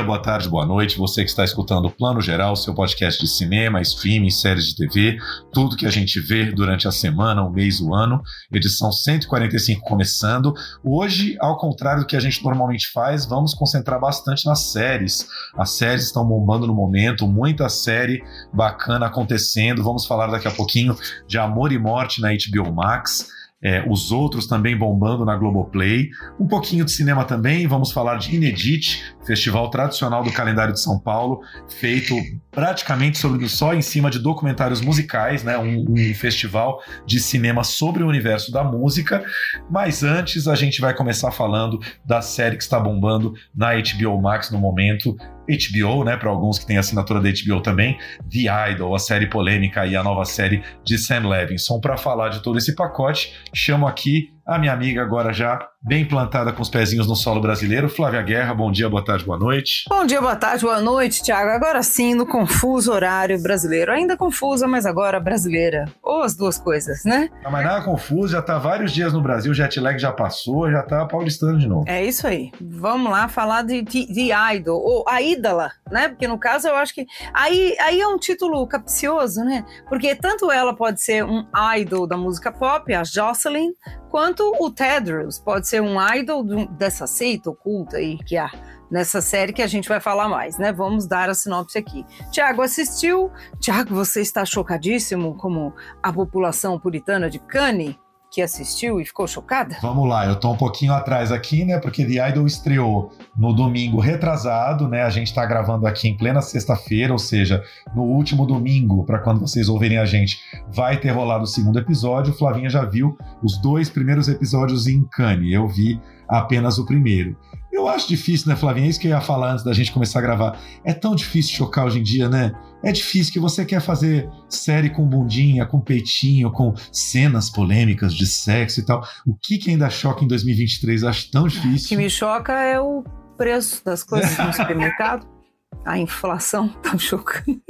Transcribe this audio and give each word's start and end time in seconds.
Dia, 0.00 0.04
boa 0.04 0.18
tarde, 0.18 0.48
boa 0.48 0.64
noite. 0.64 0.96
Você 0.96 1.22
que 1.22 1.30
está 1.30 1.44
escutando 1.44 1.86
o 1.86 1.90
Plano 1.90 2.20
Geral, 2.20 2.56
seu 2.56 2.74
podcast 2.74 3.20
de 3.20 3.28
cinema, 3.28 3.82
streaming, 3.82 4.30
séries 4.30 4.64
de 4.66 4.76
TV, 4.76 5.18
tudo 5.52 5.76
que 5.76 5.86
a 5.86 5.90
gente 5.90 6.18
vê 6.20 6.46
durante 6.46 6.88
a 6.88 6.92
semana, 6.92 7.42
o 7.42 7.50
mês, 7.50 7.80
o 7.80 7.94
ano. 7.94 8.22
Edição 8.50 8.90
145 8.90 9.82
começando. 9.82 10.54
Hoje, 10.82 11.36
ao 11.40 11.58
contrário 11.58 12.02
do 12.02 12.06
que 12.06 12.16
a 12.16 12.20
gente 12.20 12.42
normalmente 12.42 12.90
faz, 12.92 13.26
vamos 13.26 13.52
concentrar 13.52 14.00
bastante 14.00 14.46
nas 14.46 14.72
séries. 14.72 15.28
As 15.54 15.70
séries 15.70 16.04
estão 16.04 16.24
bombando 16.24 16.66
no 16.66 16.74
momento, 16.74 17.26
muita 17.26 17.68
série 17.68 18.22
bacana 18.52 19.06
acontecendo. 19.06 19.82
Vamos 19.82 20.06
falar 20.06 20.28
daqui 20.28 20.48
a 20.48 20.52
pouquinho 20.52 20.96
de 21.26 21.38
Amor 21.38 21.72
e 21.72 21.78
Morte 21.78 22.22
na 22.22 22.30
HBO 22.30 22.72
Max 22.72 23.39
é, 23.62 23.84
os 23.86 24.10
outros 24.10 24.46
também 24.46 24.76
bombando 24.76 25.24
na 25.24 25.36
Globoplay. 25.36 26.10
Um 26.38 26.46
pouquinho 26.46 26.84
de 26.84 26.92
cinema 26.92 27.24
também, 27.24 27.66
vamos 27.66 27.92
falar 27.92 28.16
de 28.16 28.34
Inedite, 28.34 29.14
festival 29.24 29.68
tradicional 29.68 30.22
do 30.22 30.32
calendário 30.32 30.72
de 30.72 30.80
São 30.80 30.98
Paulo, 30.98 31.42
feito 31.68 32.14
praticamente 32.50 33.18
sobre, 33.18 33.48
só 33.48 33.74
em 33.74 33.82
cima 33.82 34.10
de 34.10 34.18
documentários 34.18 34.80
musicais, 34.80 35.44
né? 35.44 35.58
Um, 35.58 35.84
um, 35.88 36.14
festival 36.14 36.82
de 37.06 37.20
cinema 37.20 37.62
sobre 37.62 38.02
o 38.02 38.08
universo 38.08 38.50
da 38.50 38.64
música. 38.64 39.24
Mas 39.70 40.02
antes 40.02 40.48
a 40.48 40.54
gente 40.54 40.80
vai 40.80 40.94
começar 40.94 41.30
falando 41.30 41.78
da 42.04 42.22
série 42.22 42.56
que 42.56 42.62
está 42.62 42.80
bombando 42.80 43.34
na 43.54 43.70
HBO 43.74 44.20
Max 44.20 44.50
no 44.50 44.58
momento, 44.58 45.16
HBO, 45.50 46.04
né, 46.04 46.16
para 46.16 46.30
alguns 46.30 46.58
que 46.58 46.66
têm 46.66 46.78
assinatura 46.78 47.20
da 47.20 47.28
HBO 47.30 47.60
também, 47.60 47.98
The 48.30 48.72
Idol, 48.72 48.94
a 48.94 48.98
série 48.98 49.26
polêmica 49.26 49.86
e 49.86 49.96
a 49.96 50.02
nova 50.02 50.24
série 50.24 50.62
de 50.84 50.98
Sam 50.98 51.28
Levinson. 51.28 51.80
Para 51.80 51.96
falar 51.96 52.28
de 52.28 52.42
todo 52.42 52.58
esse 52.58 52.74
pacote, 52.74 53.34
chamo 53.54 53.86
aqui 53.86 54.32
a 54.46 54.58
minha 54.58 54.72
amiga 54.72 55.02
agora 55.02 55.32
já 55.32 55.68
bem 55.82 56.06
plantada 56.06 56.52
com 56.52 56.60
os 56.60 56.68
pezinhos 56.68 57.06
no 57.06 57.16
solo 57.16 57.40
brasileiro, 57.40 57.88
Flávia 57.88 58.20
Guerra. 58.22 58.52
Bom 58.52 58.70
dia, 58.70 58.88
boa 58.88 59.02
tarde, 59.04 59.24
boa 59.24 59.38
noite. 59.38 59.84
Bom 59.88 60.04
dia, 60.04 60.20
boa 60.20 60.36
tarde, 60.36 60.62
boa 60.62 60.80
noite, 60.80 61.22
Tiago. 61.22 61.50
Agora 61.50 61.82
sim, 61.82 62.14
no 62.14 62.26
confuso 62.26 62.92
horário 62.92 63.40
brasileiro. 63.42 63.92
Ainda 63.92 64.16
confusa, 64.16 64.68
mas 64.68 64.84
agora 64.84 65.18
brasileira. 65.18 65.86
Ou 66.02 66.22
as 66.22 66.36
duas 66.36 66.58
coisas, 66.58 67.02
né? 67.04 67.30
Não, 67.42 67.50
mas 67.50 67.64
nada 67.64 67.82
confuso, 67.84 68.28
já 68.28 68.42
tá 68.42 68.58
vários 68.58 68.92
dias 68.92 69.12
no 69.12 69.22
Brasil, 69.22 69.54
jet 69.54 69.80
lag 69.80 69.98
já 69.98 70.12
passou, 70.12 70.70
já 70.70 70.82
tá 70.82 71.06
paulistano 71.06 71.58
de 71.58 71.66
novo. 71.66 71.84
É 71.88 72.04
isso 72.04 72.26
aí. 72.26 72.50
Vamos 72.60 73.10
lá 73.10 73.28
falar 73.28 73.62
de, 73.62 73.80
de, 73.82 74.06
de 74.12 74.30
Idol, 74.54 74.80
ou 74.80 75.04
a 75.08 75.22
ídola, 75.22 75.70
né? 75.90 76.08
Porque 76.08 76.28
no 76.28 76.38
caso 76.38 76.68
eu 76.68 76.74
acho 76.76 76.94
que. 76.94 77.06
Aí, 77.32 77.74
aí 77.80 78.00
é 78.00 78.06
um 78.06 78.18
título 78.18 78.66
capcioso, 78.66 79.42
né? 79.44 79.64
Porque 79.88 80.14
tanto 80.14 80.50
ela 80.50 80.74
pode 80.74 81.00
ser 81.00 81.24
um 81.24 81.46
idol 81.78 82.06
da 82.06 82.16
música 82.16 82.52
pop, 82.52 82.92
a 82.92 83.02
Jocelyn, 83.02 83.70
quanto 84.10 84.42
o 84.60 84.70
Tedros 84.70 85.38
pode 85.38 85.68
ser 85.68 85.80
um 85.80 85.96
idol 86.14 86.44
dessa 86.66 87.06
seita 87.06 87.48
oculta 87.48 87.96
aí 87.96 88.18
que 88.18 88.36
há 88.36 88.50
nessa 88.90 89.20
série 89.20 89.52
que 89.52 89.62
a 89.62 89.66
gente 89.66 89.88
vai 89.88 90.00
falar 90.00 90.28
mais, 90.28 90.58
né? 90.58 90.72
Vamos 90.72 91.06
dar 91.06 91.30
a 91.30 91.34
sinopse 91.34 91.78
aqui. 91.78 92.04
Tiago 92.32 92.60
assistiu. 92.60 93.30
Tiago, 93.60 93.94
você 93.94 94.20
está 94.20 94.44
chocadíssimo 94.44 95.36
como 95.36 95.72
a 96.02 96.12
população 96.12 96.78
puritana 96.78 97.30
de 97.30 97.38
Cannes? 97.38 97.94
Que 98.30 98.40
assistiu 98.40 99.00
e 99.00 99.04
ficou 99.04 99.26
chocada? 99.26 99.76
Vamos 99.82 100.08
lá, 100.08 100.26
eu 100.26 100.38
tô 100.38 100.52
um 100.52 100.56
pouquinho 100.56 100.92
atrás 100.92 101.32
aqui, 101.32 101.64
né? 101.64 101.78
Porque 101.78 102.04
The 102.04 102.28
Idol 102.28 102.46
estreou 102.46 103.12
no 103.36 103.52
domingo 103.52 103.98
retrasado, 103.98 104.86
né? 104.86 105.02
A 105.02 105.10
gente 105.10 105.34
tá 105.34 105.44
gravando 105.44 105.86
aqui 105.86 106.08
em 106.08 106.16
plena 106.16 106.40
sexta-feira, 106.40 107.12
ou 107.12 107.18
seja, 107.18 107.62
no 107.94 108.02
último 108.02 108.46
domingo, 108.46 109.04
para 109.04 109.18
quando 109.18 109.40
vocês 109.40 109.68
ouvirem 109.68 109.98
a 109.98 110.04
gente, 110.04 110.38
vai 110.68 110.98
ter 110.98 111.10
rolado 111.10 111.44
o 111.44 111.48
segundo 111.48 111.78
episódio. 111.78 112.32
Flavinha 112.32 112.70
já 112.70 112.84
viu 112.84 113.18
os 113.42 113.60
dois 113.60 113.90
primeiros 113.90 114.28
episódios 114.28 114.86
em 114.86 115.02
Cannes. 115.10 115.52
Eu 115.52 115.66
vi 115.66 116.00
apenas 116.28 116.78
o 116.78 116.86
primeiro. 116.86 117.36
Eu 117.80 117.88
acho 117.88 118.06
difícil, 118.06 118.48
né, 118.48 118.56
Flavinha? 118.56 118.86
É 118.86 118.90
isso 118.90 119.00
que 119.00 119.06
eu 119.06 119.12
ia 119.12 119.20
falar 119.22 119.52
antes 119.52 119.64
da 119.64 119.72
gente 119.72 119.90
começar 119.90 120.18
a 120.18 120.22
gravar. 120.22 120.60
É 120.84 120.92
tão 120.92 121.14
difícil 121.14 121.56
chocar 121.56 121.86
hoje 121.86 121.98
em 121.98 122.02
dia, 122.02 122.28
né? 122.28 122.52
É 122.82 122.92
difícil 122.92 123.32
que 123.32 123.40
você 123.40 123.64
quer 123.64 123.80
fazer 123.80 124.28
série 124.50 124.90
com 124.90 125.06
bundinha, 125.06 125.64
com 125.64 125.80
peitinho, 125.80 126.50
com 126.50 126.74
cenas 126.92 127.48
polêmicas 127.48 128.14
de 128.14 128.26
sexo 128.26 128.80
e 128.80 128.84
tal. 128.84 129.02
O 129.26 129.34
que, 129.34 129.56
que 129.56 129.70
ainda 129.70 129.88
choca 129.88 130.22
em 130.22 130.28
2023? 130.28 131.02
Eu 131.02 131.08
acho 131.08 131.30
tão 131.30 131.48
difícil. 131.48 131.86
O 131.86 131.88
que 131.88 131.96
me 131.96 132.10
choca 132.10 132.52
é 132.52 132.78
o 132.78 133.02
preço 133.38 133.82
das 133.82 134.02
coisas 134.02 134.36
no 134.36 134.52
supermercado. 134.52 135.26
A 135.84 135.98
inflação 135.98 136.68
tá 136.82 136.96
chocando. 136.98 137.60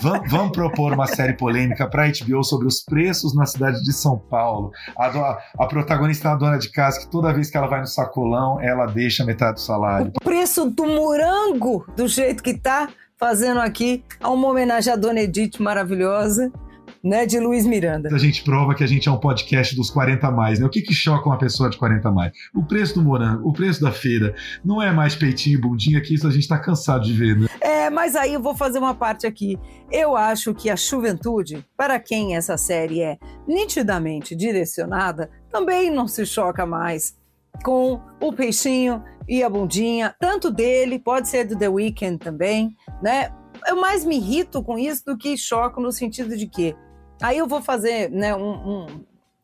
Vamos, 0.00 0.30
vamos, 0.30 0.52
propor 0.52 0.92
uma 0.92 1.06
série 1.06 1.34
polêmica 1.34 1.88
para 1.88 2.06
HBO 2.06 2.42
sobre 2.42 2.66
os 2.66 2.82
preços 2.82 3.34
na 3.34 3.46
cidade 3.46 3.82
de 3.82 3.92
São 3.92 4.18
Paulo. 4.18 4.72
A, 4.96 5.08
do, 5.08 5.18
a 5.20 5.66
protagonista 5.66 6.28
é 6.28 6.30
uma 6.32 6.38
dona 6.38 6.58
de 6.58 6.70
casa 6.70 7.00
que 7.00 7.10
toda 7.10 7.32
vez 7.32 7.50
que 7.50 7.56
ela 7.56 7.68
vai 7.68 7.80
no 7.80 7.86
sacolão, 7.86 8.60
ela 8.60 8.86
deixa 8.86 9.24
metade 9.24 9.54
do 9.54 9.60
salário. 9.60 10.12
O 10.16 10.24
preço 10.24 10.68
do 10.68 10.86
morango, 10.86 11.86
do 11.96 12.08
jeito 12.08 12.42
que 12.42 12.58
tá, 12.58 12.88
fazendo 13.18 13.60
aqui 13.60 14.04
uma 14.20 14.48
homenagem 14.48 14.92
à 14.92 14.96
Dona 14.96 15.20
Edith 15.20 15.60
maravilhosa 15.60 16.50
né, 17.02 17.26
de 17.26 17.38
Luiz 17.38 17.66
Miranda. 17.66 18.08
A 18.14 18.18
gente 18.18 18.44
prova 18.44 18.74
que 18.74 18.84
a 18.84 18.86
gente 18.86 19.08
é 19.08 19.12
um 19.12 19.18
podcast 19.18 19.74
dos 19.74 19.90
40 19.90 20.30
mais, 20.30 20.58
né? 20.58 20.66
O 20.66 20.70
que 20.70 20.82
que 20.82 20.94
choca 20.94 21.28
uma 21.28 21.38
pessoa 21.38 21.68
de 21.68 21.76
40 21.76 22.10
mais? 22.10 22.32
O 22.54 22.64
preço 22.64 22.94
do 22.94 23.02
morango, 23.02 23.48
o 23.48 23.52
preço 23.52 23.80
da 23.80 23.90
feira, 23.90 24.34
não 24.64 24.80
é 24.80 24.92
mais 24.92 25.14
peitinho 25.14 25.58
e 25.58 25.60
bundinha 25.60 26.00
que 26.00 26.14
isso 26.14 26.26
a 26.26 26.30
gente 26.30 26.46
tá 26.46 26.58
cansado 26.58 27.04
de 27.04 27.12
ver, 27.12 27.36
né? 27.36 27.48
É, 27.60 27.90
mas 27.90 28.14
aí 28.14 28.34
eu 28.34 28.40
vou 28.40 28.54
fazer 28.54 28.78
uma 28.78 28.94
parte 28.94 29.26
aqui. 29.26 29.58
Eu 29.90 30.16
acho 30.16 30.54
que 30.54 30.70
a 30.70 30.76
juventude, 30.76 31.64
para 31.76 31.98
quem 31.98 32.36
essa 32.36 32.56
série 32.56 33.00
é 33.00 33.18
nitidamente 33.46 34.36
direcionada, 34.36 35.30
também 35.50 35.90
não 35.90 36.06
se 36.06 36.24
choca 36.24 36.64
mais 36.64 37.16
com 37.64 38.00
o 38.20 38.32
peixinho 38.32 39.02
e 39.28 39.42
a 39.42 39.48
bundinha, 39.48 40.14
tanto 40.18 40.50
dele, 40.50 40.98
pode 40.98 41.28
ser 41.28 41.44
do 41.44 41.56
The 41.56 41.68
Weeknd 41.68 42.18
também, 42.18 42.76
né? 43.02 43.30
Eu 43.66 43.80
mais 43.80 44.04
me 44.04 44.16
irrito 44.16 44.62
com 44.62 44.78
isso 44.78 45.04
do 45.04 45.16
que 45.16 45.36
choco 45.36 45.80
no 45.80 45.92
sentido 45.92 46.36
de 46.36 46.46
que 46.46 46.74
Aí 47.22 47.38
eu 47.38 47.46
vou 47.46 47.62
fazer 47.62 48.10
né, 48.10 48.34
um, 48.34 48.86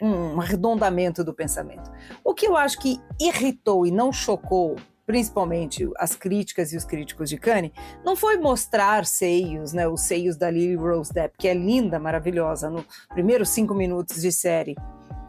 um, 0.00 0.06
um 0.06 0.40
arredondamento 0.40 1.22
do 1.22 1.32
pensamento. 1.32 1.90
O 2.24 2.34
que 2.34 2.46
eu 2.46 2.56
acho 2.56 2.78
que 2.78 3.00
irritou 3.20 3.86
e 3.86 3.90
não 3.90 4.12
chocou 4.12 4.76
principalmente 5.08 5.88
as 5.96 6.14
críticas 6.14 6.70
e 6.70 6.76
os 6.76 6.84
críticos 6.84 7.30
de 7.30 7.38
Cannes, 7.38 7.72
não 8.04 8.14
foi 8.14 8.36
mostrar 8.36 9.06
seios, 9.06 9.72
né, 9.72 9.88
os 9.88 10.02
seios 10.02 10.36
da 10.36 10.50
Lily 10.50 10.74
Rose 10.74 11.10
Depp, 11.10 11.34
que 11.38 11.48
é 11.48 11.54
linda, 11.54 11.98
maravilhosa, 11.98 12.68
no 12.68 12.84
primeiros 13.08 13.48
cinco 13.48 13.72
minutos 13.72 14.20
de 14.20 14.30
série. 14.30 14.76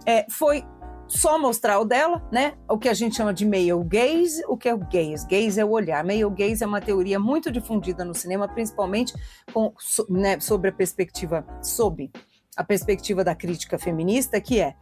É, 0.05 0.25
foi 0.29 0.65
só 1.07 1.39
mostrar 1.39 1.79
o 1.79 1.85
dela, 1.85 2.21
né? 2.31 2.53
O 2.69 2.77
que 2.77 2.89
a 2.89 2.93
gente 2.93 3.15
chama 3.15 3.33
de 3.33 3.45
male 3.45 3.83
gaze. 3.85 4.43
O 4.47 4.55
que 4.55 4.69
é 4.69 4.73
o 4.73 4.77
gaze? 4.77 5.25
Gaze 5.27 5.59
é 5.59 5.65
o 5.65 5.69
olhar. 5.69 6.03
Male 6.03 6.29
gaze 6.29 6.63
é 6.63 6.67
uma 6.67 6.81
teoria 6.81 7.19
muito 7.19 7.51
difundida 7.51 8.05
no 8.05 8.13
cinema, 8.13 8.47
principalmente 8.47 9.13
com, 9.51 9.73
né, 10.09 10.39
sobre 10.39 10.69
a 10.69 10.73
perspectiva 10.73 11.45
sob 11.63 12.11
a 12.59 12.63
perspectiva 12.63 13.23
da 13.23 13.33
crítica 13.33 13.79
feminista, 13.79 14.41
que 14.41 14.59
é 14.59 14.75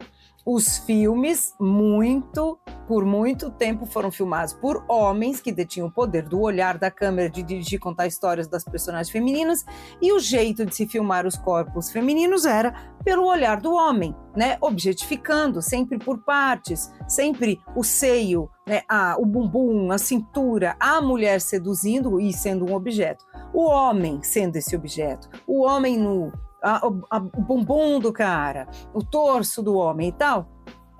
os 0.44 0.78
filmes 0.78 1.54
muito 1.60 2.58
por 2.88 3.04
muito 3.04 3.50
tempo 3.50 3.86
foram 3.86 4.10
filmados 4.10 4.52
por 4.52 4.84
homens 4.88 5.40
que 5.40 5.52
detinham 5.52 5.86
o 5.86 5.92
poder 5.92 6.26
do 6.26 6.40
olhar 6.40 6.76
da 6.76 6.90
câmera 6.90 7.30
de 7.30 7.42
dirigir 7.42 7.78
contar 7.78 8.08
histórias 8.08 8.48
das 8.48 8.64
personagens 8.64 9.10
femininas 9.10 9.64
e 10.02 10.10
o 10.10 10.18
jeito 10.18 10.66
de 10.66 10.74
se 10.74 10.88
filmar 10.88 11.24
os 11.24 11.36
corpos 11.36 11.92
femininos 11.92 12.46
era 12.46 12.72
pelo 13.04 13.26
olhar 13.26 13.60
do 13.60 13.72
homem, 13.72 14.16
né, 14.34 14.58
objetificando 14.60 15.62
sempre 15.62 15.98
por 15.98 16.24
partes, 16.24 16.92
sempre 17.06 17.60
o 17.76 17.84
seio, 17.84 18.50
né, 18.66 18.82
a, 18.88 19.16
o 19.18 19.24
bumbum, 19.24 19.92
a 19.92 19.98
cintura, 19.98 20.74
a 20.80 21.00
mulher 21.00 21.40
seduzindo 21.40 22.18
e 22.18 22.32
sendo 22.32 22.64
um 22.64 22.74
objeto, 22.74 23.24
o 23.52 23.66
homem 23.66 24.20
sendo 24.22 24.56
esse 24.56 24.74
objeto, 24.74 25.28
o 25.46 25.62
homem 25.62 25.96
nu, 25.96 26.32
a, 26.62 26.86
a, 27.10 27.16
o 27.18 27.42
bumbum 27.42 27.98
do 28.00 28.12
cara, 28.12 28.68
o 28.92 29.02
torso 29.02 29.62
do 29.62 29.74
homem 29.74 30.08
e 30.08 30.12
tal, 30.12 30.48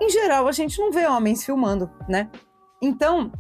em 0.00 0.08
geral 0.08 0.46
a 0.46 0.52
gente 0.52 0.78
não 0.78 0.92
vê 0.92 1.06
homens 1.06 1.44
filmando, 1.44 1.90
né? 2.08 2.30
Então, 2.80 3.32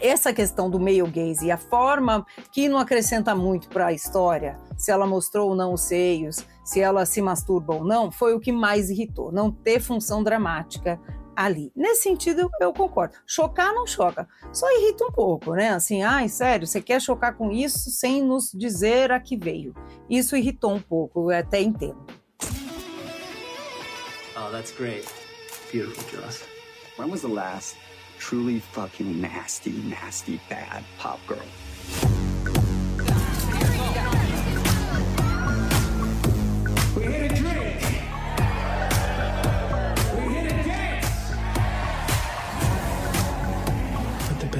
essa 0.00 0.32
questão 0.32 0.68
do 0.68 0.80
male 0.80 1.02
gaze 1.02 1.46
e 1.46 1.50
a 1.50 1.56
forma 1.56 2.26
que 2.50 2.68
não 2.68 2.78
acrescenta 2.78 3.34
muito 3.34 3.68
para 3.68 3.86
a 3.86 3.92
história, 3.92 4.58
se 4.76 4.90
ela 4.90 5.06
mostrou 5.06 5.50
ou 5.50 5.54
não 5.54 5.74
os 5.74 5.82
seios, 5.82 6.44
se 6.64 6.80
ela 6.80 7.06
se 7.06 7.22
masturba 7.22 7.74
ou 7.74 7.84
não, 7.84 8.10
foi 8.10 8.34
o 8.34 8.40
que 8.40 8.50
mais 8.50 8.90
irritou. 8.90 9.30
Não 9.30 9.50
ter 9.50 9.80
função 9.80 10.22
dramática 10.22 11.00
ali. 11.36 11.72
Nesse 11.74 12.02
sentido, 12.02 12.50
eu 12.60 12.72
concordo. 12.72 13.14
Chocar 13.26 13.74
não 13.74 13.86
choca, 13.86 14.28
só 14.52 14.66
irrita 14.70 15.04
um 15.04 15.12
pouco, 15.12 15.54
né? 15.54 15.70
Assim, 15.70 16.02
ai, 16.02 16.28
sério, 16.28 16.66
você 16.66 16.80
quer 16.80 17.00
chocar 17.00 17.36
com 17.36 17.50
isso 17.50 17.90
sem 17.90 18.22
nos 18.22 18.50
dizer 18.52 19.10
a 19.12 19.20
que 19.20 19.36
veio. 19.36 19.74
Isso 20.08 20.36
irritou 20.36 20.74
um 20.74 20.80
pouco, 20.80 21.30
eu 21.30 21.38
até 21.38 21.60
entendo. 21.60 22.04
Oh, 24.36 24.50
that's 24.50 24.72
great. 24.72 25.06
Beautiful, 25.70 26.04
Joss. 26.10 26.42
When 26.96 27.10
was 27.10 27.22
the 27.22 27.28
last 27.28 27.76
truly 28.18 28.60
fucking 28.60 29.20
nasty, 29.20 29.70
nasty, 29.70 30.40
bad 30.48 30.84
pop 30.98 31.20
girl? 31.26 32.31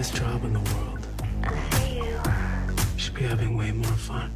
Best 0.02 0.16
job 0.16 0.44
in 0.44 0.52
the 0.52 0.58
world. 0.58 1.06
Should 2.96 3.14
be 3.14 3.22
having 3.22 3.56
way 3.56 3.70
more 3.70 3.84
fun. 3.92 4.32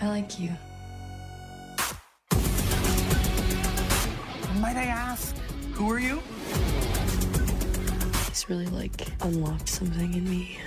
I 0.00 0.08
like 0.08 0.40
you. 0.40 0.48
Might 4.60 4.78
I 4.78 4.84
ask, 4.84 5.36
who 5.74 5.92
are 5.92 6.00
you? 6.00 6.22
It's 8.28 8.48
really 8.48 8.68
like 8.68 9.08
unlocked 9.20 9.68
something 9.68 10.14
in 10.14 10.24
me. 10.24 10.58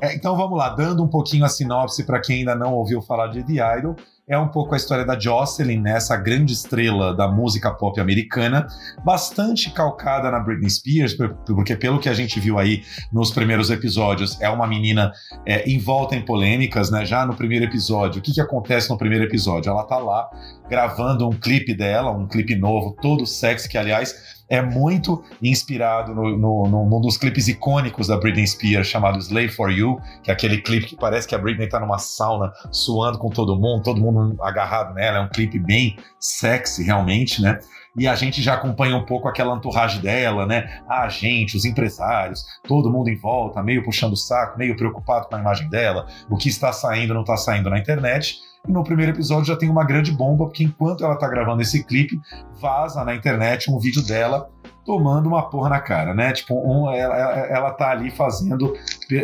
É, 0.00 0.14
então 0.14 0.36
vamos 0.36 0.58
lá, 0.58 0.70
dando 0.70 1.02
um 1.02 1.08
pouquinho 1.08 1.44
a 1.44 1.48
sinopse 1.48 2.04
para 2.04 2.20
quem 2.20 2.40
ainda 2.40 2.54
não 2.54 2.74
ouviu 2.74 3.00
falar 3.00 3.28
de 3.28 3.42
The 3.42 3.78
Idol. 3.78 3.96
É 4.28 4.36
um 4.36 4.48
pouco 4.48 4.74
a 4.74 4.76
história 4.76 5.06
da 5.06 5.18
Jocelyn, 5.18 5.80
né, 5.80 5.92
essa 5.92 6.14
grande 6.14 6.52
estrela 6.52 7.16
da 7.16 7.26
música 7.26 7.70
pop 7.70 7.98
americana, 7.98 8.66
bastante 9.02 9.70
calcada 9.70 10.30
na 10.30 10.38
Britney 10.38 10.68
Spears, 10.68 11.16
porque 11.46 11.74
pelo 11.74 11.98
que 11.98 12.10
a 12.10 12.12
gente 12.12 12.38
viu 12.38 12.58
aí 12.58 12.84
nos 13.10 13.30
primeiros 13.30 13.70
episódios, 13.70 14.38
é 14.42 14.50
uma 14.50 14.66
menina 14.66 15.10
é, 15.46 15.66
envolta 15.70 16.14
em 16.14 16.22
polêmicas, 16.22 16.90
né? 16.90 17.06
Já 17.06 17.24
no 17.24 17.34
primeiro 17.34 17.64
episódio, 17.64 18.18
o 18.18 18.22
que, 18.22 18.34
que 18.34 18.40
acontece 18.40 18.90
no 18.90 18.98
primeiro 18.98 19.24
episódio? 19.24 19.70
Ela 19.70 19.84
tá 19.84 19.96
lá 19.96 20.28
gravando 20.68 21.26
um 21.26 21.32
clipe 21.32 21.74
dela, 21.74 22.10
um 22.10 22.28
clipe 22.28 22.54
novo, 22.54 22.94
todo 23.00 23.24
sexy, 23.24 23.66
que 23.66 23.78
aliás 23.78 24.37
é 24.48 24.62
muito 24.62 25.22
inspirado 25.42 26.14
no, 26.14 26.36
no, 26.36 26.68
no, 26.68 26.88
num 26.88 27.00
dos 27.00 27.16
clipes 27.16 27.48
icônicos 27.48 28.06
da 28.06 28.16
Britney 28.16 28.46
Spears, 28.46 28.86
chamado 28.86 29.18
Slave 29.18 29.50
for 29.50 29.70
You, 29.70 30.00
que 30.22 30.30
é 30.30 30.34
aquele 30.34 30.58
clipe 30.62 30.86
que 30.86 30.96
parece 30.96 31.28
que 31.28 31.34
a 31.34 31.38
Britney 31.38 31.68
tá 31.68 31.78
numa 31.78 31.98
sauna 31.98 32.52
suando 32.70 33.18
com 33.18 33.28
todo 33.28 33.56
mundo, 33.56 33.82
todo 33.82 34.00
mundo 34.00 34.42
agarrado 34.42 34.94
nela. 34.94 35.18
É 35.18 35.20
um 35.20 35.28
clipe 35.28 35.58
bem 35.58 35.96
sexy, 36.18 36.82
realmente, 36.82 37.42
né? 37.42 37.58
E 37.96 38.06
a 38.06 38.14
gente 38.14 38.40
já 38.40 38.54
acompanha 38.54 38.96
um 38.96 39.04
pouco 39.04 39.26
aquela 39.26 39.56
entourage 39.56 40.00
dela, 40.00 40.46
né? 40.46 40.80
A 40.88 41.08
gente, 41.08 41.56
os 41.56 41.64
empresários, 41.64 42.44
todo 42.66 42.90
mundo 42.92 43.08
em 43.08 43.16
volta, 43.16 43.62
meio 43.62 43.82
puxando 43.82 44.12
o 44.12 44.16
saco, 44.16 44.56
meio 44.56 44.76
preocupado 44.76 45.26
com 45.26 45.34
a 45.34 45.40
imagem 45.40 45.68
dela, 45.68 46.06
o 46.30 46.36
que 46.36 46.48
está 46.48 46.72
saindo, 46.72 47.12
não 47.12 47.22
está 47.22 47.36
saindo 47.36 47.68
na 47.68 47.78
internet. 47.78 48.38
E 48.68 48.72
no 48.72 48.84
primeiro 48.84 49.12
episódio 49.12 49.46
já 49.46 49.56
tem 49.56 49.70
uma 49.70 49.82
grande 49.82 50.12
bomba, 50.12 50.44
porque 50.44 50.62
enquanto 50.62 51.02
ela 51.02 51.16
tá 51.16 51.26
gravando 51.26 51.62
esse 51.62 51.82
clipe, 51.84 52.20
vaza 52.60 53.02
na 53.02 53.14
internet 53.14 53.70
um 53.70 53.78
vídeo 53.78 54.04
dela 54.06 54.50
tomando 54.84 55.26
uma 55.26 55.48
porra 55.48 55.70
na 55.70 55.80
cara, 55.80 56.14
né? 56.14 56.32
Tipo, 56.32 56.54
um, 56.54 56.90
ela, 56.90 57.16
ela 57.46 57.70
tá 57.72 57.90
ali 57.90 58.10
fazendo 58.10 58.74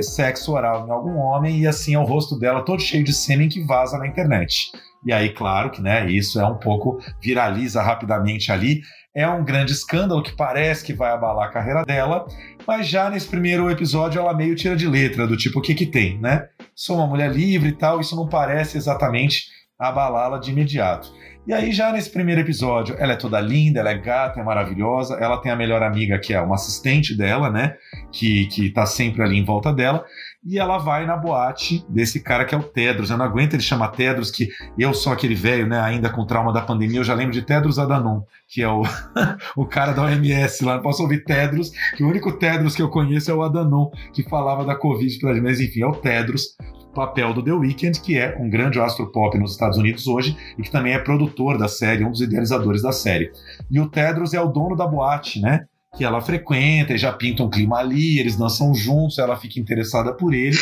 sexo 0.02 0.52
oral 0.52 0.86
em 0.86 0.90
algum 0.90 1.16
homem 1.16 1.60
e 1.60 1.66
assim 1.66 1.94
é 1.94 1.98
o 1.98 2.04
rosto 2.04 2.38
dela 2.38 2.62
todo 2.62 2.82
cheio 2.82 3.04
de 3.04 3.12
sêmen 3.12 3.48
que 3.48 3.64
vaza 3.64 3.98
na 3.98 4.06
internet. 4.06 4.72
E 5.04 5.12
aí, 5.12 5.30
claro 5.30 5.70
que, 5.70 5.82
né, 5.82 6.10
isso 6.10 6.40
é 6.40 6.46
um 6.46 6.56
pouco 6.56 6.98
viraliza 7.22 7.82
rapidamente 7.82 8.50
ali. 8.50 8.80
É 9.14 9.28
um 9.28 9.44
grande 9.44 9.72
escândalo 9.72 10.22
que 10.22 10.34
parece 10.34 10.84
que 10.84 10.92
vai 10.92 11.12
abalar 11.12 11.48
a 11.48 11.52
carreira 11.52 11.84
dela, 11.84 12.26
mas 12.66 12.88
já 12.88 13.08
nesse 13.08 13.28
primeiro 13.28 13.70
episódio 13.70 14.20
ela 14.20 14.34
meio 14.34 14.56
tira 14.56 14.74
de 14.74 14.88
letra, 14.88 15.26
do 15.26 15.36
tipo, 15.36 15.58
o 15.58 15.62
que 15.62 15.74
que 15.74 15.86
tem, 15.86 16.18
né? 16.18 16.48
Sou 16.74 16.96
uma 16.96 17.06
mulher 17.06 17.30
livre 17.30 17.68
e 17.68 17.76
tal, 17.76 18.00
isso 18.00 18.16
não 18.16 18.28
parece 18.28 18.76
exatamente 18.76 19.46
abalá-la 19.78 20.38
de 20.38 20.50
imediato. 20.50 21.12
E 21.46 21.52
aí, 21.52 21.72
já 21.72 21.92
nesse 21.92 22.10
primeiro 22.10 22.40
episódio, 22.40 22.96
ela 22.98 23.12
é 23.12 23.16
toda 23.16 23.38
linda, 23.38 23.78
ela 23.80 23.90
é 23.90 23.98
gata, 23.98 24.40
é 24.40 24.42
maravilhosa. 24.42 25.16
Ela 25.20 25.36
tem 25.36 25.52
a 25.52 25.56
melhor 25.56 25.82
amiga, 25.82 26.18
que 26.18 26.32
é 26.32 26.40
uma 26.40 26.54
assistente 26.54 27.14
dela, 27.14 27.50
né? 27.50 27.76
Que, 28.10 28.46
que 28.46 28.70
tá 28.70 28.86
sempre 28.86 29.22
ali 29.22 29.38
em 29.38 29.44
volta 29.44 29.70
dela. 29.70 30.02
E 30.44 30.58
ela 30.58 30.76
vai 30.76 31.06
na 31.06 31.16
boate 31.16 31.84
desse 31.88 32.20
cara 32.20 32.44
que 32.44 32.54
é 32.54 32.58
o 32.58 32.62
Tedros. 32.62 33.10
Eu 33.10 33.16
não 33.16 33.24
aguento 33.24 33.54
ele 33.54 33.62
chamar 33.62 33.88
Tedros, 33.88 34.30
que 34.30 34.48
eu 34.78 34.92
sou 34.92 35.12
aquele 35.12 35.34
velho, 35.34 35.66
né? 35.66 35.80
Ainda 35.80 36.10
com 36.10 36.26
trauma 36.26 36.52
da 36.52 36.60
pandemia, 36.60 37.00
eu 37.00 37.04
já 37.04 37.14
lembro 37.14 37.32
de 37.32 37.40
Tedros 37.40 37.78
Adhanom, 37.78 38.22
que 38.46 38.62
é 38.62 38.68
o, 38.68 38.82
o 39.56 39.64
cara 39.64 39.92
da 39.92 40.02
OMS 40.02 40.64
lá. 40.64 40.74
Não 40.76 40.82
posso 40.82 41.02
ouvir 41.02 41.24
Tedros, 41.24 41.70
que 41.96 42.04
o 42.04 42.08
único 42.08 42.32
Tedros 42.32 42.76
que 42.76 42.82
eu 42.82 42.90
conheço 42.90 43.30
é 43.30 43.34
o 43.34 43.42
Adhanom, 43.42 43.90
que 44.12 44.22
falava 44.22 44.64
da 44.64 44.74
Covid 44.74 45.18
pra. 45.18 45.34
Mas 45.40 45.60
enfim, 45.60 45.82
é 45.82 45.86
o 45.86 45.92
Tedros 45.92 46.56
papel 46.94 47.34
do 47.34 47.42
The 47.42 47.52
Weeknd, 47.52 48.00
que 48.00 48.16
é 48.16 48.36
um 48.38 48.48
grande 48.48 48.78
astro 48.78 49.10
pop 49.10 49.36
nos 49.36 49.52
Estados 49.52 49.76
Unidos 49.76 50.06
hoje 50.06 50.36
e 50.56 50.62
que 50.62 50.70
também 50.70 50.94
é 50.94 50.98
produtor 50.98 51.58
da 51.58 51.68
série, 51.68 52.04
um 52.04 52.10
dos 52.10 52.20
idealizadores 52.20 52.82
da 52.82 52.92
série. 52.92 53.32
E 53.70 53.80
o 53.80 53.88
Tedros 53.88 54.32
é 54.32 54.40
o 54.40 54.48
dono 54.48 54.76
da 54.76 54.86
boate, 54.86 55.40
né? 55.40 55.66
Que 55.96 56.04
ela 56.04 56.20
frequenta 56.20 56.94
e 56.94 56.98
já 56.98 57.12
pinta 57.12 57.42
um 57.42 57.50
clima 57.50 57.78
ali, 57.78 58.18
eles 58.18 58.36
dançam 58.36 58.74
juntos, 58.74 59.18
ela 59.18 59.36
fica 59.36 59.60
interessada 59.60 60.12
por 60.12 60.34
ele 60.34 60.56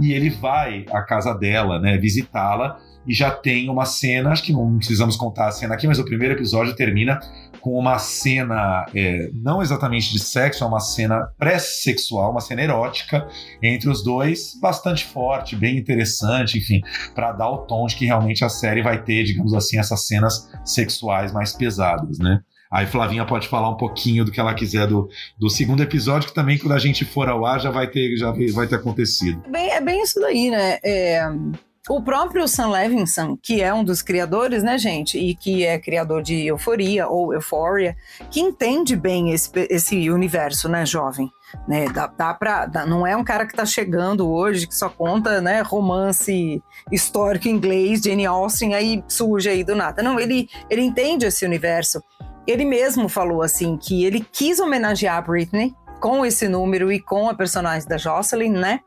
e 0.00 0.12
ele 0.12 0.30
vai 0.30 0.84
à 0.90 1.02
casa 1.02 1.34
dela, 1.34 1.78
né? 1.78 1.98
Visitá-la 1.98 2.78
e 3.08 3.14
já 3.14 3.30
tem 3.30 3.70
uma 3.70 3.86
cena, 3.86 4.30
acho 4.30 4.42
que 4.42 4.52
não 4.52 4.76
precisamos 4.76 5.16
contar 5.16 5.48
a 5.48 5.50
cena 5.50 5.74
aqui, 5.74 5.86
mas 5.86 5.98
o 5.98 6.04
primeiro 6.04 6.34
episódio 6.34 6.76
termina 6.76 7.18
com 7.58 7.78
uma 7.78 7.98
cena, 7.98 8.84
é, 8.94 9.30
não 9.32 9.62
exatamente 9.62 10.12
de 10.12 10.18
sexo, 10.18 10.62
é 10.62 10.66
uma 10.66 10.78
cena 10.78 11.26
pré-sexual, 11.38 12.30
uma 12.30 12.40
cena 12.40 12.62
erótica 12.62 13.26
entre 13.62 13.88
os 13.88 14.04
dois, 14.04 14.58
bastante 14.60 15.06
forte, 15.06 15.56
bem 15.56 15.78
interessante, 15.78 16.58
enfim, 16.58 16.82
para 17.14 17.32
dar 17.32 17.48
o 17.48 17.58
tom 17.58 17.86
de 17.86 17.96
que 17.96 18.04
realmente 18.04 18.44
a 18.44 18.48
série 18.50 18.82
vai 18.82 19.02
ter, 19.02 19.24
digamos 19.24 19.54
assim, 19.54 19.78
essas 19.78 20.06
cenas 20.06 20.48
sexuais 20.64 21.32
mais 21.32 21.54
pesadas, 21.54 22.18
né? 22.18 22.40
Aí 22.70 22.86
Flavinha 22.86 23.24
pode 23.24 23.48
falar 23.48 23.70
um 23.70 23.76
pouquinho 23.76 24.24
do 24.24 24.30
que 24.30 24.40
ela 24.40 24.54
quiser 24.54 24.86
do, 24.86 25.08
do 25.38 25.48
segundo 25.48 25.82
episódio, 25.82 26.28
que 26.28 26.34
também 26.34 26.58
quando 26.58 26.72
a 26.72 26.78
gente 26.78 27.04
for 27.04 27.28
ao 27.28 27.46
ar 27.46 27.60
já 27.60 27.70
vai 27.70 27.86
ter, 27.86 28.16
já 28.16 28.32
vai 28.54 28.66
ter 28.66 28.76
acontecido. 28.76 29.42
Bem, 29.48 29.70
é 29.70 29.80
bem 29.80 30.02
isso 30.02 30.20
daí, 30.20 30.50
né? 30.50 30.78
É, 30.84 31.28
o 31.88 32.02
próprio 32.02 32.46
Sam 32.46 32.68
Levinson, 32.68 33.38
que 33.42 33.62
é 33.62 33.72
um 33.72 33.82
dos 33.82 34.02
criadores, 34.02 34.62
né, 34.62 34.76
gente, 34.76 35.18
e 35.18 35.34
que 35.34 35.64
é 35.64 35.78
criador 35.78 36.22
de 36.22 36.46
Euforia 36.46 37.08
ou 37.08 37.32
Euphoria, 37.32 37.96
que 38.30 38.40
entende 38.40 38.94
bem 38.94 39.32
esse, 39.32 39.50
esse 39.70 40.10
universo, 40.10 40.68
né, 40.68 40.84
jovem. 40.84 41.30
Né, 41.66 41.86
dá, 41.88 42.06
dá 42.06 42.34
pra, 42.34 42.66
dá, 42.66 42.84
não 42.84 43.06
é 43.06 43.16
um 43.16 43.24
cara 43.24 43.46
que 43.46 43.52
está 43.52 43.64
chegando 43.64 44.30
hoje, 44.30 44.66
que 44.66 44.74
só 44.74 44.90
conta 44.90 45.40
né, 45.40 45.62
romance 45.62 46.62
histórico 46.92 47.48
inglês, 47.48 48.02
Jane 48.02 48.26
Austen, 48.26 48.74
aí 48.74 49.02
surge 49.08 49.48
aí 49.48 49.64
do 49.64 49.74
nada. 49.74 50.02
Não, 50.02 50.20
ele, 50.20 50.46
ele 50.68 50.82
entende 50.82 51.24
esse 51.24 51.46
universo. 51.46 52.02
Ele 52.48 52.64
mesmo 52.64 53.10
falou 53.10 53.42
assim 53.42 53.76
que 53.76 54.04
ele 54.04 54.26
quis 54.32 54.58
homenagear 54.58 55.18
a 55.18 55.20
Britney, 55.20 55.74
com 56.00 56.24
esse 56.24 56.48
número 56.48 56.90
e 56.90 57.00
com 57.00 57.28
a 57.28 57.34
personagem 57.34 57.86
da 57.86 57.98
Jocelyn, 57.98 58.52
né? 58.52 58.80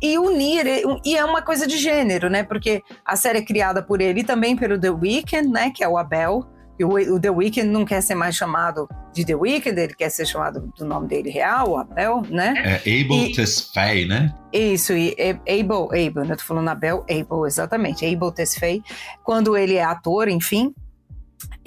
E 0.00 0.18
unir, 0.18 0.64
e 1.04 1.16
é 1.16 1.24
uma 1.24 1.42
coisa 1.42 1.66
de 1.66 1.76
gênero, 1.76 2.30
né? 2.30 2.42
Porque 2.42 2.82
a 3.04 3.16
série 3.16 3.38
é 3.38 3.42
criada 3.42 3.82
por 3.82 4.00
ele 4.00 4.20
e 4.20 4.24
também 4.24 4.56
pelo 4.56 4.78
The 4.78 4.90
Weeknd, 4.90 5.48
né? 5.48 5.70
Que 5.74 5.82
é 5.82 5.88
o 5.88 5.96
Abel. 5.96 6.46
E 6.78 6.84
o, 6.84 7.18
The 7.18 7.30
Weeknd 7.30 7.68
não 7.68 7.84
quer 7.84 8.00
ser 8.00 8.14
mais 8.14 8.36
chamado 8.36 8.88
de 9.12 9.24
The 9.24 9.34
Weeknd, 9.34 9.80
ele 9.80 9.94
quer 9.94 10.10
ser 10.10 10.24
chamado 10.24 10.72
do 10.78 10.84
nome 10.84 11.08
dele 11.08 11.28
real, 11.28 11.70
o 11.70 11.76
Abel, 11.76 12.22
né? 12.30 12.80
É 12.84 13.00
Abel 13.00 13.32
Tesfaye, 13.32 14.06
né? 14.06 14.32
Isso, 14.52 14.92
e 14.92 15.16
Abel, 15.20 15.86
Abel, 15.86 16.24
né? 16.24 16.36
Tô 16.36 16.44
falando 16.44 16.68
Abel, 16.68 17.04
Abel, 17.10 17.46
exatamente. 17.46 18.06
Abel 18.06 18.30
Tesfaye, 18.30 18.80
quando 19.24 19.56
ele 19.56 19.74
é 19.74 19.82
ator, 19.82 20.28
enfim, 20.28 20.72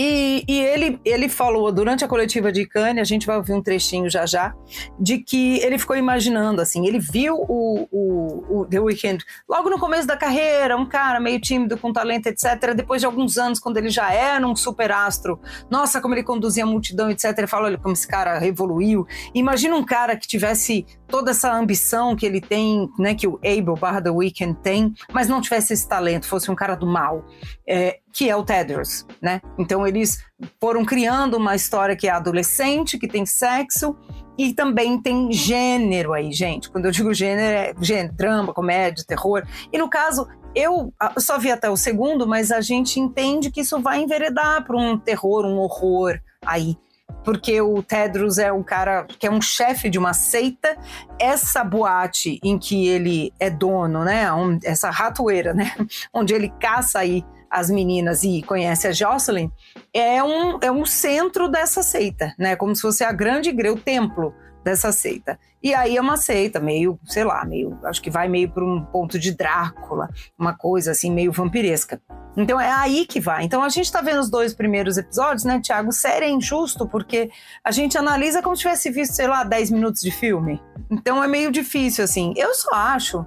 e, 0.03 0.43
e, 0.47 0.59
ele, 0.59 0.99
ele 1.05 1.29
falou 1.29 1.71
durante 1.71 2.03
a 2.03 2.07
coletiva 2.07 2.51
de 2.51 2.65
Cannes, 2.65 2.99
a 2.99 3.03
gente 3.03 3.27
vai 3.27 3.37
ouvir 3.37 3.53
um 3.53 3.61
trechinho 3.61 4.09
já 4.09 4.25
já, 4.25 4.51
de 4.99 5.19
que 5.19 5.59
ele 5.59 5.77
ficou 5.77 5.95
imaginando, 5.95 6.59
assim, 6.59 6.87
ele 6.87 6.97
viu 6.97 7.35
o, 7.35 7.87
o, 7.91 8.61
o, 8.61 8.65
The 8.65 8.79
Weeknd 8.79 9.23
logo 9.47 9.69
no 9.69 9.77
começo 9.77 10.07
da 10.07 10.17
carreira, 10.17 10.75
um 10.75 10.87
cara 10.87 11.19
meio 11.19 11.39
tímido, 11.39 11.77
com 11.77 11.93
talento, 11.93 12.25
etc. 12.25 12.73
Depois 12.75 12.99
de 12.99 13.05
alguns 13.05 13.37
anos, 13.37 13.59
quando 13.59 13.77
ele 13.77 13.91
já 13.91 14.11
era 14.11 14.47
um 14.47 14.55
super 14.55 14.91
astro, 14.91 15.39
nossa, 15.69 16.01
como 16.01 16.15
ele 16.15 16.23
conduzia 16.23 16.63
a 16.63 16.67
multidão, 16.67 17.11
etc. 17.11 17.37
Ele 17.37 17.45
falou, 17.45 17.67
olha 17.67 17.77
como 17.77 17.93
esse 17.93 18.07
cara 18.07 18.43
evoluiu. 18.43 19.05
Imagina 19.35 19.75
um 19.75 19.85
cara 19.85 20.15
que 20.15 20.27
tivesse 20.27 20.83
toda 21.07 21.29
essa 21.29 21.53
ambição 21.53 22.15
que 22.15 22.25
ele 22.25 22.41
tem, 22.41 22.89
né, 22.97 23.13
que 23.13 23.27
o 23.27 23.39
Abel 23.45 23.75
barra 23.75 24.01
The 24.01 24.09
Weeknd 24.09 24.57
tem, 24.63 24.95
mas 25.13 25.27
não 25.27 25.41
tivesse 25.41 25.73
esse 25.73 25.87
talento, 25.87 26.25
fosse 26.25 26.49
um 26.49 26.55
cara 26.55 26.73
do 26.73 26.87
mal, 26.87 27.23
é, 27.67 27.99
que 28.13 28.29
é 28.29 28.35
o 28.35 28.43
Tedros, 28.43 29.05
né? 29.21 29.41
Então 29.57 29.85
eles 29.91 30.23
foram 30.59 30.83
criando 30.83 31.37
uma 31.37 31.55
história 31.55 31.95
que 31.95 32.07
é 32.07 32.11
adolescente, 32.11 32.97
que 32.97 33.07
tem 33.07 33.25
sexo 33.25 33.95
e 34.37 34.53
também 34.53 34.99
tem 34.99 35.31
gênero 35.31 36.13
aí, 36.13 36.31
gente. 36.31 36.69
Quando 36.69 36.85
eu 36.85 36.91
digo 36.91 37.13
gênero, 37.13 37.79
é 37.79 37.83
gênero, 37.83 38.13
drama, 38.13 38.53
comédia, 38.53 39.05
terror. 39.05 39.45
E 39.71 39.77
no 39.77 39.89
caso, 39.89 40.27
eu 40.55 40.93
só 41.17 41.37
vi 41.37 41.51
até 41.51 41.69
o 41.69 41.77
segundo, 41.77 42.27
mas 42.27 42.51
a 42.51 42.61
gente 42.61 42.99
entende 42.99 43.51
que 43.51 43.61
isso 43.61 43.79
vai 43.79 44.01
enveredar 44.01 44.65
para 44.65 44.77
um 44.77 44.97
terror, 44.97 45.45
um 45.45 45.57
horror 45.57 46.19
aí 46.45 46.77
porque 47.23 47.61
o 47.61 47.83
Tedros 47.83 48.37
é 48.37 48.51
um 48.51 48.63
cara 48.63 49.05
que 49.05 49.27
é 49.27 49.31
um 49.31 49.41
chefe 49.41 49.89
de 49.89 49.99
uma 49.99 50.13
seita. 50.13 50.75
Essa 51.19 51.63
boate 51.63 52.39
em 52.43 52.57
que 52.57 52.87
ele 52.87 53.33
é 53.39 53.49
dono, 53.49 54.03
né? 54.03 54.25
Essa 54.63 54.89
ratoeira, 54.89 55.53
né? 55.53 55.71
Onde 56.13 56.33
ele 56.33 56.49
caça 56.59 56.99
aí 56.99 57.23
as 57.51 57.69
meninas 57.69 58.23
e 58.23 58.41
conhece 58.41 58.87
a 58.87 58.91
Jocelyn, 58.93 59.51
é 59.93 60.23
um, 60.23 60.57
é 60.61 60.71
um 60.71 60.85
centro 60.85 61.49
dessa 61.49 61.83
seita, 61.83 62.33
né? 62.39 62.55
Como 62.55 62.73
se 62.73 62.81
fosse 62.81 63.03
a 63.03 63.11
grande 63.11 63.49
igreja, 63.49 63.73
o 63.73 63.79
templo 63.79 64.33
dessa 64.63 64.91
seita. 64.91 65.37
E 65.61 65.73
aí 65.73 65.97
é 65.97 66.01
uma 66.01 66.17
seita 66.17 66.59
meio, 66.59 66.99
sei 67.05 67.23
lá, 67.23 67.43
meio, 67.45 67.77
acho 67.83 68.01
que 68.01 68.09
vai 68.09 68.27
meio 68.27 68.49
para 68.49 68.63
um 68.63 68.83
ponto 68.83 69.19
de 69.19 69.31
Drácula, 69.35 70.09
uma 70.37 70.55
coisa 70.55 70.91
assim 70.91 71.11
meio 71.11 71.31
vampiresca. 71.31 72.01
Então 72.37 72.59
é 72.59 72.71
aí 72.71 73.05
que 73.05 73.19
vai. 73.19 73.43
Então 73.43 73.61
a 73.61 73.69
gente 73.69 73.85
está 73.85 74.01
vendo 74.01 74.19
os 74.19 74.29
dois 74.29 74.53
primeiros 74.53 74.97
episódios, 74.97 75.43
né, 75.43 75.59
Tiago? 75.59 75.91
Sério 75.91 76.27
é 76.27 76.31
injusto 76.31 76.87
porque 76.87 77.29
a 77.63 77.71
gente 77.71 77.97
analisa 77.97 78.41
como 78.41 78.55
se 78.55 78.61
tivesse 78.61 78.89
visto, 78.89 79.13
sei 79.13 79.27
lá, 79.27 79.43
10 79.43 79.71
minutos 79.71 80.01
de 80.01 80.11
filme. 80.11 80.61
Então 80.89 81.23
é 81.23 81.27
meio 81.27 81.51
difícil, 81.51 82.03
assim. 82.03 82.33
Eu 82.37 82.53
só 82.55 82.73
acho 82.73 83.25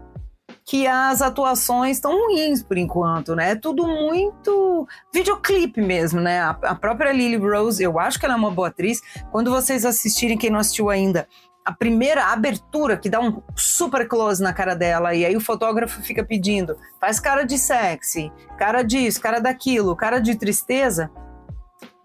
que 0.64 0.86
as 0.86 1.20
atuações 1.20 1.98
estão 1.98 2.12
ruins 2.12 2.62
por 2.62 2.78
enquanto, 2.78 3.36
né? 3.36 3.50
É 3.50 3.54
tudo 3.54 3.86
muito 3.86 4.88
videoclipe 5.12 5.80
mesmo, 5.80 6.20
né? 6.20 6.40
A, 6.40 6.50
a 6.50 6.74
própria 6.74 7.12
Lily 7.12 7.36
Rose, 7.36 7.82
eu 7.82 7.98
acho 7.98 8.18
que 8.18 8.24
ela 8.24 8.34
é 8.34 8.38
uma 8.38 8.50
boa 8.50 8.68
atriz. 8.68 9.00
Quando 9.30 9.50
vocês 9.50 9.84
assistirem, 9.84 10.38
quem 10.38 10.48
não 10.48 10.58
assistiu 10.58 10.88
ainda, 10.88 11.28
a 11.64 11.72
primeira 11.72 12.26
abertura 12.26 12.96
que 12.96 13.10
dá 13.10 13.20
um 13.20 13.42
super 13.54 14.08
close 14.08 14.42
na 14.42 14.52
cara 14.52 14.74
dela 14.74 15.14
e 15.14 15.24
aí 15.24 15.36
o 15.36 15.40
fotógrafo 15.40 16.02
fica 16.02 16.24
pedindo, 16.24 16.76
faz 17.00 17.18
cara 17.18 17.44
de 17.44 17.58
sexy, 17.58 18.32
cara 18.58 18.82
disso, 18.82 19.20
cara 19.20 19.40
daquilo, 19.40 19.96
cara 19.96 20.18
de 20.18 20.34
tristeza. 20.34 21.10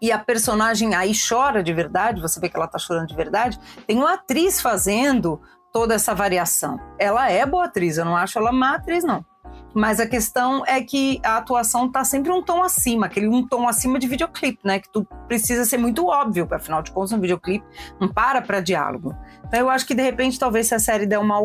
E 0.02 0.14
a 0.14 0.20
personagem 0.20 0.96
aí 0.96 1.12
chora 1.14 1.62
de 1.62 1.74
verdade, 1.74 2.22
você 2.22 2.40
vê 2.40 2.48
que 2.48 2.56
ela 2.56 2.68
tá 2.68 2.78
chorando 2.78 3.08
de 3.08 3.16
verdade. 3.16 3.60
Tem 3.86 3.98
uma 3.98 4.14
atriz 4.14 4.62
fazendo 4.62 5.42
toda 5.72 5.94
essa 5.96 6.14
variação. 6.14 6.80
Ela 6.98 7.30
é 7.30 7.46
boa 7.46 7.66
atriz, 7.66 7.98
eu 7.98 8.06
não 8.06 8.16
acho 8.16 8.38
ela 8.38 8.52
má 8.52 8.76
atriz, 8.76 9.04
não. 9.04 9.26
Mas 9.74 10.00
a 10.00 10.08
questão 10.08 10.64
é 10.66 10.82
que 10.82 11.20
a 11.24 11.38
atuação 11.38 11.92
tá 11.92 12.04
sempre 12.04 12.32
um 12.32 12.42
tom 12.42 12.64
acima, 12.64 13.06
aquele 13.06 13.28
um 13.28 13.48
tom 13.48 13.68
acima 13.68 14.00
de 14.00 14.08
videoclipe, 14.08 14.60
né? 14.64 14.80
Que 14.80 14.92
tu 14.92 15.06
precisa 15.28 15.64
ser 15.64 15.78
muito 15.78 16.08
óbvio, 16.08 16.48
afinal 16.52 16.82
de 16.82 16.92
contas, 16.92 17.12
um 17.12 17.20
videoclipe 17.20 17.66
não 18.00 18.08
para 18.08 18.42
para 18.42 18.62
diálogo. 18.62 19.16
Então 19.46 19.60
eu 19.60 19.70
acho 19.70 19.86
que 19.86 19.94
de 19.94 20.02
repente, 20.02 20.40
talvez 20.40 20.68
se 20.68 20.76
a 20.76 20.80
série 20.80 21.06
der 21.06 21.20
uma 21.20 21.38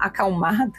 acalmada, 0.00 0.72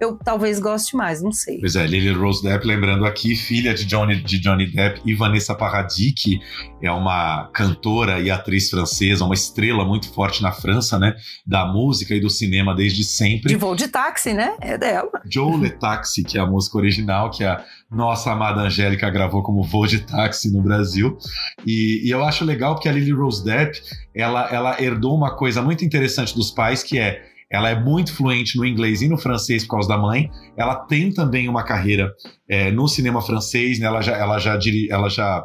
eu 0.00 0.16
talvez 0.16 0.58
goste 0.58 0.96
mais, 0.96 1.22
não 1.22 1.32
sei. 1.32 1.58
Pois 1.60 1.76
é, 1.76 1.86
Lily 1.86 2.12
Rose 2.12 2.42
Depp, 2.42 2.66
lembrando 2.66 3.04
aqui, 3.04 3.34
filha 3.34 3.74
de 3.74 3.84
Johnny, 3.84 4.16
de 4.16 4.38
Johnny 4.38 4.66
Depp 4.66 5.00
e 5.04 5.14
Vanessa 5.14 5.54
Paradis, 5.54 6.14
que 6.16 6.40
é 6.82 6.90
uma 6.90 7.48
cantora 7.52 8.20
e 8.20 8.30
atriz 8.30 8.70
francesa, 8.70 9.24
uma 9.24 9.34
estrela 9.34 9.84
muito 9.84 10.12
forte 10.12 10.42
na 10.42 10.52
França, 10.52 10.98
né? 10.98 11.14
Da 11.46 11.66
música 11.66 12.14
e 12.14 12.20
do 12.20 12.30
cinema 12.30 12.74
desde 12.74 13.04
sempre. 13.04 13.48
De 13.48 13.56
voo 13.56 13.74
de 13.74 13.88
táxi, 13.88 14.32
né? 14.32 14.56
É 14.60 14.76
dela. 14.76 15.10
Joe 15.28 15.56
Le 15.56 15.70
Taxi, 15.70 16.22
que 16.22 16.38
é 16.38 16.40
a 16.40 16.46
música 16.46 16.78
original, 16.78 17.30
que 17.30 17.44
a 17.44 17.64
nossa 17.90 18.32
amada 18.32 18.60
Angélica 18.60 19.08
gravou 19.10 19.42
como 19.42 19.62
voo 19.62 19.86
de 19.86 20.00
táxi 20.00 20.52
no 20.52 20.62
Brasil. 20.62 21.16
E, 21.66 22.02
e 22.04 22.10
eu 22.10 22.24
acho 22.24 22.44
legal 22.44 22.74
porque 22.74 22.88
a 22.88 22.92
Lily 22.92 23.12
Rose 23.12 23.44
Depp, 23.44 23.80
ela, 24.14 24.48
ela 24.50 24.82
herdou 24.82 25.16
uma 25.16 25.36
coisa 25.36 25.62
muito 25.62 25.84
interessante 25.84 26.34
dos 26.34 26.50
pais, 26.50 26.82
que 26.82 26.98
é 26.98 27.35
ela 27.50 27.70
é 27.70 27.78
muito 27.78 28.14
fluente 28.14 28.56
no 28.56 28.64
inglês 28.64 29.02
e 29.02 29.08
no 29.08 29.16
francês 29.16 29.64
por 29.64 29.72
causa 29.72 29.88
da 29.88 29.98
mãe. 29.98 30.30
Ela 30.56 30.74
tem 30.74 31.12
também 31.12 31.48
uma 31.48 31.62
carreira 31.62 32.12
é, 32.48 32.70
no 32.70 32.88
cinema 32.88 33.22
francês, 33.22 33.78
né? 33.78 33.86
ela 33.86 34.02
já, 34.02 34.16
ela 34.16 34.38
já, 34.38 34.58
ela 34.90 35.08
já 35.08 35.44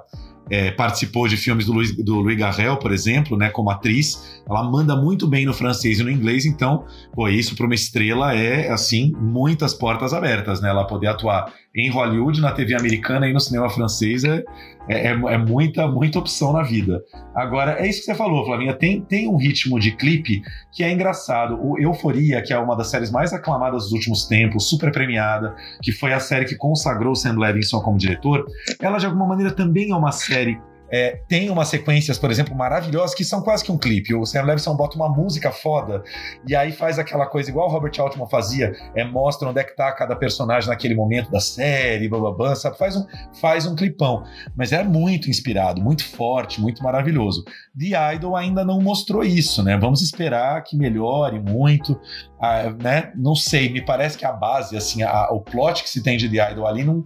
é, 0.49 0.71
participou 0.71 1.27
de 1.27 1.37
filmes 1.37 1.65
do 1.65 1.73
Louis, 1.73 1.95
do 1.95 2.15
Louis 2.15 2.37
Garrel, 2.37 2.77
por 2.77 2.91
exemplo, 2.91 3.37
né, 3.37 3.49
como 3.49 3.69
atriz. 3.69 4.41
Ela 4.47 4.63
manda 4.63 4.95
muito 4.95 5.27
bem 5.27 5.45
no 5.45 5.53
francês 5.53 5.99
e 5.99 6.03
no 6.03 6.09
inglês, 6.09 6.45
então, 6.45 6.85
pô, 7.13 7.29
isso 7.29 7.55
para 7.55 7.65
uma 7.65 7.75
estrela 7.75 8.35
é, 8.35 8.69
assim, 8.69 9.13
muitas 9.17 9.73
portas 9.73 10.13
abertas, 10.13 10.59
né? 10.59 10.69
Ela 10.69 10.85
poder 10.85 11.07
atuar 11.07 11.53
em 11.75 11.89
Hollywood, 11.89 12.41
na 12.41 12.51
TV 12.51 12.75
americana 12.75 13.27
e 13.27 13.33
no 13.33 13.39
cinema 13.39 13.69
francês 13.69 14.23
é, 14.23 14.43
é, 14.89 15.07
é, 15.07 15.11
é, 15.11 15.37
muita, 15.37 15.87
muita 15.87 16.19
opção 16.19 16.51
na 16.51 16.63
vida. 16.63 17.01
Agora, 17.33 17.79
é 17.79 17.87
isso 17.87 17.99
que 17.99 18.05
você 18.05 18.15
falou, 18.15 18.45
Flavinha, 18.45 18.73
tem, 18.73 19.01
tem 19.01 19.27
um 19.27 19.37
ritmo 19.37 19.79
de 19.79 19.95
clipe 19.95 20.41
que 20.71 20.83
é 20.83 20.91
engraçado. 20.91 21.57
O 21.61 21.79
Euforia, 21.79 22.41
que 22.41 22.51
é 22.51 22.57
uma 22.57 22.75
das 22.75 22.89
séries 22.89 23.09
mais 23.09 23.31
aclamadas 23.31 23.83
dos 23.83 23.93
últimos 23.93 24.25
tempos, 24.25 24.69
super 24.69 24.91
premiada, 24.91 25.55
que 25.81 25.91
foi 25.91 26.11
a 26.11 26.19
série 26.19 26.45
que 26.45 26.55
consagrou 26.55 27.15
Sam 27.15 27.39
Levinson 27.39 27.79
como 27.81 27.97
diretor, 27.97 28.45
ela 28.81 28.97
de 28.97 29.05
alguma 29.05 29.27
maneira 29.27 29.51
também 29.51 29.91
é 29.91 29.95
uma 29.95 30.11
série 30.11 30.59
é, 30.91 31.21
tem 31.27 31.49
umas 31.49 31.69
sequências, 31.69 32.19
por 32.19 32.29
exemplo, 32.29 32.55
maravilhosas 32.55 33.15
que 33.15 33.23
são 33.23 33.41
quase 33.41 33.63
que 33.63 33.71
um 33.71 33.77
clipe. 33.77 34.13
O 34.13 34.25
Sam 34.25 34.43
Levinson 34.43 34.75
bota 34.75 34.95
uma 34.95 35.09
música 35.09 35.51
foda 35.51 36.03
e 36.47 36.55
aí 36.55 36.71
faz 36.71 36.99
aquela 36.99 37.25
coisa 37.25 37.49
igual 37.49 37.69
o 37.69 37.71
Robert 37.71 37.93
Altman 37.99 38.27
fazia, 38.27 38.73
é, 38.95 39.03
mostra 39.03 39.47
onde 39.47 39.59
é 39.59 39.63
que 39.63 39.75
tá 39.75 39.91
cada 39.93 40.15
personagem 40.15 40.69
naquele 40.69 40.95
momento 40.95 41.31
da 41.31 41.39
série, 41.39 42.09
blá, 42.09 42.55
sabe? 42.55 42.77
Faz 42.77 42.95
um, 42.95 43.05
faz 43.39 43.65
um 43.65 43.75
clipão. 43.75 44.23
Mas 44.55 44.71
é 44.71 44.83
muito 44.83 45.29
inspirado, 45.29 45.81
muito 45.81 46.05
forte, 46.05 46.59
muito 46.59 46.83
maravilhoso. 46.83 47.43
The 47.77 48.15
Idol 48.15 48.35
ainda 48.35 48.65
não 48.65 48.81
mostrou 48.81 49.23
isso, 49.23 49.63
né? 49.63 49.77
Vamos 49.77 50.01
esperar 50.01 50.61
que 50.63 50.75
melhore 50.75 51.39
muito. 51.39 51.97
Ah, 52.39 52.69
né? 52.69 53.13
Não 53.15 53.33
sei, 53.33 53.69
me 53.69 53.81
parece 53.81 54.17
que 54.17 54.25
a 54.25 54.31
base, 54.33 54.75
assim, 54.75 55.03
a, 55.03 55.29
o 55.31 55.39
plot 55.39 55.83
que 55.83 55.89
se 55.89 56.03
tem 56.03 56.17
de 56.17 56.27
The 56.27 56.51
Idol 56.51 56.67
ali 56.67 56.83
não, 56.83 57.01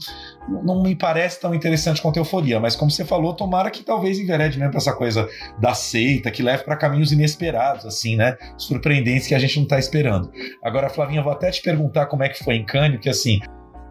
não 0.64 0.82
me 0.82 0.96
parece 0.96 1.40
tão 1.40 1.54
interessante 1.54 2.02
quanto 2.02 2.18
Euforia, 2.18 2.60
mas 2.60 2.76
como 2.76 2.90
você 2.90 3.06
falou, 3.06 3.36
tomara 3.36 3.70
que 3.70 3.84
talvez 3.84 4.18
enverede 4.18 4.58
mesmo 4.58 4.72
pra 4.72 4.80
essa 4.80 4.94
coisa 4.94 5.28
da 5.60 5.76
seita, 5.76 6.32
que 6.32 6.42
leve 6.42 6.64
para 6.64 6.76
caminhos 6.76 7.12
inesperados, 7.12 7.86
assim, 7.86 8.16
né? 8.16 8.36
Surpreendentes 8.58 9.28
que 9.28 9.36
a 9.36 9.40
gente 9.40 9.60
não 9.60 9.68
tá 9.68 9.78
esperando. 9.78 10.32
Agora, 10.64 10.90
Flavinha, 10.90 11.22
vou 11.22 11.32
até 11.32 11.52
te 11.52 11.62
perguntar 11.62 12.08
como 12.08 12.24
é 12.24 12.30
que 12.30 12.44
foi 12.44 12.56
em 12.56 12.66
Cannes, 12.66 13.00
que 13.00 13.10
assim, 13.10 13.40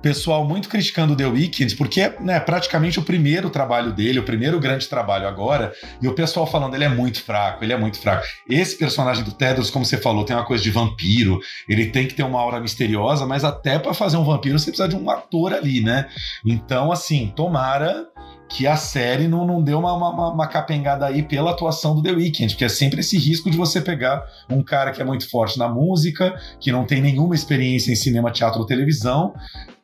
pessoal 0.04 0.46
muito 0.46 0.68
criticando 0.68 1.16
The 1.16 1.24
Weeknd, 1.24 1.74
porque 1.76 2.02
é 2.02 2.20
né, 2.20 2.38
praticamente 2.38 2.98
o 2.98 3.02
primeiro 3.02 3.48
trabalho 3.48 3.90
dele, 3.90 4.18
o 4.18 4.22
primeiro 4.22 4.60
grande 4.60 4.86
trabalho 4.86 5.26
agora, 5.26 5.72
e 6.02 6.06
o 6.06 6.12
pessoal 6.12 6.46
falando 6.46 6.74
ele 6.74 6.84
é 6.84 6.90
muito 6.90 7.22
fraco, 7.22 7.64
ele 7.64 7.72
é 7.72 7.76
muito 7.78 7.98
fraco. 7.98 8.22
Esse 8.46 8.76
personagem 8.76 9.24
do 9.24 9.32
Tedros, 9.32 9.70
como 9.70 9.82
você 9.82 9.96
falou, 9.96 10.22
tem 10.22 10.36
uma 10.36 10.44
coisa 10.44 10.62
de 10.62 10.70
vampiro, 10.70 11.40
ele 11.66 11.86
tem 11.86 12.06
que 12.06 12.12
ter 12.12 12.22
uma 12.22 12.38
aura 12.38 12.60
misteriosa, 12.60 13.24
mas 13.24 13.44
até 13.44 13.78
para 13.78 13.94
fazer 13.94 14.18
um 14.18 14.24
vampiro 14.24 14.58
você 14.58 14.70
precisa 14.70 14.86
de 14.86 14.94
um 14.94 15.08
ator 15.08 15.54
ali, 15.54 15.80
né? 15.80 16.06
Então, 16.44 16.92
assim, 16.92 17.32
tomara 17.34 18.06
que 18.46 18.66
a 18.66 18.76
série 18.76 19.26
não, 19.26 19.46
não 19.46 19.62
deu 19.62 19.78
uma, 19.78 19.94
uma, 19.94 20.30
uma, 20.30 20.46
capengada 20.46 21.06
aí 21.06 21.22
pela 21.22 21.50
atuação 21.50 21.94
do 21.94 22.02
The 22.02 22.12
Weeknd, 22.12 22.52
porque 22.52 22.64
é 22.66 22.68
sempre 22.68 23.00
esse 23.00 23.16
risco 23.16 23.50
de 23.50 23.56
você 23.56 23.80
pegar 23.80 24.22
um 24.50 24.62
cara 24.62 24.92
que 24.92 25.00
é 25.00 25.04
muito 25.04 25.28
forte 25.30 25.58
na 25.58 25.66
música, 25.66 26.38
que 26.60 26.70
não 26.70 26.84
tem 26.84 27.00
nenhuma 27.00 27.34
experiência 27.34 27.90
em 27.90 27.96
cinema, 27.96 28.30
teatro 28.30 28.60
ou 28.60 28.66
televisão, 28.66 29.34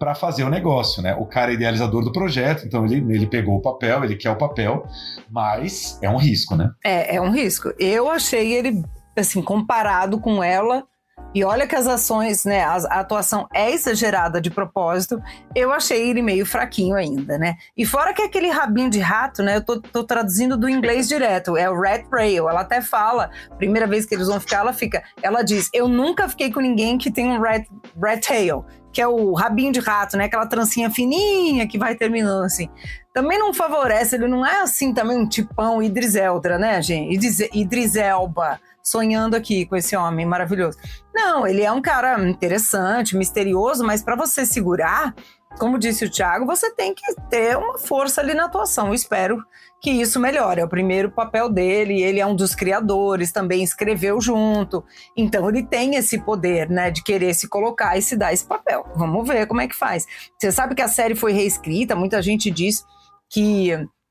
para 0.01 0.15
fazer 0.15 0.45
o 0.45 0.49
negócio, 0.49 1.03
né? 1.03 1.15
O 1.15 1.27
cara 1.27 1.51
é 1.51 1.55
idealizador 1.55 2.03
do 2.03 2.11
projeto, 2.11 2.65
então 2.67 2.87
ele, 2.87 3.15
ele 3.15 3.27
pegou 3.27 3.59
o 3.59 3.61
papel, 3.61 4.03
ele 4.03 4.17
quer 4.17 4.31
o 4.31 4.37
papel, 4.37 4.87
mas 5.31 5.99
é 6.01 6.09
um 6.09 6.17
risco, 6.17 6.57
né? 6.57 6.71
É, 6.83 7.17
é 7.17 7.21
um 7.21 7.31
risco. 7.31 7.71
Eu 7.79 8.11
achei 8.11 8.55
ele, 8.55 8.83
assim, 9.15 9.43
comparado 9.43 10.19
com 10.19 10.43
ela, 10.43 10.87
e 11.33 11.45
olha 11.45 11.67
que 11.67 11.77
as 11.77 11.87
ações, 11.87 12.45
né, 12.45 12.63
a, 12.65 12.75
a, 12.75 13.01
atuação 13.01 13.47
é 13.55 13.71
exagerada 13.71 14.41
de 14.41 14.51
propósito, 14.51 15.23
eu 15.55 15.73
achei 15.73 16.11
ele 16.11 16.23
meio 16.23 16.45
fraquinho 16.45 16.97
ainda, 16.97 17.39
né? 17.39 17.57
E 17.77 17.87
fora 17.87 18.13
que 18.13 18.23
aquele 18.23 18.51
rabinho 18.51 18.91
de 18.91 18.99
rato, 18.99 19.43
né, 19.43 19.57
eu 19.57 19.65
tô, 19.65 19.81
tô 19.81 20.03
traduzindo 20.03 20.57
do 20.57 20.69
inglês 20.69 21.07
direto, 21.07 21.57
é 21.57 21.71
o 21.71 21.81
rat 21.81 22.05
rail, 22.11 22.49
ela 22.49 22.63
até 22.63 22.81
fala, 22.81 23.31
primeira 23.59 23.87
vez 23.87 24.05
que 24.07 24.15
eles 24.15 24.27
vão 24.27 24.41
ficar, 24.41 24.59
ela 24.59 24.73
fica, 24.73 25.05
ela 25.23 25.43
diz, 25.43 25.71
eu 25.73 25.87
nunca 25.87 26.29
fiquei 26.29 26.53
com 26.53 26.61
ninguém 26.61 26.99
que 26.99 27.13
tem 27.13 27.27
um 27.27 27.41
rat, 27.41 27.65
rat 28.03 28.27
tail, 28.27 28.65
que 28.93 29.01
é 29.01 29.07
o 29.07 29.33
rabinho 29.33 29.73
de 29.73 29.79
rato, 29.79 30.17
né, 30.17 30.25
aquela 30.25 30.47
trancinha 30.47 30.91
fininha 30.91 31.67
que 31.69 31.79
vai 31.79 31.95
terminando 31.95 32.45
assim. 32.45 32.69
Também 33.13 33.39
não 33.39 33.53
favorece, 33.53 34.17
ele 34.17 34.27
não 34.27 34.45
é 34.45 34.63
assim 34.63 34.93
também 34.93 35.17
um 35.17 35.29
tipão 35.29 35.83
Idris 35.83 36.15
Elba, 36.15 36.59
né, 36.59 36.81
gente? 36.81 37.15
Idris, 37.15 37.41
Idris 37.53 37.97
Elba 37.97 38.61
sonhando 38.83 39.37
aqui 39.37 39.67
com 39.67 39.77
esse 39.77 39.97
homem 39.97 40.27
maravilhoso. 40.27 40.79
Não, 41.15 41.47
ele 41.47 41.63
é 41.63 41.73
um 41.73 41.83
cara 41.83 42.23
interessante, 42.29 43.17
misterioso, 43.17 43.85
mas 43.85 44.03
para 44.03 44.17
você 44.17 44.47
segurar, 44.47 45.15
como 45.59 45.79
disse 45.79 46.05
o 46.05 46.11
Thiago, 46.11 46.47
você 46.47 46.73
tem 46.75 46.95
que 46.95 47.03
ter 47.29 47.57
uma 47.57 47.79
força 47.79 48.21
ali 48.21 48.35
na 48.35 48.45
atuação. 48.45 48.89
Eu 48.89 48.95
espero 48.95 49.45
que 49.81 49.91
isso 49.91 50.21
melhore. 50.21 50.61
É 50.61 50.65
o 50.65 50.69
primeiro 50.69 51.11
papel 51.11 51.49
dele, 51.49 52.03
ele 52.03 52.21
é 52.21 52.27
um 52.27 52.37
dos 52.37 52.55
criadores, 52.55 53.33
também 53.33 53.63
escreveu 53.63 54.21
junto. 54.21 54.85
Então 55.17 55.49
ele 55.49 55.65
tem 55.65 55.97
esse 55.97 56.19
poder, 56.19 56.69
né, 56.69 56.91
de 56.91 57.03
querer 57.03 57.35
se 57.35 57.49
colocar 57.49 57.97
e 57.97 58.03
se 58.03 58.17
dar 58.17 58.33
esse 58.33 58.45
papel. 58.45 58.87
Vamos 58.95 59.27
ver 59.27 59.47
como 59.47 59.61
é 59.61 59.69
que 59.69 59.77
faz. 59.77 60.07
Você 60.39 60.53
sabe 60.53 60.75
que 60.75 60.83
a 60.83 60.89
série 60.89 61.15
foi 61.15 61.33
reescrita, 61.33 61.97
muita 61.97 62.23
gente 62.23 62.51
diz 62.51 62.85
que 63.29 63.71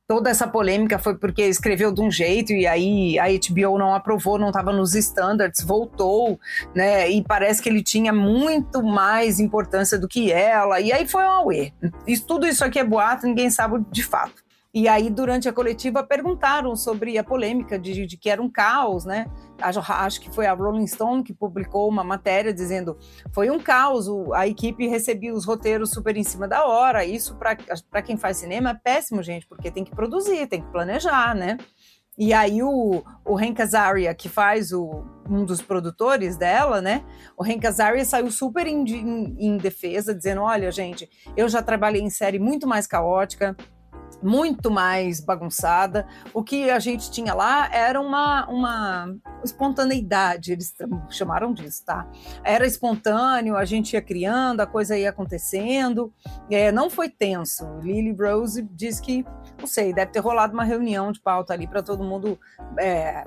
toda 0.10 0.32
essa 0.32 0.48
polêmica 0.48 0.98
foi 0.98 1.16
porque 1.16 1.44
escreveu 1.44 1.92
de 1.92 2.01
um 2.01 2.10
jeito 2.10 2.51
e 2.51 2.66
aí 2.66 3.20
a 3.20 3.25
HBO 3.28 3.78
não 3.78 3.94
aprovou, 3.94 4.39
não 4.39 4.48
estava 4.48 4.74
nos 4.74 4.96
standards, 4.96 5.63
voltou, 5.63 6.39
né? 6.74 7.08
E 7.12 7.24
parece 7.24 7.62
que 7.62 7.70
ele 7.70 7.84
tinha 7.84 8.12
muito 8.12 8.82
mais 8.82 9.39
importância 9.39 10.00
do 10.00 10.08
que 10.08 10.32
ela. 10.32 10.82
E 10.82 10.92
aí 10.92 11.08
foi 11.08 11.24
um 11.24 11.30
auê. 11.30 11.72
Tudo 12.25 12.48
isso 12.48 12.66
aqui 12.66 12.80
é 12.80 12.84
boato, 12.84 13.28
ninguém 13.28 13.51
sabe 13.51 13.86
de 13.92 14.04
fato. 14.04 14.49
E 14.72 14.88
aí, 14.88 15.10
durante 15.10 15.50
a 15.50 15.54
coletiva, 15.54 16.04
perguntaram 16.04 16.76
sobre 16.76 17.18
a 17.18 17.24
polêmica 17.24 17.80
de, 17.80 18.06
de 18.06 18.18
que 18.18 18.30
era 18.30 18.40
um 18.40 18.50
caos, 18.50 19.04
né? 19.04 19.26
Acho, 19.60 20.22
que 20.22 20.30
foi 20.30 20.46
a 20.46 20.54
Rolling 20.54 20.86
Stone 20.86 21.24
que 21.24 21.34
publicou 21.34 21.90
uma 21.90 22.04
matéria 22.04 22.54
dizendo 22.54 22.96
foi 23.34 23.50
um 23.50 23.60
caos, 23.60 24.08
a 24.34 24.48
equipe 24.48 24.88
recebia 24.88 25.34
os 25.34 25.44
roteiros 25.44 25.90
super 25.90 26.16
em 26.16 26.24
cima 26.24 26.48
da 26.48 26.66
hora. 26.66 27.04
Isso, 27.04 27.36
para 27.36 28.02
quem 28.04 28.16
faz 28.16 28.38
cinema, 28.38 28.70
é 28.70 28.74
péssimo, 28.76 29.24
gente, 29.24 29.48
porque 29.48 29.72
tem 29.72 29.84
que 29.84 29.96
produzir, 29.96 30.46
tem 30.46 30.62
que 30.62 30.72
planejar, 30.72 31.34
né? 31.34 31.58
E 32.16 32.34
aí 32.34 32.62
o, 32.62 33.02
o 33.26 33.38
Hank 33.38 33.62
Azaria, 33.62 34.14
que 34.14 34.30
faz 34.30 34.72
o, 34.72 35.04
um 35.28 35.46
dos 35.46 35.62
produtores 35.62 36.38
dela, 36.38 36.80
né? 36.80 37.04
O 37.36 37.44
Hank 37.44 37.66
Azaria 37.66 38.06
saiu 38.06 38.30
super 38.30 38.68
em, 38.68 38.84
em, 38.84 39.36
em 39.40 39.58
defesa, 39.58 40.14
dizendo, 40.14 40.42
olha, 40.42 40.70
gente, 40.70 41.10
eu 41.36 41.50
já 41.50 41.64
trabalhei 41.64 42.02
em 42.02 42.10
série 42.10 42.38
muito 42.38 42.68
mais 42.68 42.86
caótica, 42.86 43.56
muito 44.22 44.70
mais 44.72 45.20
bagunçada. 45.20 46.08
O 46.34 46.44
que 46.44 46.70
a 46.70 46.80
gente 46.80 47.12
tinha 47.12 47.34
lá 47.34 47.70
era 47.74 48.00
uma, 48.00 48.48
uma 48.48 49.16
espontaneidade, 49.44 50.51
eles 50.51 50.74
chamaram 51.10 51.54
disso, 51.54 51.84
tá? 51.86 52.08
Era 52.44 52.66
espontâneo, 52.66 53.56
a 53.56 53.66
gente 53.66 53.94
ia 53.94 54.01
criando, 54.01 54.62
a 54.62 54.68
coisa 54.68 54.98
ia 54.98 55.10
acontecendo, 55.10 56.13
é, 56.50 56.72
não 56.72 56.89
foi 56.89 57.10
tenso. 57.10 57.66
Lily 57.82 58.13
Rose 58.13 58.62
diz 58.72 59.00
que, 59.00 59.25
não 59.60 59.68
sei, 59.68 59.94
deve 59.94 60.12
ter 60.12 60.20
rolado 60.20 60.54
uma 60.54 60.63
reunião 60.63 61.12
de 61.12 61.22
pauta 61.22 61.54
ali 61.54 61.68
para 61.68 61.84
todo 61.84 62.04
mundo 62.04 62.39
é, 62.78 63.24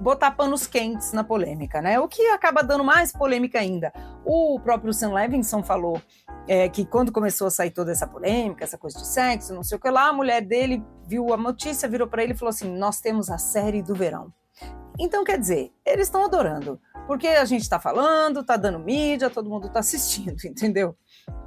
botar 0.00 0.32
panos 0.32 0.66
quentes 0.66 1.12
na 1.12 1.24
polêmica, 1.24 1.80
né? 1.80 1.98
O 1.98 2.08
que 2.08 2.22
acaba 2.28 2.62
dando 2.62 2.84
mais 2.84 3.12
polêmica 3.12 3.58
ainda. 3.58 3.92
O 4.24 4.60
próprio 4.60 4.92
Sam 4.92 5.12
Levinson 5.12 5.62
falou 5.62 6.00
é, 6.46 6.68
que 6.68 6.84
quando 6.84 7.12
começou 7.12 7.46
a 7.46 7.50
sair 7.50 7.70
toda 7.70 7.92
essa 7.92 8.06
polêmica, 8.06 8.64
essa 8.64 8.78
coisa 8.78 8.98
de 8.98 9.06
sexo, 9.06 9.54
não 9.54 9.62
sei 9.62 9.76
o 9.76 9.80
que 9.80 9.90
lá, 9.90 10.08
a 10.08 10.12
mulher 10.12 10.40
dele 10.42 10.82
viu 11.06 11.32
a 11.32 11.36
notícia, 11.36 11.88
virou 11.88 12.08
para 12.08 12.22
ele 12.22 12.32
e 12.32 12.36
falou 12.36 12.50
assim: 12.50 12.70
Nós 12.76 13.00
temos 13.00 13.30
a 13.30 13.38
série 13.38 13.82
do 13.82 13.94
verão. 13.94 14.32
Então, 14.98 15.22
quer 15.22 15.38
dizer, 15.38 15.72
eles 15.86 16.08
estão 16.08 16.24
adorando, 16.24 16.80
porque 17.06 17.28
a 17.28 17.44
gente 17.44 17.62
está 17.62 17.78
falando, 17.78 18.40
está 18.40 18.56
dando 18.56 18.80
mídia, 18.80 19.30
todo 19.30 19.48
mundo 19.48 19.68
está 19.68 19.78
assistindo, 19.78 20.36
entendeu? 20.44 20.96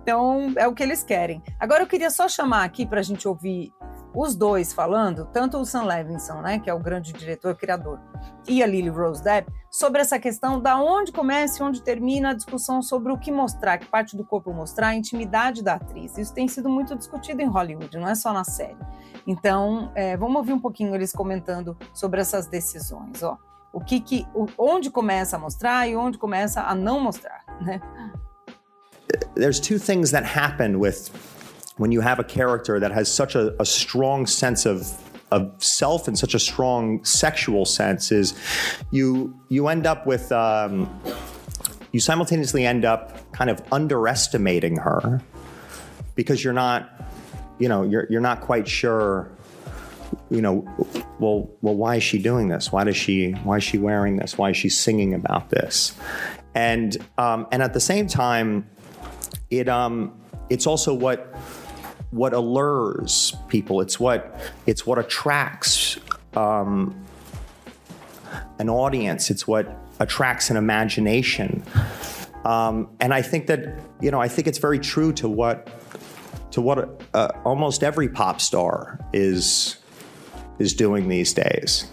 Então, 0.01 0.53
é 0.57 0.67
o 0.67 0.73
que 0.73 0.81
eles 0.81 1.03
querem. 1.03 1.43
Agora, 1.59 1.83
eu 1.83 1.87
queria 1.87 2.09
só 2.09 2.27
chamar 2.27 2.63
aqui 2.63 2.85
para 2.85 2.99
a 2.99 3.03
gente 3.03 3.27
ouvir 3.27 3.71
os 4.13 4.35
dois 4.35 4.73
falando, 4.73 5.25
tanto 5.31 5.57
o 5.57 5.65
Sam 5.65 5.83
Levinson, 5.83 6.41
né, 6.41 6.59
que 6.59 6.69
é 6.69 6.73
o 6.73 6.79
grande 6.79 7.13
diretor 7.13 7.55
criador, 7.55 7.99
e 8.47 8.61
a 8.61 8.67
Lily 8.67 8.89
Rose 8.89 9.23
Depp, 9.23 9.51
sobre 9.69 10.01
essa 10.01 10.19
questão 10.19 10.59
da 10.59 10.77
onde 10.77 11.11
começa 11.11 11.61
e 11.61 11.65
onde 11.65 11.81
termina 11.81 12.31
a 12.31 12.33
discussão 12.33 12.81
sobre 12.81 13.11
o 13.11 13.17
que 13.17 13.31
mostrar, 13.31 13.77
que 13.77 13.85
parte 13.85 14.17
do 14.17 14.25
corpo 14.25 14.51
mostrar, 14.53 14.89
a 14.89 14.95
intimidade 14.95 15.63
da 15.63 15.75
atriz. 15.75 16.17
Isso 16.17 16.33
tem 16.33 16.47
sido 16.47 16.69
muito 16.69 16.95
discutido 16.95 17.41
em 17.41 17.47
Hollywood, 17.47 17.97
não 17.97 18.07
é 18.07 18.15
só 18.15 18.33
na 18.33 18.43
série. 18.43 18.77
Então, 19.25 19.91
é, 19.95 20.17
vamos 20.17 20.35
ouvir 20.37 20.53
um 20.53 20.59
pouquinho 20.59 20.93
eles 20.93 21.13
comentando 21.13 21.77
sobre 21.93 22.19
essas 22.19 22.47
decisões, 22.47 23.23
ó. 23.23 23.37
O 23.73 23.79
que, 23.79 24.01
que 24.01 24.27
onde 24.57 24.91
começa 24.91 25.37
a 25.37 25.39
mostrar 25.39 25.87
e 25.87 25.95
onde 25.95 26.17
começa 26.17 26.61
a 26.61 26.75
não 26.75 26.99
mostrar, 26.99 27.45
né? 27.61 27.79
There's 29.35 29.59
two 29.59 29.77
things 29.77 30.11
that 30.11 30.25
happen 30.25 30.79
with 30.79 31.09
when 31.77 31.91
you 31.91 32.01
have 32.01 32.19
a 32.19 32.23
character 32.23 32.79
that 32.79 32.91
has 32.91 33.11
such 33.11 33.35
a, 33.35 33.59
a 33.61 33.65
strong 33.65 34.25
sense 34.25 34.65
of 34.65 34.85
of 35.31 35.51
self 35.63 36.07
and 36.09 36.19
such 36.19 36.33
a 36.33 36.39
strong 36.39 37.03
sexual 37.05 37.65
sense 37.65 38.11
is 38.11 38.37
you 38.91 39.33
you 39.47 39.67
end 39.69 39.87
up 39.87 40.05
with 40.05 40.31
um, 40.31 40.89
you 41.91 41.99
simultaneously 41.99 42.65
end 42.65 42.85
up 42.85 43.31
kind 43.31 43.49
of 43.49 43.61
underestimating 43.71 44.77
her 44.77 45.21
because 46.15 46.43
you're 46.43 46.53
not 46.53 46.89
you 47.59 47.69
know 47.69 47.83
you're 47.83 48.07
you're 48.09 48.21
not 48.21 48.41
quite 48.41 48.67
sure 48.67 49.31
you 50.29 50.41
know 50.41 50.65
well 51.19 51.49
well 51.61 51.75
why 51.75 51.95
is 51.95 52.03
she 52.03 52.17
doing 52.17 52.49
this? 52.49 52.71
Why 52.71 52.83
does 52.83 52.97
she 52.97 53.31
why 53.31 53.57
is 53.57 53.63
she 53.63 53.77
wearing 53.77 54.17
this? 54.17 54.37
Why 54.37 54.49
is 54.49 54.57
she 54.57 54.69
singing 54.69 55.13
about 55.13 55.49
this? 55.49 55.95
And 56.53 56.97
um, 57.17 57.47
and 57.51 57.63
at 57.63 57.73
the 57.73 57.79
same 57.79 58.07
time 58.07 58.69
it 59.51 59.69
um 59.69 60.13
it's 60.49 60.65
also 60.65 60.93
what 60.93 61.33
what 62.11 62.33
allures 62.33 63.35
people. 63.47 63.81
It's 63.81 63.99
what 63.99 64.39
it's 64.65 64.85
what 64.85 64.99
attracts 64.99 65.97
um, 66.35 67.05
an 68.59 68.69
audience. 68.69 69.31
It's 69.31 69.47
what 69.47 69.77
attracts 69.99 70.49
an 70.49 70.57
imagination. 70.57 71.63
Um, 72.43 72.89
and 72.99 73.13
I 73.13 73.21
think 73.21 73.47
that 73.47 73.79
you 74.01 74.11
know 74.11 74.19
I 74.19 74.27
think 74.27 74.47
it's 74.47 74.57
very 74.57 74.79
true 74.79 75.13
to 75.13 75.29
what 75.29 75.69
to 76.51 76.61
what 76.61 77.01
uh, 77.13 77.29
almost 77.45 77.83
every 77.83 78.09
pop 78.09 78.41
star 78.41 78.99
is 79.13 79.77
is 80.59 80.73
doing 80.73 81.07
these 81.07 81.33
days. 81.33 81.89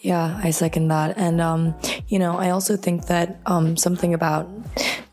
Yeah, 0.00 0.40
I 0.42 0.50
second 0.50 0.88
that. 0.88 1.18
And, 1.18 1.40
um, 1.40 1.74
you 2.08 2.18
know, 2.18 2.38
I 2.38 2.50
also 2.50 2.76
think 2.76 3.06
that 3.06 3.38
um, 3.44 3.76
something 3.76 4.14
about 4.14 4.48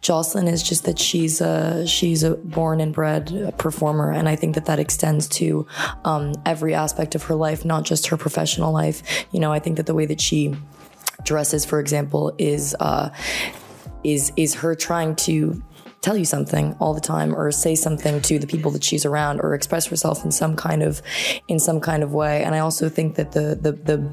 Jocelyn 0.07 0.47
is 0.47 0.63
just 0.63 0.85
that 0.85 0.97
she's 0.97 1.41
a 1.41 1.85
she's 1.85 2.23
a 2.23 2.35
born 2.35 2.79
and 2.79 2.93
bred 2.93 3.53
performer, 3.57 4.09
and 4.09 4.29
I 4.29 4.37
think 4.37 4.55
that 4.55 4.63
that 4.67 4.79
extends 4.79 5.27
to 5.39 5.67
um, 6.05 6.31
every 6.45 6.73
aspect 6.73 7.13
of 7.13 7.23
her 7.23 7.35
life, 7.35 7.65
not 7.65 7.83
just 7.83 8.07
her 8.07 8.15
professional 8.15 8.71
life. 8.71 9.03
You 9.33 9.41
know, 9.41 9.51
I 9.51 9.59
think 9.59 9.75
that 9.75 9.85
the 9.85 9.93
way 9.93 10.05
that 10.05 10.21
she 10.21 10.55
dresses, 11.25 11.65
for 11.65 11.81
example, 11.81 12.33
is 12.37 12.73
uh, 12.79 13.09
is 14.05 14.31
is 14.37 14.53
her 14.53 14.75
trying 14.75 15.17
to 15.17 15.61
tell 16.01 16.15
you 16.15 16.25
something 16.25 16.75
all 16.79 16.93
the 16.93 17.01
time 17.01 17.35
or 17.35 17.51
say 17.51 17.75
something 17.75 18.21
to 18.21 18.39
the 18.39 18.47
people 18.47 18.71
that 18.71 18.83
she's 18.83 19.05
around 19.05 19.39
or 19.41 19.53
express 19.53 19.87
herself 19.87 20.23
in 20.23 20.31
some 20.31 20.55
kind 20.55 20.83
of 20.83 21.01
in 21.47 21.59
some 21.59 21.79
kind 21.79 22.03
of 22.03 22.13
way. 22.13 22.43
And 22.43 22.53
i 22.55 22.59
also 22.59 22.87
think 22.89 23.15
that 23.15 23.31
the 23.31 23.57
the, 23.59 23.71
the 23.71 24.11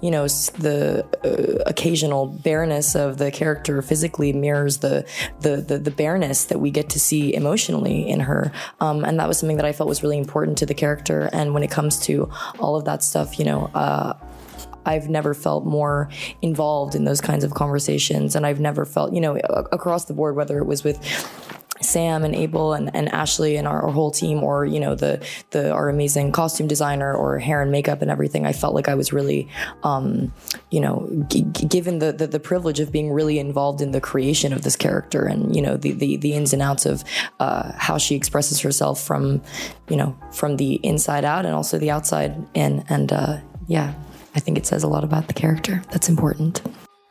you 0.00 0.10
know 0.10 0.26
the 0.26 1.04
uh, 1.24 1.62
occasional 1.66 2.26
bareness 2.26 2.94
of 2.94 3.18
the 3.18 3.30
character 3.30 3.80
physically 3.82 4.32
mirrors 4.32 4.78
the, 4.78 5.06
the 5.40 5.56
the 5.56 5.78
the 5.78 5.90
bareness 5.90 6.44
that 6.44 6.58
we 6.58 6.70
get 6.70 6.90
to 6.90 7.00
see 7.00 7.34
emotionally 7.34 8.08
in 8.08 8.20
her. 8.20 8.52
Um, 8.80 9.04
and 9.04 9.18
that 9.18 9.28
was 9.28 9.38
something 9.38 9.56
that 9.56 9.66
i 9.66 9.72
felt 9.72 9.88
was 9.88 10.02
really 10.02 10.18
important 10.18 10.58
to 10.58 10.66
the 10.66 10.74
character. 10.74 11.30
And 11.32 11.54
when 11.54 11.62
it 11.62 11.70
comes 11.70 11.98
to 12.00 12.30
all 12.58 12.76
of 12.76 12.84
that 12.84 13.02
stuff 13.02 13.38
you 13.38 13.44
know 13.44 13.70
uh, 13.74 14.14
I've 14.84 15.08
never 15.08 15.34
felt 15.34 15.64
more 15.64 16.08
involved 16.40 16.94
in 16.94 17.04
those 17.04 17.20
kinds 17.20 17.44
of 17.44 17.54
conversations. 17.54 18.34
And 18.36 18.46
I've 18.46 18.60
never 18.60 18.84
felt, 18.84 19.12
you 19.12 19.20
know, 19.20 19.36
across 19.72 20.06
the 20.06 20.14
board, 20.14 20.36
whether 20.36 20.58
it 20.58 20.66
was 20.66 20.84
with 20.84 20.98
Sam 21.82 22.24
and 22.24 22.34
Abel 22.34 22.72
and, 22.72 22.94
and 22.94 23.08
Ashley 23.10 23.56
and 23.56 23.66
our, 23.66 23.82
our, 23.82 23.90
whole 23.90 24.10
team, 24.10 24.42
or 24.42 24.64
you 24.64 24.80
know 24.80 24.94
the 24.94 25.24
the 25.50 25.70
our 25.72 25.88
amazing 25.88 26.32
costume 26.32 26.66
designer 26.66 27.12
or 27.12 27.38
hair 27.38 27.60
and 27.62 27.70
makeup 27.70 28.02
and 28.02 28.10
everything, 28.10 28.46
I 28.46 28.52
felt 28.52 28.74
like 28.74 28.88
I 28.88 28.94
was 28.94 29.12
really, 29.12 29.48
um, 29.82 30.32
you 30.70 30.80
know, 30.80 31.26
g- 31.28 31.42
given 31.42 31.98
the, 31.98 32.12
the, 32.12 32.26
the 32.26 32.40
privilege 32.40 32.80
of 32.80 32.92
being 32.92 33.10
really 33.10 33.38
involved 33.38 33.80
in 33.80 33.90
the 33.90 34.00
creation 34.00 34.52
of 34.52 34.62
this 34.62 34.76
character 34.76 35.24
and 35.24 35.54
you 35.54 35.62
know 35.62 35.76
the 35.76 35.92
the, 35.92 36.16
the 36.16 36.34
ins 36.34 36.52
and 36.52 36.62
outs 36.62 36.86
of 36.86 37.04
uh, 37.40 37.72
how 37.76 37.98
she 37.98 38.14
expresses 38.14 38.60
herself 38.60 39.02
from, 39.02 39.42
you 39.88 39.96
know, 39.96 40.16
from 40.32 40.56
the 40.56 40.74
inside 40.82 41.24
out 41.24 41.44
and 41.44 41.54
also 41.54 41.78
the 41.78 41.90
outside 41.90 42.34
in, 42.54 42.84
and 42.88 43.12
uh, 43.12 43.38
yeah. 43.66 43.94
I 44.34 44.40
think 44.40 44.58
it 44.58 44.66
says 44.66 44.84
a 44.84 44.88
lot 44.88 45.04
about 45.04 45.26
the 45.26 45.34
character. 45.34 45.82
That's 45.90 46.08
important. 46.08 46.62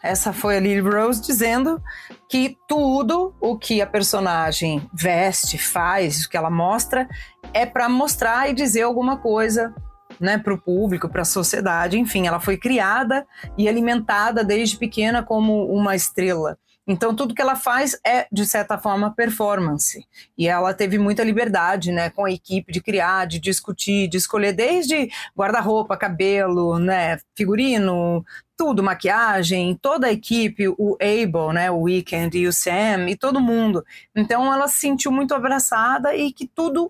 Essa 0.04 0.34
foi 0.34 0.58
a 0.58 0.60
Lily 0.60 0.82
Rose 0.82 1.22
dizendo 1.22 1.80
que 2.28 2.58
tudo 2.68 3.36
o 3.40 3.56
que 3.56 3.82
a 3.82 3.88
personagem 3.88 4.82
veste, 4.92 5.60
faz, 5.60 6.26
o 6.26 6.30
que 6.30 6.36
ela 6.36 6.50
mostra, 6.50 7.08
é 7.54 7.68
para 7.68 7.88
mostrar 7.88 8.50
e 8.50 8.54
dizer 8.54 8.82
alguma 8.82 9.18
coisa 9.18 9.74
né, 10.20 10.38
para 10.38 10.54
o 10.54 10.58
público, 10.58 11.08
para 11.08 11.22
a 11.22 11.26
sociedade. 11.26 12.00
Enfim, 12.00 12.26
ela 12.26 12.40
foi 12.40 12.58
criada 12.58 13.28
e 13.58 13.70
alimentada 13.70 14.44
desde 14.44 14.78
pequena 14.78 15.22
como 15.22 15.66
uma 15.66 15.96
estrela. 15.96 16.58
Então, 16.88 17.16
tudo 17.16 17.36
que 17.36 17.42
ela 17.42 17.56
faz 17.56 18.00
é, 18.06 18.28
de 18.32 18.46
certa 18.46 18.78
forma, 18.78 19.14
performance. 19.14 20.06
E 20.38 20.48
ela 20.48 20.74
teve 20.74 20.98
muita 20.98 21.24
liberdade 21.24 21.92
né, 21.92 22.10
com 22.10 22.26
a 22.26 22.32
equipe 22.32 22.72
de 22.72 22.82
criar, 22.82 23.28
de 23.28 23.40
discutir, 23.40 24.08
de 24.08 24.18
escolher 24.18 24.54
desde 24.54 25.10
guarda-roupa, 25.38 25.96
cabelo, 25.96 26.80
né, 26.80 27.20
figurino, 27.36 28.26
tudo, 28.58 28.84
maquiagem, 28.84 29.78
toda 29.82 30.08
a 30.08 30.12
equipe, 30.12 30.68
o 30.70 30.98
Abel, 31.00 31.54
né, 31.54 31.72
o 31.72 31.82
Weekend 31.82 32.38
e 32.38 32.48
o 32.48 32.54
Sam 32.54 33.10
e 33.10 33.16
todo 33.16 33.40
mundo. 33.40 33.84
Então, 34.16 34.52
ela 34.52 34.68
se 34.68 34.80
sentiu 34.80 35.12
muito 35.12 35.34
abraçada 35.36 36.16
e 36.16 36.34
que 36.34 36.48
tudo 36.48 36.90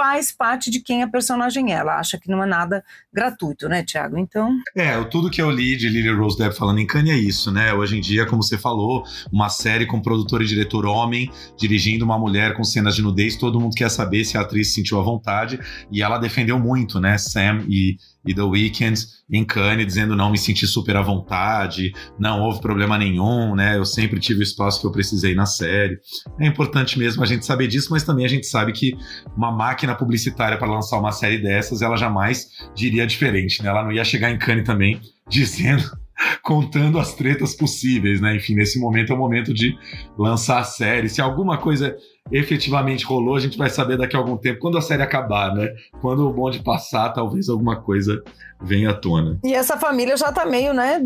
faz 0.00 0.32
parte 0.32 0.70
de 0.70 0.80
quem 0.80 1.02
a 1.02 1.08
personagem 1.08 1.74
é. 1.74 1.76
Ela 1.76 1.98
acha 1.98 2.18
que 2.18 2.30
não 2.30 2.42
é 2.42 2.46
nada 2.46 2.82
gratuito, 3.12 3.68
né, 3.68 3.84
Tiago? 3.84 4.16
Então. 4.16 4.58
É, 4.74 4.98
tudo 5.04 5.28
que 5.28 5.42
eu 5.42 5.50
li 5.50 5.76
de 5.76 5.90
Lily 5.90 6.10
Rose 6.14 6.38
Depp 6.38 6.56
falando 6.56 6.78
em 6.78 6.86
Cannes 6.86 7.12
é 7.12 7.18
isso, 7.18 7.52
né? 7.52 7.74
Hoje 7.74 7.98
em 7.98 8.00
dia, 8.00 8.24
como 8.24 8.42
você 8.42 8.56
falou, 8.56 9.04
uma 9.30 9.50
série 9.50 9.84
com 9.84 10.00
produtor 10.00 10.40
e 10.40 10.46
diretor 10.46 10.86
homem 10.86 11.30
dirigindo 11.54 12.02
uma 12.02 12.18
mulher 12.18 12.54
com 12.54 12.64
cenas 12.64 12.96
de 12.96 13.02
nudez, 13.02 13.36
todo 13.36 13.60
mundo 13.60 13.74
quer 13.74 13.90
saber 13.90 14.24
se 14.24 14.38
a 14.38 14.40
atriz 14.40 14.72
sentiu 14.72 14.98
à 14.98 15.02
vontade 15.02 15.60
e 15.92 16.02
ela 16.02 16.16
defendeu 16.16 16.58
muito, 16.58 16.98
né? 16.98 17.18
Sam 17.18 17.66
e 17.68 17.98
e 18.24 18.34
The 18.34 18.42
Weeknd 18.42 19.00
em 19.30 19.44
Cannes 19.44 19.86
dizendo 19.86 20.16
não 20.16 20.30
me 20.30 20.38
senti 20.38 20.66
super 20.66 20.96
à 20.96 21.02
vontade, 21.02 21.92
não 22.18 22.40
houve 22.40 22.60
problema 22.60 22.98
nenhum, 22.98 23.54
né? 23.54 23.76
Eu 23.76 23.84
sempre 23.84 24.20
tive 24.20 24.40
o 24.40 24.42
espaço 24.42 24.80
que 24.80 24.86
eu 24.86 24.92
precisei 24.92 25.34
na 25.34 25.46
série. 25.46 25.98
É 26.38 26.46
importante 26.46 26.98
mesmo 26.98 27.22
a 27.22 27.26
gente 27.26 27.46
saber 27.46 27.68
disso, 27.68 27.88
mas 27.90 28.02
também 28.02 28.24
a 28.24 28.28
gente 28.28 28.46
sabe 28.46 28.72
que 28.72 28.96
uma 29.36 29.50
máquina 29.50 29.94
publicitária 29.94 30.58
para 30.58 30.70
lançar 30.70 30.98
uma 30.98 31.12
série 31.12 31.38
dessas, 31.38 31.82
ela 31.82 31.96
jamais 31.96 32.48
diria 32.74 33.06
diferente, 33.06 33.62
né? 33.62 33.68
Ela 33.68 33.84
não 33.84 33.92
ia 33.92 34.04
chegar 34.04 34.30
em 34.30 34.38
Cannes 34.38 34.64
também 34.64 35.00
dizendo 35.28 35.84
contando 36.42 36.98
as 36.98 37.14
tretas 37.14 37.54
possíveis, 37.54 38.20
né? 38.20 38.36
Enfim, 38.36 38.54
nesse 38.54 38.78
momento 38.78 39.12
é 39.12 39.16
o 39.16 39.18
momento 39.18 39.54
de 39.54 39.76
lançar 40.18 40.60
a 40.60 40.64
série. 40.64 41.08
Se 41.08 41.20
alguma 41.20 41.58
coisa 41.58 41.96
efetivamente 42.30 43.04
rolou, 43.04 43.36
a 43.36 43.40
gente 43.40 43.58
vai 43.58 43.68
saber 43.68 43.96
daqui 43.96 44.16
a 44.16 44.18
algum 44.18 44.36
tempo, 44.36 44.60
quando 44.60 44.78
a 44.78 44.82
série 44.82 45.02
acabar, 45.02 45.54
né? 45.54 45.68
Quando 46.00 46.26
o 46.26 46.32
bonde 46.32 46.60
passar, 46.62 47.10
talvez 47.10 47.48
alguma 47.48 47.80
coisa 47.80 48.22
venha 48.62 48.90
à 48.90 48.94
tona. 48.94 49.38
E 49.42 49.54
essa 49.54 49.76
família 49.76 50.16
já 50.16 50.30
tá 50.30 50.44
meio, 50.44 50.74
né, 50.74 51.00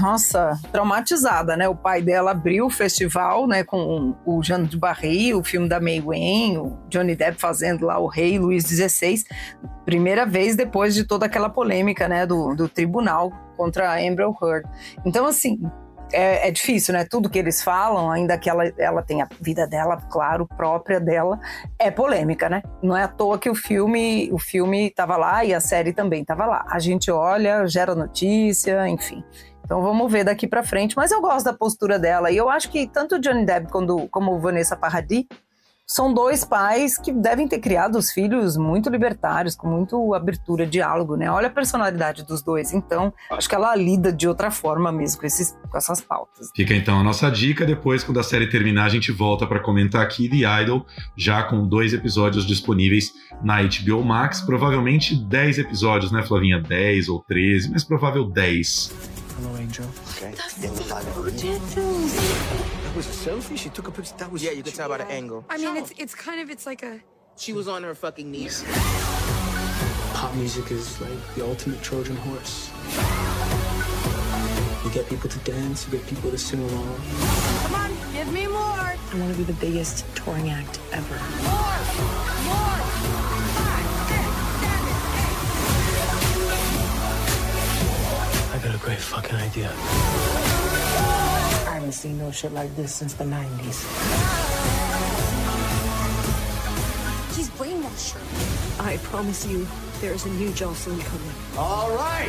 nossa, 0.00 0.58
traumatizada, 0.72 1.56
né? 1.56 1.68
O 1.68 1.76
pai 1.76 2.02
dela 2.02 2.32
abriu 2.32 2.66
o 2.66 2.70
festival, 2.70 3.46
né, 3.46 3.62
com 3.62 4.14
o 4.26 4.42
Jano 4.42 4.66
de 4.66 4.76
Barry, 4.76 5.32
o 5.32 5.44
filme 5.44 5.68
da 5.68 5.80
May 5.80 6.00
Wen, 6.00 6.58
o 6.58 6.76
Johnny 6.88 7.14
Depp 7.14 7.40
fazendo 7.40 7.86
lá 7.86 7.98
o 7.98 8.06
rei 8.06 8.38
Luís 8.38 8.64
XVI, 8.64 9.22
primeira 9.84 10.26
vez 10.26 10.56
depois 10.56 10.94
de 10.94 11.04
toda 11.04 11.26
aquela 11.26 11.48
polêmica, 11.48 12.08
né, 12.08 12.26
do, 12.26 12.54
do 12.54 12.68
tribunal 12.68 13.32
contra 13.56 13.90
a 13.90 13.98
Amber 13.98 14.28
Heard. 14.42 14.68
Então, 15.04 15.26
assim, 15.26 15.60
é, 16.12 16.48
é, 16.48 16.50
difícil, 16.50 16.94
né? 16.94 17.04
Tudo 17.04 17.28
que 17.28 17.38
eles 17.38 17.62
falam, 17.62 18.10
ainda 18.10 18.36
que 18.38 18.48
ela, 18.48 18.66
ela 18.78 19.02
tenha 19.02 19.24
a 19.24 19.28
vida 19.40 19.66
dela, 19.66 19.96
claro, 20.10 20.46
própria 20.46 21.00
dela, 21.00 21.38
é 21.78 21.90
polêmica, 21.90 22.48
né? 22.48 22.62
Não 22.82 22.96
é 22.96 23.04
à 23.04 23.08
toa 23.08 23.38
que 23.38 23.50
o 23.50 23.54
filme 23.54 24.30
o 24.32 24.38
filme 24.38 24.88
estava 24.88 25.16
lá 25.16 25.44
e 25.44 25.54
a 25.54 25.60
série 25.60 25.92
também 25.92 26.22
estava 26.22 26.46
lá. 26.46 26.64
A 26.68 26.78
gente 26.78 27.10
olha, 27.10 27.66
gera 27.66 27.94
notícia, 27.94 28.88
enfim. 28.88 29.24
Então 29.64 29.82
vamos 29.82 30.10
ver 30.10 30.24
daqui 30.24 30.46
para 30.46 30.62
frente. 30.62 30.96
Mas 30.96 31.10
eu 31.10 31.20
gosto 31.20 31.44
da 31.44 31.52
postura 31.52 31.98
dela 31.98 32.30
e 32.30 32.36
eu 32.36 32.48
acho 32.48 32.70
que 32.70 32.86
tanto 32.86 33.18
Johnny 33.18 33.44
Depp 33.44 33.70
como, 33.70 34.08
como 34.08 34.38
Vanessa 34.38 34.76
Paradis 34.76 35.26
são 35.90 36.12
dois 36.12 36.44
pais 36.44 36.98
que 36.98 37.10
devem 37.10 37.48
ter 37.48 37.60
criado 37.60 37.96
os 37.96 38.10
filhos 38.10 38.58
muito 38.58 38.90
libertários, 38.90 39.56
com 39.56 39.66
muito 39.66 40.12
abertura, 40.12 40.66
diálogo, 40.66 41.16
né? 41.16 41.30
Olha 41.30 41.46
a 41.46 41.50
personalidade 41.50 42.24
dos 42.24 42.42
dois. 42.42 42.74
Então, 42.74 43.10
acho 43.30 43.48
que 43.48 43.54
ela 43.54 43.74
lida 43.74 44.12
de 44.12 44.28
outra 44.28 44.50
forma 44.50 44.92
mesmo 44.92 45.20
com, 45.20 45.26
esses, 45.26 45.56
com 45.70 45.78
essas 45.78 46.02
pautas. 46.02 46.50
Fica 46.54 46.74
então 46.74 47.00
a 47.00 47.02
nossa 47.02 47.30
dica. 47.30 47.64
Depois, 47.64 48.04
quando 48.04 48.20
a 48.20 48.22
série 48.22 48.50
terminar, 48.50 48.84
a 48.84 48.90
gente 48.90 49.10
volta 49.10 49.46
para 49.46 49.60
comentar 49.60 50.02
aqui 50.02 50.28
The 50.28 50.62
Idol, 50.62 50.84
já 51.16 51.42
com 51.44 51.66
dois 51.66 51.94
episódios 51.94 52.46
disponíveis 52.46 53.14
na 53.42 53.62
HBO 53.62 54.04
Max. 54.04 54.42
Provavelmente 54.42 55.16
10 55.16 55.58
episódios, 55.58 56.12
né, 56.12 56.22
Flavinha? 56.22 56.60
10 56.60 57.08
ou 57.08 57.24
13, 57.26 57.70
mas 57.70 57.82
provável 57.82 58.28
10. 58.28 58.92
Hello, 59.38 59.54
Angel. 59.54 59.86
Okay. 60.16 60.34
Was 62.98 63.06
a 63.06 63.30
selfie? 63.30 63.56
She 63.56 63.68
took 63.68 63.86
a 63.86 63.92
picture? 63.92 64.16
That 64.16 64.32
was... 64.32 64.42
Yeah, 64.42 64.50
you 64.50 64.64
can 64.64 64.72
tell 64.72 64.88
by 64.88 64.98
the 64.98 65.06
angle. 65.06 65.44
I 65.48 65.56
mean, 65.56 65.76
it's 65.76 65.92
it's 65.98 66.16
kind 66.16 66.40
of 66.40 66.50
it's 66.50 66.66
like 66.66 66.82
a. 66.82 67.00
She 67.36 67.52
was 67.52 67.68
on 67.68 67.84
her 67.84 67.94
fucking 67.94 68.28
knees. 68.28 68.64
Pop 70.14 70.34
music 70.34 70.72
is 70.72 71.00
like 71.00 71.34
the 71.36 71.44
ultimate 71.46 71.80
Trojan 71.80 72.16
horse. 72.16 72.70
You 74.84 74.90
get 74.90 75.08
people 75.08 75.30
to 75.30 75.38
dance, 75.50 75.86
you 75.86 75.92
get 75.96 76.04
people 76.08 76.32
to 76.32 76.38
sing 76.38 76.60
along. 76.60 77.00
Come 77.62 77.74
on, 77.76 77.92
give 78.12 78.32
me 78.32 78.48
more. 78.48 78.58
I 78.58 79.14
want 79.14 79.30
to 79.30 79.38
be 79.38 79.44
the 79.44 79.58
biggest 79.60 80.04
touring 80.16 80.50
act 80.50 80.80
ever. 80.90 81.18
More, 81.46 81.78
more. 82.50 82.78
I 88.54 88.60
got 88.60 88.74
a 88.74 88.78
great 88.78 88.98
fucking 88.98 89.36
idea. 89.36 91.27
I 91.78 91.80
haven't 91.80 91.92
seen 91.92 92.18
no 92.18 92.32
shit 92.32 92.50
like 92.50 92.74
this 92.74 92.92
since 92.92 93.14
the 93.14 93.22
90s. 93.22 93.86
He's 97.36 97.48
brainwashed 97.50 98.14
her. 98.14 98.82
I 98.82 98.96
promise 98.96 99.46
you, 99.46 99.64
there's 100.00 100.26
a 100.26 100.30
new 100.30 100.52
Jocelyn 100.54 100.98
coming. 100.98 101.30
All 101.56 101.88
right. 101.90 102.26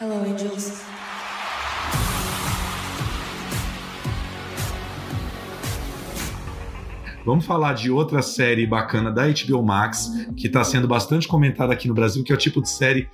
Hello, 0.00 0.24
angels. 0.24 0.87
Vamos 7.28 7.44
falar 7.44 7.74
de 7.74 7.90
outra 7.90 8.22
série 8.22 8.66
bacana 8.66 9.12
da 9.12 9.24
HBO 9.26 9.62
Max, 9.62 10.10
que 10.34 10.46
está 10.46 10.64
sendo 10.64 10.88
bastante 10.88 11.28
comentada 11.28 11.74
aqui 11.74 11.86
no 11.86 11.92
Brasil, 11.92 12.24
que 12.24 12.32
é 12.32 12.34
o 12.34 12.38
tipo 12.38 12.62
de 12.62 12.70
série 12.70 13.06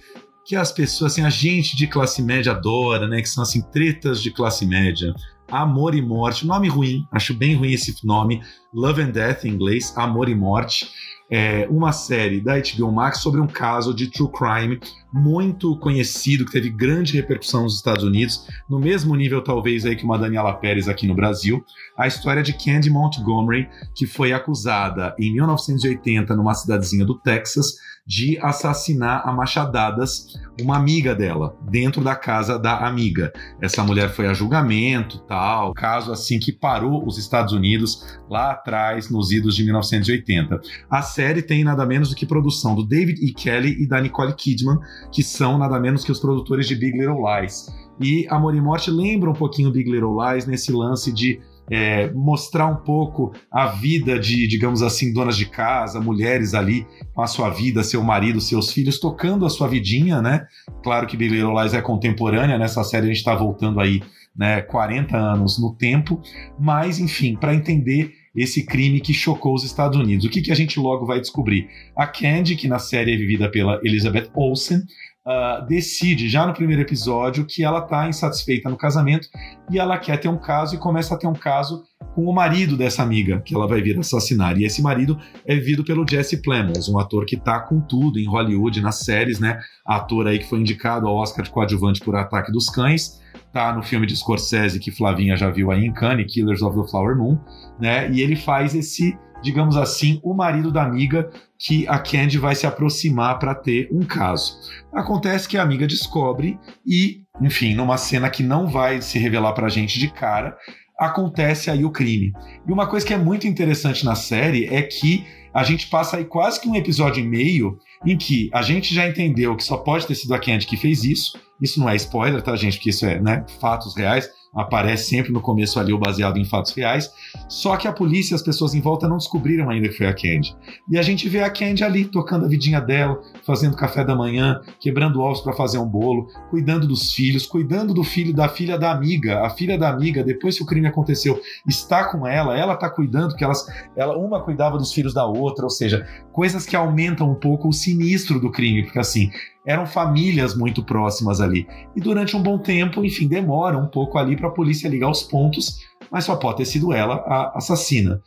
que 0.44 0.54
as 0.54 0.70
pessoas, 0.70 1.12
assim, 1.12 1.22
a 1.22 1.30
gente 1.30 1.76
de 1.76 1.86
classe 1.86 2.22
média 2.22 2.52
adora, 2.52 3.08
né? 3.08 3.22
Que 3.22 3.28
são, 3.28 3.42
assim, 3.42 3.62
tretas 3.62 4.22
de 4.22 4.30
classe 4.30 4.66
média. 4.66 5.14
Amor 5.50 5.94
e 5.94 6.02
Morte, 6.02 6.46
nome 6.46 6.68
ruim, 6.68 7.06
acho 7.12 7.34
bem 7.34 7.54
ruim 7.54 7.72
esse 7.72 7.94
nome. 8.04 8.42
Love 8.72 9.02
and 9.02 9.10
Death 9.10 9.44
em 9.44 9.50
inglês, 9.50 9.92
Amor 9.96 10.28
e 10.28 10.34
Morte. 10.34 10.88
É 11.30 11.66
uma 11.70 11.90
série 11.90 12.40
da 12.40 12.54
HBO 12.58 12.92
Max 12.92 13.18
sobre 13.18 13.40
um 13.40 13.46
caso 13.46 13.94
de 13.94 14.10
true 14.10 14.30
crime 14.30 14.78
muito 15.12 15.76
conhecido, 15.78 16.44
que 16.44 16.52
teve 16.52 16.68
grande 16.68 17.14
repercussão 17.14 17.62
nos 17.62 17.76
Estados 17.76 18.04
Unidos, 18.04 18.46
no 18.68 18.78
mesmo 18.78 19.16
nível 19.16 19.42
talvez 19.42 19.86
aí 19.86 19.96
que 19.96 20.04
uma 20.04 20.18
Daniela 20.18 20.52
Pérez 20.54 20.86
aqui 20.86 21.06
no 21.06 21.14
Brasil, 21.14 21.64
a 21.96 22.06
história 22.06 22.42
de 22.42 22.52
Candy 22.52 22.90
Montgomery, 22.90 23.68
que 23.94 24.06
foi 24.06 24.32
acusada 24.32 25.14
em 25.18 25.32
1980 25.32 26.36
numa 26.36 26.54
cidadezinha 26.54 27.06
do 27.06 27.18
Texas 27.18 27.74
de 28.06 28.38
assassinar 28.38 29.26
a 29.26 29.32
machadadas 29.32 30.38
uma 30.60 30.76
amiga 30.76 31.14
dela, 31.14 31.56
dentro 31.70 32.04
da 32.04 32.14
casa 32.14 32.58
da 32.58 32.86
amiga. 32.86 33.32
Essa 33.60 33.82
mulher 33.82 34.10
foi 34.10 34.26
a 34.26 34.34
julgamento, 34.34 35.18
tal, 35.26 35.72
caso 35.72 36.12
assim 36.12 36.38
que 36.38 36.52
parou 36.52 37.06
os 37.06 37.18
Estados 37.18 37.52
Unidos 37.52 38.18
lá 38.28 38.52
atrás, 38.52 39.10
nos 39.10 39.32
idos 39.32 39.56
de 39.56 39.64
1980. 39.64 40.60
A 40.90 41.02
série 41.02 41.42
tem 41.42 41.64
nada 41.64 41.86
menos 41.86 42.10
do 42.10 42.14
que 42.14 42.26
produção 42.26 42.74
do 42.74 42.86
David 42.86 43.24
E. 43.24 43.32
Kelly 43.32 43.82
e 43.82 43.86
da 43.86 44.00
Nicole 44.00 44.34
Kidman, 44.34 44.78
que 45.10 45.22
são 45.22 45.56
nada 45.56 45.80
menos 45.80 46.04
que 46.04 46.12
os 46.12 46.20
produtores 46.20 46.68
de 46.68 46.76
Big 46.76 46.98
Little 46.98 47.24
Lies. 47.24 47.66
E 48.00 48.26
Amor 48.28 48.54
e 48.54 48.60
Morte 48.60 48.90
lembra 48.90 49.30
um 49.30 49.34
pouquinho 49.34 49.70
Big 49.70 49.90
Little 49.90 50.16
Lies 50.20 50.46
nesse 50.46 50.72
lance 50.72 51.12
de 51.12 51.40
é, 51.70 52.10
mostrar 52.12 52.66
um 52.66 52.76
pouco 52.76 53.32
a 53.50 53.66
vida 53.66 54.18
de, 54.18 54.46
digamos 54.46 54.82
assim, 54.82 55.12
donas 55.12 55.36
de 55.36 55.46
casa, 55.46 56.00
mulheres 56.00 56.54
ali 56.54 56.86
com 57.14 57.22
a 57.22 57.26
sua 57.26 57.50
vida, 57.50 57.82
seu 57.82 58.02
marido, 58.02 58.40
seus 58.40 58.72
filhos, 58.72 58.98
tocando 58.98 59.46
a 59.46 59.50
sua 59.50 59.68
vidinha, 59.68 60.20
né? 60.20 60.46
Claro 60.82 61.06
que 61.06 61.16
Big 61.16 61.32
Little 61.32 61.60
Lies 61.60 61.74
é 61.74 61.80
contemporânea, 61.80 62.58
nessa 62.58 62.84
série 62.84 63.04
a 63.04 63.08
gente 63.08 63.18
está 63.18 63.34
voltando 63.34 63.80
aí, 63.80 64.02
né, 64.36 64.60
40 64.62 65.16
anos 65.16 65.60
no 65.60 65.74
tempo, 65.74 66.20
mas 66.58 66.98
enfim, 66.98 67.36
para 67.36 67.54
entender 67.54 68.12
esse 68.34 68.66
crime 68.66 69.00
que 69.00 69.14
chocou 69.14 69.54
os 69.54 69.64
Estados 69.64 69.96
Unidos. 69.96 70.24
O 70.26 70.28
que, 70.28 70.42
que 70.42 70.50
a 70.50 70.56
gente 70.56 70.80
logo 70.80 71.06
vai 71.06 71.20
descobrir? 71.20 71.68
A 71.96 72.06
Candy, 72.06 72.56
que 72.56 72.66
na 72.66 72.80
série 72.80 73.14
é 73.14 73.16
vivida 73.16 73.48
pela 73.48 73.80
Elizabeth 73.84 74.28
Olsen, 74.34 74.82
uh, 75.26 75.66
decide 75.66 76.28
já 76.28 76.46
no 76.46 76.52
primeiro 76.52 76.82
episódio 76.82 77.46
que 77.46 77.64
ela 77.64 77.80
está 77.80 78.08
insatisfeita 78.08 78.68
no 78.68 78.76
casamento 78.76 79.28
e 79.70 79.78
ela 79.78 79.98
quer 79.98 80.18
ter 80.18 80.28
um 80.28 80.36
caso 80.36 80.74
e 80.74 80.78
começa 80.78 81.14
a 81.14 81.18
ter 81.18 81.26
um 81.26 81.34
caso 81.34 81.84
com 82.14 82.24
o 82.26 82.32
marido 82.32 82.76
dessa 82.76 83.02
amiga 83.02 83.40
que 83.40 83.54
ela 83.54 83.66
vai 83.66 83.80
vir 83.80 83.98
assassinar. 83.98 84.56
E 84.58 84.64
esse 84.64 84.80
marido 84.80 85.18
é 85.44 85.54
vivido 85.54 85.84
pelo 85.84 86.06
Jesse 86.08 86.40
Plemons, 86.42 86.88
um 86.88 86.98
ator 86.98 87.26
que 87.26 87.36
tá 87.36 87.58
com 87.60 87.80
tudo 87.80 88.18
em 88.18 88.26
Hollywood, 88.26 88.80
nas 88.80 89.00
séries, 89.00 89.40
né? 89.40 89.58
Ator 89.84 90.26
aí 90.28 90.38
que 90.38 90.48
foi 90.48 90.60
indicado 90.60 91.08
ao 91.08 91.16
Oscar 91.16 91.44
de 91.44 91.50
coadjuvante 91.50 92.00
por 92.00 92.14
Ataque 92.14 92.52
dos 92.52 92.66
Cães, 92.66 93.20
tá 93.52 93.74
no 93.74 93.82
filme 93.82 94.06
de 94.06 94.16
Scorsese 94.16 94.78
que 94.78 94.90
Flavinha 94.90 95.36
já 95.36 95.50
viu 95.50 95.70
aí 95.70 95.84
em 95.84 95.92
Cannes, 95.92 96.32
Killers 96.32 96.62
of 96.62 96.80
the 96.80 96.88
Flower 96.88 97.16
Moon, 97.16 97.38
né? 97.80 98.10
E 98.10 98.20
ele 98.20 98.36
faz 98.36 98.74
esse, 98.74 99.16
digamos 99.42 99.76
assim, 99.76 100.20
o 100.22 100.34
marido 100.34 100.72
da 100.72 100.82
amiga 100.82 101.30
que 101.58 101.86
a 101.88 101.98
Candy 101.98 102.38
vai 102.38 102.54
se 102.54 102.66
aproximar 102.66 103.38
para 103.38 103.54
ter 103.54 103.88
um 103.92 104.00
caso. 104.00 104.58
Acontece 104.92 105.48
que 105.48 105.56
a 105.56 105.62
amiga 105.62 105.86
descobre 105.86 106.58
e, 106.86 107.22
enfim, 107.40 107.74
numa 107.74 107.96
cena 107.96 108.28
que 108.28 108.42
não 108.42 108.66
vai 108.66 109.00
se 109.00 109.18
revelar 109.18 109.52
pra 109.52 109.68
gente 109.68 109.98
de 109.98 110.10
cara, 110.10 110.56
acontece 110.98 111.70
aí 111.70 111.84
o 111.84 111.90
crime. 111.90 112.32
E 112.66 112.72
uma 112.72 112.86
coisa 112.86 113.04
que 113.04 113.14
é 113.14 113.18
muito 113.18 113.46
interessante 113.46 114.04
na 114.04 114.14
série 114.14 114.66
é 114.66 114.82
que 114.82 115.24
a 115.52 115.62
gente 115.62 115.86
passa 115.86 116.16
aí 116.16 116.24
quase 116.24 116.60
que 116.60 116.68
um 116.68 116.74
episódio 116.74 117.24
e 117.24 117.26
meio 117.26 117.78
em 118.04 118.16
que 118.16 118.50
a 118.52 118.60
gente 118.60 118.92
já 118.92 119.08
entendeu 119.08 119.56
que 119.56 119.62
só 119.62 119.76
pode 119.76 120.06
ter 120.06 120.14
sido 120.16 120.34
a 120.34 120.38
Candy 120.38 120.66
que 120.66 120.76
fez 120.76 121.04
isso, 121.04 121.38
Isso 121.60 121.80
não 121.80 121.88
é 121.88 121.96
spoiler, 121.96 122.42
tá, 122.42 122.54
gente? 122.56 122.76
Porque 122.76 122.90
isso 122.90 123.06
é 123.06 123.20
né, 123.20 123.44
fatos 123.60 123.96
reais 123.96 124.28
aparece 124.54 125.08
sempre 125.08 125.32
no 125.32 125.40
começo 125.40 125.80
ali 125.80 125.92
o 125.92 125.98
baseado 125.98 126.38
em 126.38 126.44
fatos 126.44 126.72
reais. 126.72 127.10
Só 127.48 127.76
que 127.76 127.88
a 127.88 127.92
polícia 127.92 128.34
e 128.34 128.36
as 128.36 128.42
pessoas 128.42 128.74
em 128.74 128.80
volta 128.80 129.08
não 129.08 129.16
descobriram 129.16 129.68
ainda 129.68 129.88
que 129.88 129.96
foi 129.96 130.06
a 130.06 130.14
Candy. 130.14 130.56
E 130.88 130.96
a 130.96 131.02
gente 131.02 131.28
vê 131.28 131.42
a 131.42 131.50
Candy 131.50 131.82
ali 131.82 132.04
tocando 132.04 132.44
a 132.44 132.48
vidinha 132.48 132.80
dela, 132.80 133.20
fazendo 133.44 133.76
café 133.76 134.04
da 134.04 134.14
manhã, 134.14 134.60
quebrando 134.78 135.20
ovos 135.20 135.40
para 135.40 135.52
fazer 135.52 135.78
um 135.78 135.86
bolo, 135.86 136.28
cuidando 136.50 136.86
dos 136.86 137.12
filhos, 137.12 137.46
cuidando 137.46 137.92
do 137.92 138.04
filho 138.04 138.32
da 138.32 138.48
filha 138.48 138.78
da 138.78 138.92
amiga. 138.92 139.44
A 139.44 139.50
filha 139.50 139.76
da 139.76 139.88
amiga, 139.88 140.22
depois 140.22 140.56
que 140.56 140.62
o 140.62 140.66
crime 140.66 140.86
aconteceu, 140.86 141.40
está 141.66 142.04
com 142.04 142.26
ela, 142.26 142.56
ela 142.56 142.74
está 142.74 142.88
cuidando 142.88 143.34
que 143.34 143.42
elas, 143.42 143.66
ela 143.96 144.16
uma 144.16 144.42
cuidava 144.42 144.78
dos 144.78 144.92
filhos 144.92 145.12
da 145.12 145.26
outra, 145.26 145.64
ou 145.64 145.70
seja, 145.70 146.06
coisas 146.32 146.64
que 146.64 146.76
aumentam 146.76 147.30
um 147.30 147.34
pouco 147.34 147.68
o 147.68 147.72
sinistro 147.72 148.38
do 148.40 148.50
crime, 148.50 148.84
porque 148.84 148.98
assim, 148.98 149.30
eram 149.66 149.86
famílias 149.86 150.54
muito 150.54 150.84
próximas 150.84 151.40
ali. 151.40 151.66
E 151.96 152.00
durante 152.00 152.36
um 152.36 152.42
bom 152.42 152.58
tempo, 152.58 153.04
enfim, 153.04 153.26
demora 153.26 153.78
um 153.78 153.86
pouco 153.86 154.18
ali 154.18 154.36
para 154.36 154.48
a 154.48 154.52
polícia 154.52 154.88
ligar 154.88 155.10
os 155.10 155.22
pontos, 155.22 155.78
mas 156.10 156.24
só 156.24 156.36
pode 156.36 156.58
ter 156.58 156.66
sido 156.66 156.92
ela 156.92 157.16
a 157.26 157.56
assassina. 157.56 158.20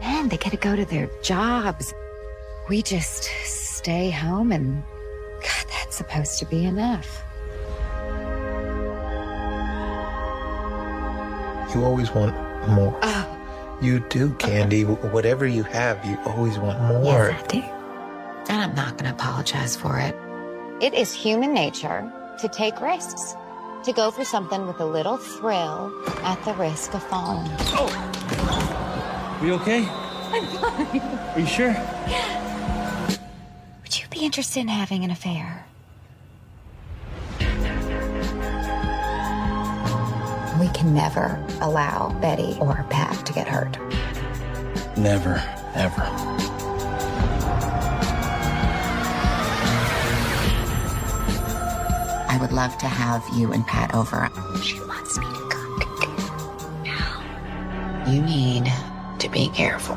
Man, 0.00 0.28
they 0.28 0.38
get 0.38 0.52
to 0.52 0.68
go 0.68 0.76
to 0.76 0.86
their 0.86 1.10
jobs. 1.22 1.92
We 2.68 2.82
just 2.82 3.28
stay 3.44 4.10
home 4.10 4.52
and 4.52 4.82
God, 5.40 5.66
that's 5.70 5.96
supposed 5.96 6.38
to 6.38 6.46
be 6.46 6.64
enough. 6.64 7.24
You 11.74 11.84
always 11.84 12.10
want 12.14 12.34
more. 12.68 12.98
You 13.80 14.00
do, 14.08 14.30
Candy. 14.38 14.84
Whatever 14.84 15.46
you 15.46 15.62
have, 15.64 16.04
you 16.04 16.18
always 16.26 16.58
want 16.58 16.80
more. 16.80 17.30
Yes, 17.30 17.42
I 17.42 17.46
do. 17.46 17.77
And 18.48 18.62
I'm 18.62 18.74
not 18.74 18.92
going 18.96 19.04
to 19.04 19.10
apologize 19.10 19.76
for 19.76 19.98
it. 19.98 20.14
It 20.80 20.94
is 20.94 21.12
human 21.12 21.52
nature 21.52 22.10
to 22.40 22.48
take 22.48 22.80
risks, 22.80 23.34
to 23.84 23.92
go 23.92 24.10
for 24.10 24.24
something 24.24 24.66
with 24.66 24.80
a 24.80 24.84
little 24.86 25.16
thrill 25.16 25.92
at 26.22 26.42
the 26.44 26.54
risk 26.54 26.94
of 26.94 27.02
falling. 27.04 27.50
Oh, 27.72 29.38
Are 29.40 29.46
you 29.46 29.54
okay? 29.54 29.86
I'm 30.30 30.46
fine. 30.46 31.00
Are 31.34 31.40
you 31.40 31.46
sure? 31.46 31.76
Would 33.82 33.98
you 34.00 34.06
be 34.08 34.20
interested 34.24 34.60
in 34.60 34.68
having 34.68 35.04
an 35.04 35.10
affair? 35.10 35.64
We 40.60 40.68
can 40.70 40.92
never 40.92 41.44
allow 41.60 42.10
Betty 42.20 42.56
or 42.60 42.84
Pat 42.90 43.24
to 43.26 43.32
get 43.32 43.46
hurt. 43.46 43.78
Never, 44.96 45.40
ever. 45.74 46.57
I 52.38 52.40
would 52.40 52.52
love 52.52 52.78
to 52.78 52.86
have 52.86 53.24
you 53.36 53.52
and 53.52 53.66
Pat 53.66 53.92
over. 53.96 54.30
She 54.62 54.78
wants 54.82 55.18
me 55.18 55.26
to 55.26 55.48
come 55.50 55.80
to 55.80 55.86
dinner 56.00 56.84
now. 56.84 57.20
You 58.06 58.22
need 58.22 58.70
to 59.18 59.28
be 59.28 59.48
careful. 59.48 59.96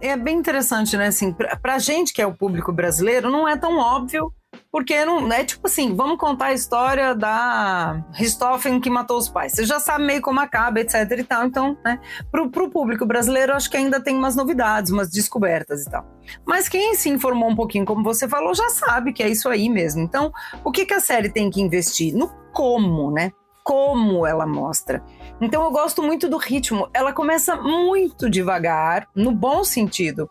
É 0.00 0.16
bem 0.16 0.38
interessante, 0.38 0.96
né? 0.96 1.08
Assim, 1.08 1.32
pra, 1.32 1.56
pra 1.56 1.78
gente 1.80 2.12
que 2.12 2.22
é 2.22 2.26
o 2.26 2.32
público 2.32 2.72
brasileiro, 2.72 3.28
não 3.28 3.48
é 3.48 3.56
tão 3.56 3.78
óbvio, 3.78 4.32
porque 4.72 5.04
não 5.04 5.30
é 5.30 5.44
tipo 5.44 5.66
assim, 5.66 5.94
vamos 5.94 6.16
contar 6.16 6.46
a 6.46 6.52
história 6.54 7.14
da 7.14 8.02
Richthofen 8.14 8.80
que 8.80 8.88
matou 8.88 9.18
os 9.18 9.28
pais. 9.28 9.52
Você 9.52 9.66
já 9.66 9.78
sabe 9.78 10.06
meio 10.06 10.22
como 10.22 10.40
acaba, 10.40 10.80
etc 10.80 10.94
e 11.18 11.22
tal. 11.22 11.44
Então, 11.44 11.76
né? 11.84 12.00
Pro, 12.30 12.50
pro 12.50 12.70
público 12.70 13.04
brasileiro, 13.04 13.52
acho 13.52 13.70
que 13.70 13.76
ainda 13.76 14.02
tem 14.02 14.16
umas 14.16 14.34
novidades, 14.34 14.90
umas 14.90 15.10
descobertas 15.10 15.82
e 15.82 15.90
tal. 15.90 16.06
Mas 16.46 16.70
quem 16.70 16.94
se 16.94 17.10
informou 17.10 17.50
um 17.50 17.54
pouquinho, 17.54 17.84
como 17.84 18.02
você 18.02 18.26
falou, 18.26 18.54
já 18.54 18.70
sabe 18.70 19.12
que 19.12 19.22
é 19.22 19.28
isso 19.28 19.46
aí 19.50 19.68
mesmo. 19.68 20.00
Então, 20.00 20.32
o 20.64 20.72
que, 20.72 20.86
que 20.86 20.94
a 20.94 21.00
série 21.00 21.28
tem 21.28 21.50
que 21.50 21.60
investir? 21.60 22.14
No 22.14 22.28
como, 22.54 23.10
né? 23.10 23.30
Como 23.62 24.26
ela 24.26 24.46
mostra. 24.46 25.04
Então 25.38 25.62
eu 25.62 25.70
gosto 25.70 26.02
muito 26.02 26.30
do 26.30 26.38
ritmo. 26.38 26.88
Ela 26.94 27.12
começa 27.12 27.56
muito 27.56 28.30
devagar, 28.30 29.06
no 29.14 29.32
bom 29.32 29.62
sentido, 29.64 30.30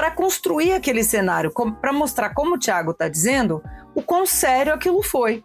para 0.00 0.10
construir 0.12 0.72
aquele 0.72 1.04
cenário, 1.04 1.52
para 1.78 1.92
mostrar, 1.92 2.32
como 2.32 2.54
o 2.54 2.58
Thiago 2.58 2.92
está 2.92 3.06
dizendo, 3.06 3.62
o 3.94 4.00
quão 4.00 4.24
sério 4.24 4.72
aquilo 4.72 5.02
foi. 5.02 5.44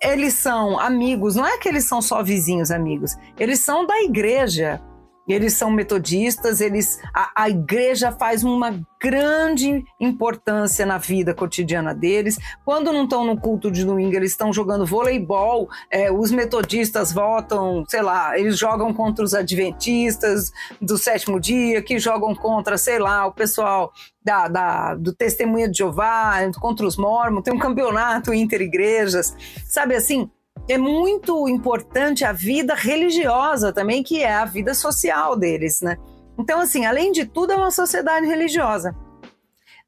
Eles 0.00 0.34
são 0.34 0.78
amigos, 0.78 1.34
não 1.34 1.44
é 1.44 1.58
que 1.58 1.68
eles 1.68 1.88
são 1.88 2.00
só 2.00 2.22
vizinhos 2.22 2.70
amigos, 2.70 3.16
eles 3.36 3.64
são 3.64 3.84
da 3.84 4.00
igreja. 4.02 4.80
Eles 5.28 5.54
são 5.54 5.70
metodistas, 5.70 6.60
eles 6.60 7.00
a, 7.14 7.30
a 7.34 7.50
igreja 7.50 8.12
faz 8.12 8.44
uma 8.44 8.80
grande 9.00 9.84
importância 10.00 10.86
na 10.86 10.98
vida 10.98 11.34
cotidiana 11.34 11.94
deles. 11.94 12.38
Quando 12.64 12.92
não 12.92 13.04
estão 13.04 13.24
no 13.24 13.38
culto 13.38 13.70
de 13.70 13.84
domingo, 13.84 14.14
eles 14.14 14.30
estão 14.30 14.52
jogando 14.52 14.86
voleibol. 14.86 15.68
É, 15.90 16.10
os 16.10 16.30
metodistas 16.30 17.12
votam, 17.12 17.84
sei 17.88 18.02
lá, 18.02 18.38
eles 18.38 18.58
jogam 18.58 18.92
contra 18.94 19.24
os 19.24 19.34
adventistas 19.34 20.50
do 20.80 20.96
sétimo 20.96 21.40
dia, 21.40 21.82
que 21.82 21.98
jogam 21.98 22.34
contra, 22.34 22.78
sei 22.78 22.98
lá, 22.98 23.26
o 23.26 23.32
pessoal 23.32 23.92
da, 24.24 24.48
da, 24.48 24.94
do 24.94 25.14
Testemunha 25.14 25.68
de 25.68 25.78
Jeová, 25.78 26.34
contra 26.60 26.86
os 26.86 26.96
mormons. 26.96 27.44
Tem 27.44 27.54
um 27.54 27.58
campeonato 27.58 28.32
inter-igrejas, 28.32 29.36
sabe 29.68 29.94
assim? 29.94 30.30
É 30.68 30.78
muito 30.78 31.48
importante 31.48 32.24
a 32.24 32.32
vida 32.32 32.74
religiosa 32.74 33.72
também, 33.72 34.02
que 34.02 34.22
é 34.22 34.32
a 34.32 34.44
vida 34.44 34.74
social 34.74 35.36
deles, 35.36 35.80
né? 35.80 35.96
Então, 36.38 36.60
assim, 36.60 36.84
além 36.84 37.12
de 37.12 37.24
tudo, 37.24 37.52
é 37.52 37.56
uma 37.56 37.70
sociedade 37.70 38.26
religiosa. 38.26 38.94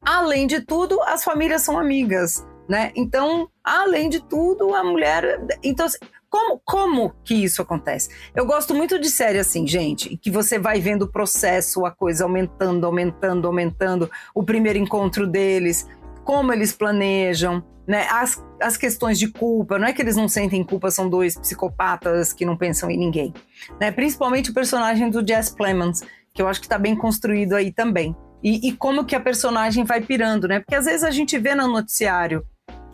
Além 0.00 0.46
de 0.46 0.60
tudo, 0.60 1.02
as 1.02 1.24
famílias 1.24 1.62
são 1.62 1.78
amigas, 1.78 2.46
né? 2.68 2.92
Então, 2.94 3.48
além 3.62 4.08
de 4.08 4.20
tudo, 4.20 4.74
a 4.74 4.82
mulher. 4.84 5.44
Então, 5.62 5.86
assim, 5.86 5.98
como, 6.30 6.60
como 6.62 7.14
que 7.24 7.34
isso 7.34 7.62
acontece? 7.62 8.10
Eu 8.34 8.44
gosto 8.44 8.74
muito 8.74 8.98
de 8.98 9.08
série 9.08 9.38
assim, 9.38 9.66
gente, 9.66 10.14
que 10.18 10.30
você 10.30 10.58
vai 10.58 10.78
vendo 10.78 11.02
o 11.02 11.10
processo, 11.10 11.86
a 11.86 11.90
coisa 11.90 12.24
aumentando, 12.24 12.84
aumentando, 12.84 13.46
aumentando, 13.46 14.10
o 14.34 14.42
primeiro 14.42 14.78
encontro 14.78 15.26
deles, 15.26 15.86
como 16.28 16.52
eles 16.52 16.74
planejam, 16.74 17.64
né? 17.86 18.06
As, 18.10 18.44
as 18.60 18.76
questões 18.76 19.18
de 19.18 19.28
culpa, 19.28 19.78
não 19.78 19.86
é 19.86 19.94
que 19.94 20.02
eles 20.02 20.14
não 20.14 20.28
sentem 20.28 20.62
culpa, 20.62 20.90
são 20.90 21.08
dois 21.08 21.38
psicopatas 21.38 22.34
que 22.34 22.44
não 22.44 22.54
pensam 22.54 22.90
em 22.90 22.98
ninguém. 22.98 23.32
Né? 23.80 23.90
Principalmente 23.90 24.50
o 24.50 24.54
personagem 24.54 25.08
do 25.08 25.26
Jess 25.26 25.48
Plemons, 25.48 26.02
que 26.34 26.42
eu 26.42 26.46
acho 26.46 26.60
que 26.60 26.66
está 26.66 26.76
bem 26.76 26.94
construído 26.94 27.54
aí 27.54 27.72
também. 27.72 28.14
E, 28.42 28.68
e, 28.68 28.72
como 28.72 29.06
que 29.06 29.16
a 29.16 29.20
personagem 29.20 29.84
vai 29.84 30.02
pirando, 30.02 30.46
né? 30.46 30.60
Porque 30.60 30.74
às 30.74 30.84
vezes 30.84 31.02
a 31.02 31.10
gente 31.10 31.38
vê 31.38 31.54
no 31.54 31.66
noticiário, 31.66 32.44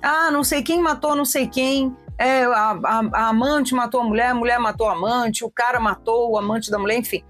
ah, 0.00 0.30
não 0.30 0.44
sei 0.44 0.62
quem 0.62 0.80
matou 0.80 1.16
não 1.16 1.24
sei 1.24 1.48
quem, 1.48 1.92
é, 2.16 2.44
a, 2.44 2.78
a, 2.84 3.00
a 3.14 3.28
amante 3.30 3.74
matou 3.74 4.00
a 4.00 4.04
mulher, 4.04 4.28
a 4.28 4.34
mulher 4.34 4.60
matou 4.60 4.88
a 4.88 4.92
amante, 4.92 5.44
o 5.44 5.50
cara 5.50 5.80
matou 5.80 6.30
o 6.30 6.38
amante 6.38 6.70
da 6.70 6.78
mulher, 6.78 6.98
enfim. 6.98 7.24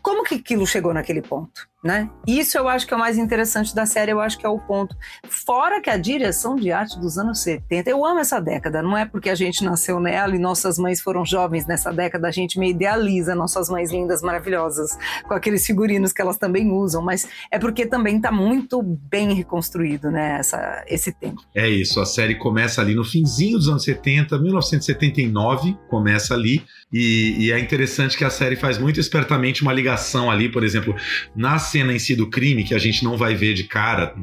Como 0.00 0.22
que 0.22 0.36
aquilo 0.36 0.64
chegou 0.64 0.94
naquele 0.94 1.20
ponto? 1.20 1.69
Né? 1.82 2.10
Isso 2.26 2.58
eu 2.58 2.68
acho 2.68 2.86
que 2.86 2.92
é 2.92 2.96
o 2.96 3.00
mais 3.00 3.16
interessante 3.16 3.74
da 3.74 3.86
série, 3.86 4.12
eu 4.12 4.20
acho 4.20 4.36
que 4.38 4.44
é 4.44 4.48
o 4.48 4.58
ponto. 4.58 4.94
Fora 5.26 5.80
que 5.80 5.88
a 5.88 5.96
direção 5.96 6.54
de 6.54 6.70
arte 6.70 7.00
dos 7.00 7.16
anos 7.16 7.42
70, 7.42 7.88
eu 7.88 8.04
amo 8.04 8.20
essa 8.20 8.38
década, 8.38 8.82
não 8.82 8.98
é 8.98 9.06
porque 9.06 9.30
a 9.30 9.34
gente 9.34 9.64
nasceu 9.64 9.98
nela 9.98 10.36
e 10.36 10.38
nossas 10.38 10.78
mães 10.78 11.00
foram 11.00 11.24
jovens 11.24 11.66
nessa 11.66 11.90
década, 11.90 12.28
a 12.28 12.30
gente 12.30 12.58
meio 12.58 12.72
idealiza 12.72 13.34
nossas 13.34 13.70
mães 13.70 13.90
lindas, 13.90 14.20
maravilhosas, 14.20 14.90
com 15.26 15.32
aqueles 15.32 15.64
figurinos 15.64 16.12
que 16.12 16.20
elas 16.20 16.36
também 16.36 16.70
usam, 16.70 17.02
mas 17.02 17.26
é 17.50 17.58
porque 17.58 17.86
também 17.86 18.16
está 18.16 18.30
muito 18.30 18.82
bem 18.82 19.32
reconstruído, 19.32 20.10
né, 20.10 20.36
essa, 20.38 20.84
esse 20.86 21.12
tempo. 21.12 21.40
É 21.54 21.66
isso, 21.66 21.98
a 21.98 22.04
série 22.04 22.34
começa 22.34 22.82
ali 22.82 22.94
no 22.94 23.04
finzinho 23.04 23.56
dos 23.56 23.70
anos 23.70 23.84
70, 23.84 24.38
1979, 24.38 25.78
começa 25.88 26.34
ali, 26.34 26.62
e, 26.92 27.46
e 27.46 27.52
é 27.52 27.58
interessante 27.58 28.18
que 28.18 28.24
a 28.24 28.30
série 28.30 28.56
faz 28.56 28.76
muito 28.76 29.00
espertamente 29.00 29.62
uma 29.62 29.72
ligação 29.72 30.30
ali, 30.30 30.50
por 30.50 30.62
exemplo, 30.62 30.94
nas 31.34 31.69
cena 31.70 31.92
em 31.92 31.98
si 31.98 32.16
do 32.16 32.28
crime, 32.28 32.64
que 32.64 32.74
a 32.74 32.78
gente 32.78 33.04
não 33.04 33.16
vai 33.16 33.34
ver 33.34 33.54
de 33.54 33.64
cara, 33.64 34.14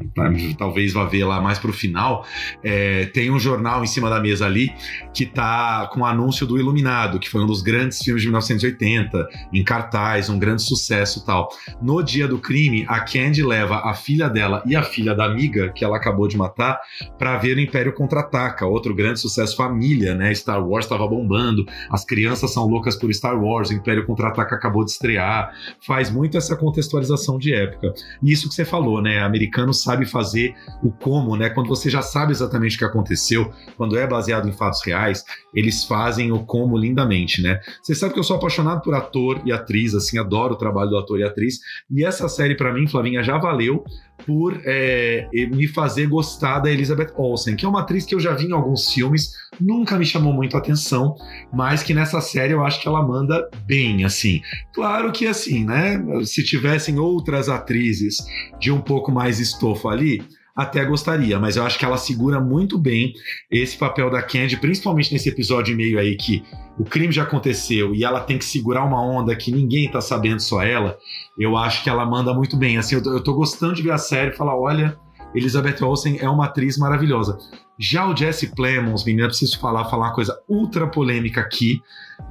talvez 0.57 0.93
vá 0.93 1.05
ver 1.05 1.23
lá 1.23 1.41
mais 1.41 1.57
pro 1.57 1.71
final, 1.71 2.25
é, 2.63 3.05
tem 3.05 3.31
um 3.31 3.39
jornal 3.39 3.83
em 3.83 3.88
cima 3.88 4.10
da 4.10 4.19
mesa 4.19 4.45
ali 4.45 4.73
que 5.13 5.25
tá 5.25 5.89
com 5.93 6.01
o 6.01 6.05
anúncio 6.05 6.45
do 6.45 6.60
Iluminado, 6.60 7.19
que 7.19 7.29
foi 7.29 7.41
um 7.41 7.47
dos 7.47 7.62
grandes 7.62 7.99
filmes 7.99 8.21
de 8.21 8.27
1980, 8.27 9.27
em 9.53 9.63
cartaz, 9.63 10.29
um 10.29 10.38
grande 10.38 10.62
sucesso 10.62 11.25
tal. 11.25 11.49
No 11.81 12.03
dia 12.03 12.27
do 12.27 12.38
crime, 12.38 12.86
a 12.88 12.99
Candy 12.99 13.43
leva 13.43 13.77
a 13.77 13.93
filha 13.93 14.29
dela 14.29 14.62
e 14.65 14.75
a 14.75 14.83
filha 14.83 15.15
da 15.15 15.25
amiga, 15.25 15.71
que 15.73 15.83
ela 15.83 15.97
acabou 15.97 16.27
de 16.27 16.38
matar, 16.38 16.79
para 17.17 17.38
ver 17.38 17.57
o 17.57 17.60
Império 17.60 17.93
Contra-Ataca, 17.93 18.65
outro 18.65 18.93
grande 18.93 19.19
sucesso 19.19 19.55
família, 19.55 20.13
né? 20.13 20.33
Star 20.33 20.65
Wars 20.65 20.86
estava 20.86 21.07
bombando, 21.07 21.65
as 21.89 22.03
crianças 22.03 22.51
são 22.53 22.65
loucas 22.67 22.95
por 22.95 23.13
Star 23.13 23.41
Wars, 23.41 23.69
o 23.69 23.73
Império 23.73 24.05
Contra-Ataca 24.05 24.55
acabou 24.55 24.83
de 24.83 24.91
estrear, 24.91 25.53
faz 25.86 26.10
muito 26.10 26.38
essa 26.38 26.55
contextualização 26.55 27.37
de 27.38 27.54
época. 27.54 27.93
E 28.21 28.32
isso 28.32 28.47
que 28.47 28.56
você 28.56 28.65
falou, 28.65 29.02
né? 29.02 29.19
Americano 29.19 29.73
sabe 29.73 30.06
fazer 30.06 30.56
o 30.84 30.91
como, 30.91 31.36
né? 31.36 31.50
Quando 31.50 31.67
você 31.67 31.89
já 31.89 32.02
sabe 32.02 32.32
exatamente 32.32 32.76
o 32.76 32.80
que 32.80 32.86
aconteceu, 32.86 33.52
quando 33.76 33.97
é 33.97 34.08
baseado 34.08 34.47
em 34.47 34.54
fatos 34.54 34.84
reais, 34.86 35.23
eles 35.54 35.84
fazem 35.84 36.32
o 36.32 36.43
como 36.43 36.78
lindamente, 36.78 37.41
né? 37.41 37.60
Você 37.82 37.95
sabe 37.95 38.13
que 38.13 38.19
eu 38.19 38.23
sou 38.23 38.38
apaixonado 38.38 38.82
por 38.82 38.93
ator 38.93 39.41
e 39.45 39.52
atriz, 39.52 39.93
assim, 39.93 40.17
adoro 40.17 40.54
o 40.54 40.58
trabalho 40.58 40.89
do 40.89 40.97
ator 40.97 41.19
e 41.19 41.23
atriz. 41.23 41.60
E 41.89 42.04
essa 42.04 42.28
série, 42.28 42.56
para 42.56 42.73
mim, 42.73 42.88
Flavinha, 42.88 43.23
já 43.23 43.38
valeu 43.38 43.84
por 44.25 44.60
é, 44.65 45.27
me 45.51 45.67
fazer 45.67 46.08
gostar 46.08 46.60
da 46.60 46.71
Elizabeth 46.71 47.13
Olsen, 47.15 47.56
que 47.56 47.65
é 47.65 47.69
uma 47.69 47.82
atriz 47.82 48.06
que 48.06 48.15
eu 48.15 48.19
já 48.19 48.34
vi 48.34 48.45
em 48.45 48.53
alguns 48.53 48.91
filmes, 48.91 49.32
nunca 49.60 49.97
me 49.97 50.06
chamou 50.06 50.34
muito 50.34 50.56
a 50.56 50.60
atenção, 50.60 51.15
mas 51.53 51.84
que 51.84 51.93
nessa 51.93 52.19
série 52.19 52.53
eu 52.53 52.63
acho 52.63 52.82
que 52.82 52.88
ela 52.88 53.06
manda 53.06 53.49
bem, 53.65 54.03
assim. 54.03 54.41
Claro 54.73 55.12
que 55.12 55.27
assim, 55.27 55.63
né? 55.63 56.03
Se 56.23 56.43
tivessem 56.43 56.99
outras 56.99 57.49
atrizes 57.49 58.17
de 58.60 58.71
um 58.71 58.82
pouco 58.82 59.12
mais 59.12 59.39
estofo 59.39 59.88
ali, 59.88 60.21
até 60.58 60.84
gostaria, 60.84 61.39
mas 61.39 61.56
eu 61.56 61.63
acho 61.63 61.77
que 61.77 61.86
ela 61.86 61.97
segura 61.97 62.41
muito 62.41 62.80
bem 62.80 63.13
esse 63.51 63.77
papel 63.77 64.10
da 64.10 64.23
Candy, 64.23 64.58
principalmente 64.58 65.13
nesse 65.13 65.30
episódio 65.30 65.71
e 65.71 65.75
meio 65.75 65.99
aí 65.99 66.15
que 66.15 66.43
o 66.80 66.84
crime 66.84 67.13
já 67.13 67.21
aconteceu 67.21 67.93
e 67.93 68.03
ela 68.03 68.21
tem 68.21 68.39
que 68.39 68.45
segurar 68.45 68.84
uma 68.84 68.99
onda 68.99 69.36
que 69.36 69.51
ninguém 69.51 69.89
tá 69.89 70.01
sabendo, 70.01 70.41
só 70.41 70.63
ela. 70.63 70.97
Eu 71.38 71.56
acho 71.56 71.84
que 71.84 71.89
ela 71.89 72.06
manda 72.06 72.34
muito 72.34 72.58
bem. 72.58 72.78
Assim, 72.78 72.95
eu 72.95 73.04
eu 73.04 73.23
tô 73.23 73.34
gostando 73.34 73.76
de 73.76 73.82
ver 73.82 73.91
a 73.91 73.97
série 73.97 74.32
e 74.32 74.36
falar: 74.36 74.58
olha, 74.58 74.97
Elizabeth 75.36 75.84
Olsen 75.84 76.17
é 76.19 76.30
uma 76.30 76.45
atriz 76.45 76.78
maravilhosa. 76.78 77.38
Já 77.80 78.08
o 78.08 78.15
Jesse 78.15 78.56
Plemons, 78.56 79.06
menina, 79.06 79.28
preciso 79.28 79.60
falar, 79.60 79.86
falar 79.86 80.08
uma 80.08 80.13
coisa 80.13 80.36
ultra 80.50 80.88
polêmica 80.88 81.41
aqui, 81.41 81.80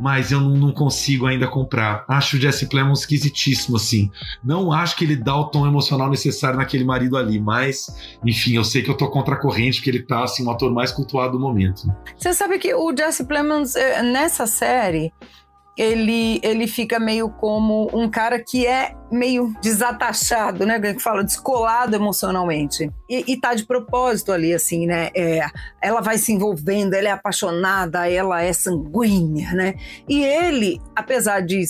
mas 0.01 0.33
eu 0.33 0.41
não, 0.41 0.57
não, 0.57 0.73
consigo 0.73 1.25
ainda 1.25 1.47
comprar. 1.47 2.05
Acho 2.09 2.37
o 2.37 2.41
Jesse 2.41 2.69
Plemons 2.69 3.01
esquisitíssimo, 3.01 3.77
assim. 3.77 4.11
Não 4.43 4.73
acho 4.73 4.97
que 4.97 5.05
ele 5.05 5.15
dá 5.15 5.37
o 5.37 5.45
tom 5.45 5.65
emocional 5.65 6.11
necessário 6.11 6.59
naquele 6.59 6.83
marido 6.83 7.17
ali, 7.17 7.39
mas, 7.39 7.87
enfim, 8.25 8.57
eu 8.57 8.65
sei 8.65 8.83
que 8.83 8.91
eu 8.91 8.97
tô 8.97 9.09
contra 9.09 9.37
a 9.37 9.39
corrente, 9.39 9.77
porque 9.77 9.91
ele 9.91 10.03
tá, 10.03 10.25
assim, 10.25 10.45
um 10.45 10.51
ator 10.51 10.73
mais 10.73 10.91
cultuado 10.91 11.33
do 11.33 11.41
momento. 11.41 11.83
Você 12.17 12.35
sabe 12.35 12.59
que 12.59 12.75
o 12.75 12.93
Jesse 12.97 13.25
Plemons, 13.25 13.77
eh, 13.77 14.03
nessa 14.03 14.49
série, 14.49 15.13
ele, 15.77 16.41
ele 16.43 16.67
fica 16.67 16.99
meio 16.99 17.29
como 17.29 17.91
um 17.93 18.09
cara 18.09 18.43
que 18.43 18.67
é 18.67 18.95
meio 19.11 19.53
desatachado, 19.61 20.65
né? 20.65 20.81
Que 20.81 20.99
fala 21.01 21.23
descolado 21.23 21.95
emocionalmente. 21.95 22.91
E, 23.09 23.33
e 23.33 23.37
tá 23.39 23.55
de 23.55 23.65
propósito 23.65 24.33
ali, 24.33 24.55
assim, 24.55 24.87
né? 24.87 25.11
É, 25.15 25.47
ela 25.83 26.01
vai 26.01 26.17
se 26.17 26.33
envolvendo, 26.33 26.95
ela 26.95 27.09
é 27.09 27.13
apaixonada, 27.13 28.11
ela 28.11 28.43
é 28.43 28.53
sanguínea, 28.53 29.53
né? 29.53 29.75
E 30.09 30.25
ele, 30.25 30.81
apesar 30.95 31.41
de 31.41 31.65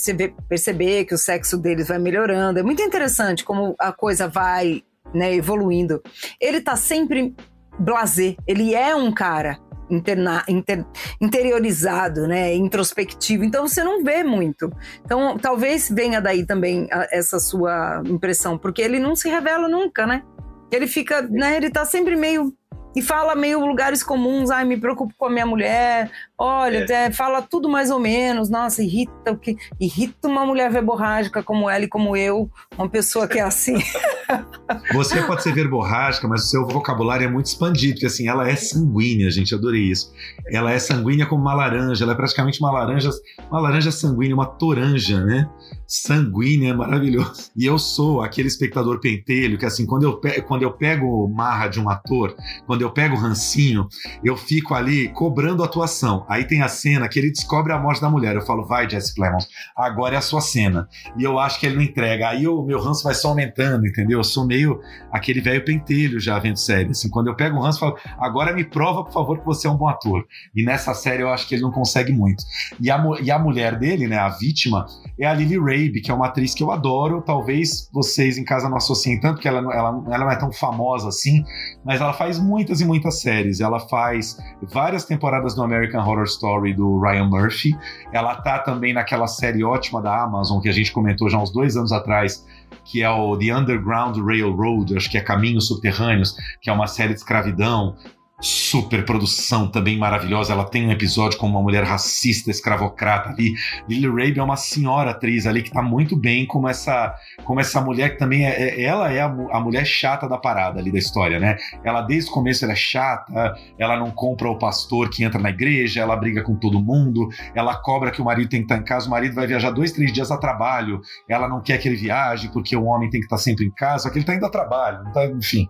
perceber 0.47 1.05
que 1.05 1.13
o 1.13 1.17
sexo 1.17 1.57
deles 1.57 1.89
vai 1.89 1.99
melhorando, 1.99 2.59
é 2.59 2.63
muito 2.63 2.81
interessante 2.81 3.43
como 3.43 3.75
a 3.77 3.91
coisa 3.91 4.27
vai 4.27 4.83
né, 5.13 5.33
evoluindo. 5.33 6.01
Ele 6.39 6.61
tá 6.61 6.75
sempre 6.75 7.35
blazer, 7.79 8.35
ele 8.47 8.73
é 8.73 8.95
um 8.95 9.11
cara 9.11 9.59
interna, 9.89 10.43
inter, 10.47 10.85
interiorizado, 11.19 12.27
né, 12.27 12.53
introspectivo. 12.55 13.43
Então 13.43 13.67
você 13.67 13.83
não 13.83 14.03
vê 14.03 14.23
muito. 14.23 14.71
Então 15.03 15.37
talvez 15.37 15.89
venha 15.89 16.21
daí 16.21 16.45
também 16.45 16.87
a, 16.91 17.07
essa 17.11 17.39
sua 17.39 18.01
impressão, 18.05 18.57
porque 18.57 18.81
ele 18.81 18.99
não 18.99 19.15
se 19.15 19.29
revela 19.29 19.67
nunca, 19.67 20.05
né? 20.05 20.23
Ele 20.71 20.87
fica, 20.87 21.21
né, 21.21 21.57
ele 21.57 21.69
tá 21.69 21.85
sempre 21.85 22.15
meio 22.15 22.53
e 22.97 23.01
fala 23.01 23.35
meio 23.35 23.63
lugares 23.63 24.01
comuns, 24.01 24.49
ai, 24.49 24.65
me 24.65 24.75
preocupo 24.75 25.13
com 25.15 25.25
a 25.25 25.29
minha 25.29 25.45
mulher, 25.45 26.09
olha, 26.35 26.83
é. 26.89 27.05
É, 27.05 27.11
fala 27.11 27.43
tudo 27.43 27.69
mais 27.69 27.91
ou 27.91 27.99
menos, 27.99 28.49
nossa, 28.49 28.81
irrita 28.81 29.31
o 29.31 29.37
que 29.37 29.55
irrita 29.79 30.27
uma 30.27 30.43
mulher 30.43 30.71
verborrágica 30.71 31.43
como 31.43 31.69
ela 31.69 31.85
e 31.85 31.87
como 31.87 32.17
eu, 32.17 32.49
uma 32.75 32.89
pessoa 32.89 33.27
que 33.27 33.37
é 33.37 33.43
assim. 33.43 33.75
Você 34.93 35.21
pode 35.21 35.43
ser 35.43 35.53
verborrágica, 35.53 36.27
mas 36.27 36.45
o 36.45 36.47
seu 36.47 36.67
vocabulário 36.67 37.25
é 37.25 37.29
muito 37.29 37.45
expandido, 37.45 37.93
porque 37.93 38.07
assim, 38.07 38.27
ela 38.27 38.49
é 38.49 38.55
sanguínea, 38.55 39.29
gente, 39.29 39.53
adorei 39.53 39.83
isso. 39.83 40.11
Ela 40.51 40.71
é 40.71 40.79
sanguínea 40.79 41.27
como 41.27 41.41
uma 41.41 41.53
laranja, 41.53 42.03
ela 42.03 42.13
é 42.13 42.15
praticamente 42.15 42.59
uma 42.59 42.71
laranja, 42.71 43.11
uma 43.51 43.59
laranja 43.59 43.91
sanguínea, 43.91 44.33
uma 44.33 44.47
toranja, 44.47 45.23
né? 45.23 45.47
Sanguínea, 45.87 46.73
maravilhoso. 46.73 47.51
E 47.55 47.65
eu 47.65 47.77
sou 47.77 48.21
aquele 48.21 48.47
espectador 48.47 48.99
pentelho 48.99 49.57
que 49.57 49.65
assim, 49.65 49.85
quando 49.85 50.03
eu, 50.03 50.21
quando 50.47 50.63
eu 50.63 50.71
pego 50.71 51.27
marra 51.29 51.67
de 51.67 51.79
um 51.79 51.89
ator, 51.89 52.35
quando 52.65 52.81
eu 52.81 52.91
pego 52.91 53.15
o 53.15 53.19
rancinho, 53.19 53.87
eu 54.23 54.35
fico 54.35 54.73
ali 54.73 55.09
cobrando 55.09 55.63
atuação. 55.63 56.25
Aí 56.29 56.45
tem 56.45 56.61
a 56.61 56.67
cena 56.67 57.07
que 57.07 57.19
ele 57.19 57.31
descobre 57.31 57.73
a 57.73 57.79
morte 57.79 58.01
da 58.01 58.09
mulher. 58.09 58.35
Eu 58.35 58.41
falo, 58.41 58.65
vai, 58.65 58.89
Jesse 58.89 59.13
Plemons, 59.13 59.47
agora 59.75 60.15
é 60.15 60.17
a 60.17 60.21
sua 60.21 60.41
cena. 60.41 60.87
E 61.17 61.23
eu 61.23 61.39
acho 61.39 61.59
que 61.59 61.65
ele 61.65 61.75
não 61.75 61.81
entrega. 61.81 62.29
Aí 62.29 62.47
o 62.47 62.63
meu 62.63 62.79
ranço 62.79 63.03
vai 63.03 63.13
só 63.13 63.29
aumentando, 63.29 63.85
entendeu? 63.85 64.19
Eu 64.19 64.23
sou 64.23 64.45
meio 64.45 64.79
aquele 65.11 65.41
velho 65.41 65.63
pentelho 65.63 66.19
já 66.19 66.37
vendo 66.39 66.57
série. 66.57 66.91
Assim, 66.91 67.09
quando 67.09 67.27
eu 67.27 67.35
pego 67.35 67.57
o 67.57 67.61
ranço, 67.61 67.83
eu 67.83 67.91
falo, 67.91 67.97
agora 68.19 68.53
me 68.53 68.63
prova, 68.63 69.03
por 69.03 69.13
favor, 69.13 69.39
que 69.39 69.45
você 69.45 69.67
é 69.67 69.69
um 69.69 69.77
bom 69.77 69.87
ator. 69.87 70.25
E 70.55 70.63
nessa 70.63 70.93
série 70.93 71.23
eu 71.23 71.29
acho 71.29 71.47
que 71.47 71.55
ele 71.55 71.61
não 71.61 71.71
consegue 71.71 72.11
muito. 72.11 72.43
E 72.79 72.89
a, 72.89 73.03
e 73.21 73.31
a 73.31 73.39
mulher 73.39 73.77
dele, 73.77 74.07
né, 74.07 74.17
a 74.17 74.29
vítima, 74.29 74.85
é 75.19 75.25
a 75.25 75.33
Lily 75.33 75.57
Rabe, 75.57 76.01
que 76.01 76.11
é 76.11 76.13
uma 76.13 76.27
atriz 76.27 76.53
que 76.53 76.63
eu 76.63 76.71
adoro. 76.71 77.21
Talvez 77.21 77.89
vocês 77.91 78.37
em 78.37 78.43
casa 78.43 78.69
não 78.69 78.77
associem 78.77 79.19
tanto, 79.19 79.35
porque 79.35 79.47
ela, 79.47 79.59
ela, 79.73 80.03
ela 80.07 80.17
não 80.19 80.31
é 80.31 80.35
tão 80.35 80.51
famosa 80.51 81.09
assim, 81.09 81.43
mas 81.83 82.01
ela 82.01 82.13
faz 82.13 82.39
muitas 82.47 82.81
e 82.81 82.85
muitas 82.85 83.21
séries. 83.21 83.59
Ela 83.59 83.79
faz 83.79 84.37
várias 84.61 85.05
temporadas 85.05 85.53
do 85.53 85.61
American 85.61 86.01
Horror 86.01 86.23
Story 86.23 86.73
do 86.73 86.99
Ryan 86.99 87.25
Murphy. 87.25 87.77
Ela 88.11 88.35
tá 88.35 88.59
também 88.59 88.93
naquela 88.93 89.27
série 89.27 89.63
ótima 89.63 90.01
da 90.01 90.23
Amazon 90.23 90.61
que 90.61 90.69
a 90.69 90.71
gente 90.71 90.91
comentou 90.91 91.29
já 91.29 91.37
uns 91.37 91.51
dois 91.51 91.75
anos 91.75 91.91
atrás, 91.91 92.45
que 92.85 93.03
é 93.03 93.09
o 93.09 93.37
The 93.37 93.55
Underground 93.55 94.17
Railroad, 94.17 94.95
acho 94.95 95.11
que 95.11 95.17
é 95.17 95.21
Caminhos 95.21 95.67
Subterrâneos, 95.67 96.35
que 96.61 96.69
é 96.69 96.73
uma 96.73 96.87
série 96.87 97.13
de 97.13 97.19
escravidão 97.19 97.95
super 98.39 99.03
produção 99.03 99.67
também 99.67 99.97
maravilhosa. 99.97 100.53
Ela 100.53 100.65
tem 100.65 100.87
um 100.87 100.91
episódio 100.91 101.39
com 101.39 101.47
uma 101.47 101.61
mulher 101.61 101.83
racista, 101.83 102.51
escravocrata 102.51 103.29
ali. 103.29 103.55
Lily 103.89 104.07
Rabe 104.07 104.39
é 104.39 104.43
uma 104.43 104.55
senhora 104.55 105.11
atriz 105.11 105.47
ali 105.47 105.63
que 105.63 105.71
tá 105.71 105.81
muito 105.81 106.15
bem 106.15 106.45
como 106.45 106.67
essa, 106.67 107.15
como 107.43 107.59
essa 107.59 107.81
mulher 107.81 108.11
que 108.11 108.19
também 108.19 108.45
é, 108.45 108.51
é 108.51 108.83
ela 108.83 109.11
é 109.11 109.21
a, 109.21 109.25
a, 109.25 109.59
mulher 109.59 109.85
chata 109.85 110.29
da 110.29 110.37
parada 110.37 110.79
ali 110.79 110.91
da 110.91 110.99
história, 110.99 111.39
né? 111.39 111.57
Ela 111.83 112.01
desde 112.01 112.29
o 112.29 112.33
começo 112.33 112.63
ela 112.63 112.73
é 112.73 112.75
chata, 112.75 113.55
ela 113.77 113.97
não 113.97 114.11
compra 114.11 114.49
o 114.49 114.57
pastor 114.57 115.09
que 115.09 115.23
entra 115.23 115.39
na 115.39 115.49
igreja, 115.49 116.01
ela 116.01 116.15
briga 116.15 116.43
com 116.43 116.55
todo 116.55 116.79
mundo, 116.79 117.27
ela 117.55 117.75
cobra 117.75 118.11
que 118.11 118.21
o 118.21 118.25
marido 118.25 118.49
tem 118.49 118.59
que 118.59 118.65
estar 118.65 118.77
em 118.77 118.83
casa, 118.83 119.07
o 119.07 119.09
marido 119.09 119.33
vai 119.33 119.47
viajar 119.47 119.71
dois, 119.71 119.91
três 119.91 120.13
dias 120.13 120.31
a 120.31 120.37
trabalho, 120.37 121.01
ela 121.27 121.47
não 121.47 121.59
quer 121.59 121.79
que 121.79 121.87
ele 121.87 121.95
viaje 121.95 122.49
porque 122.49 122.75
o 122.75 122.85
homem 122.85 123.09
tem 123.09 123.19
que 123.19 123.25
estar 123.25 123.37
sempre 123.37 123.65
em 123.65 123.71
casa, 123.71 124.03
só 124.03 124.09
que 124.09 124.19
ele 124.19 124.25
tá 124.25 124.35
indo 124.35 124.45
a 124.45 124.49
trabalho, 124.49 125.11
tá, 125.11 125.25
enfim. 125.25 125.67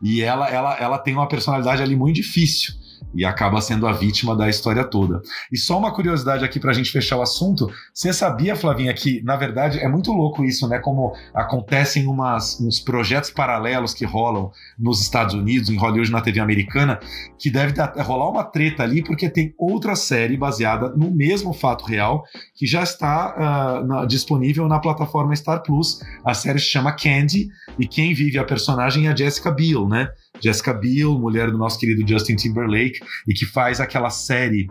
E 0.00 0.22
ela, 0.22 0.48
ela, 0.48 0.76
ela 0.78 0.98
tem 0.98 1.14
uma 1.14 1.26
personalidade 1.26 1.82
ali 1.82 1.96
muito 1.96 2.03
difícil 2.12 2.74
e 3.14 3.24
acaba 3.24 3.60
sendo 3.60 3.86
a 3.86 3.92
vítima 3.92 4.36
da 4.36 4.48
história 4.48 4.84
toda. 4.84 5.22
E 5.50 5.56
só 5.56 5.78
uma 5.78 5.94
curiosidade 5.94 6.44
aqui 6.44 6.58
para 6.58 6.70
a 6.70 6.74
gente 6.74 6.90
fechar 6.90 7.16
o 7.16 7.22
assunto: 7.22 7.70
você 7.92 8.12
sabia, 8.12 8.56
Flavinha, 8.56 8.92
que 8.92 9.22
na 9.22 9.36
verdade 9.36 9.78
é 9.78 9.88
muito 9.88 10.12
louco 10.12 10.44
isso, 10.44 10.68
né? 10.68 10.78
Como 10.78 11.14
acontecem 11.32 12.06
umas, 12.06 12.60
uns 12.60 12.80
projetos 12.80 13.30
paralelos 13.30 13.94
que 13.94 14.04
rolam 14.04 14.50
nos 14.78 15.00
Estados 15.00 15.34
Unidos, 15.34 15.70
em 15.70 15.76
Hollywood, 15.76 16.10
na 16.10 16.20
TV 16.20 16.40
americana, 16.40 16.98
que 17.38 17.50
deve 17.50 17.74
rolar 18.02 18.30
uma 18.30 18.44
treta 18.44 18.82
ali, 18.82 19.02
porque 19.02 19.28
tem 19.28 19.54
outra 19.56 19.94
série 19.94 20.36
baseada 20.36 20.90
no 20.90 21.10
mesmo 21.10 21.52
fato 21.52 21.84
real 21.84 22.24
que 22.54 22.66
já 22.66 22.82
está 22.82 23.34
uh, 23.82 23.86
na, 23.86 24.04
disponível 24.04 24.66
na 24.66 24.80
plataforma 24.80 25.34
Star 25.36 25.62
Plus. 25.62 26.00
A 26.24 26.34
série 26.34 26.58
se 26.58 26.66
chama 26.66 26.92
Candy 26.92 27.48
e 27.78 27.86
quem 27.86 28.14
vive 28.14 28.38
a 28.38 28.44
personagem 28.44 29.06
é 29.06 29.12
a 29.12 29.16
Jessica 29.16 29.50
Biel, 29.50 29.88
né? 29.88 30.08
Jessica 30.40 30.72
Biel, 30.72 31.18
mulher 31.18 31.50
do 31.50 31.58
nosso 31.58 31.78
querido 31.78 32.06
Justin 32.06 32.36
Timberlake, 32.36 33.00
e 33.26 33.32
que 33.32 33.46
faz 33.46 33.80
aquela 33.80 34.10
série 34.10 34.68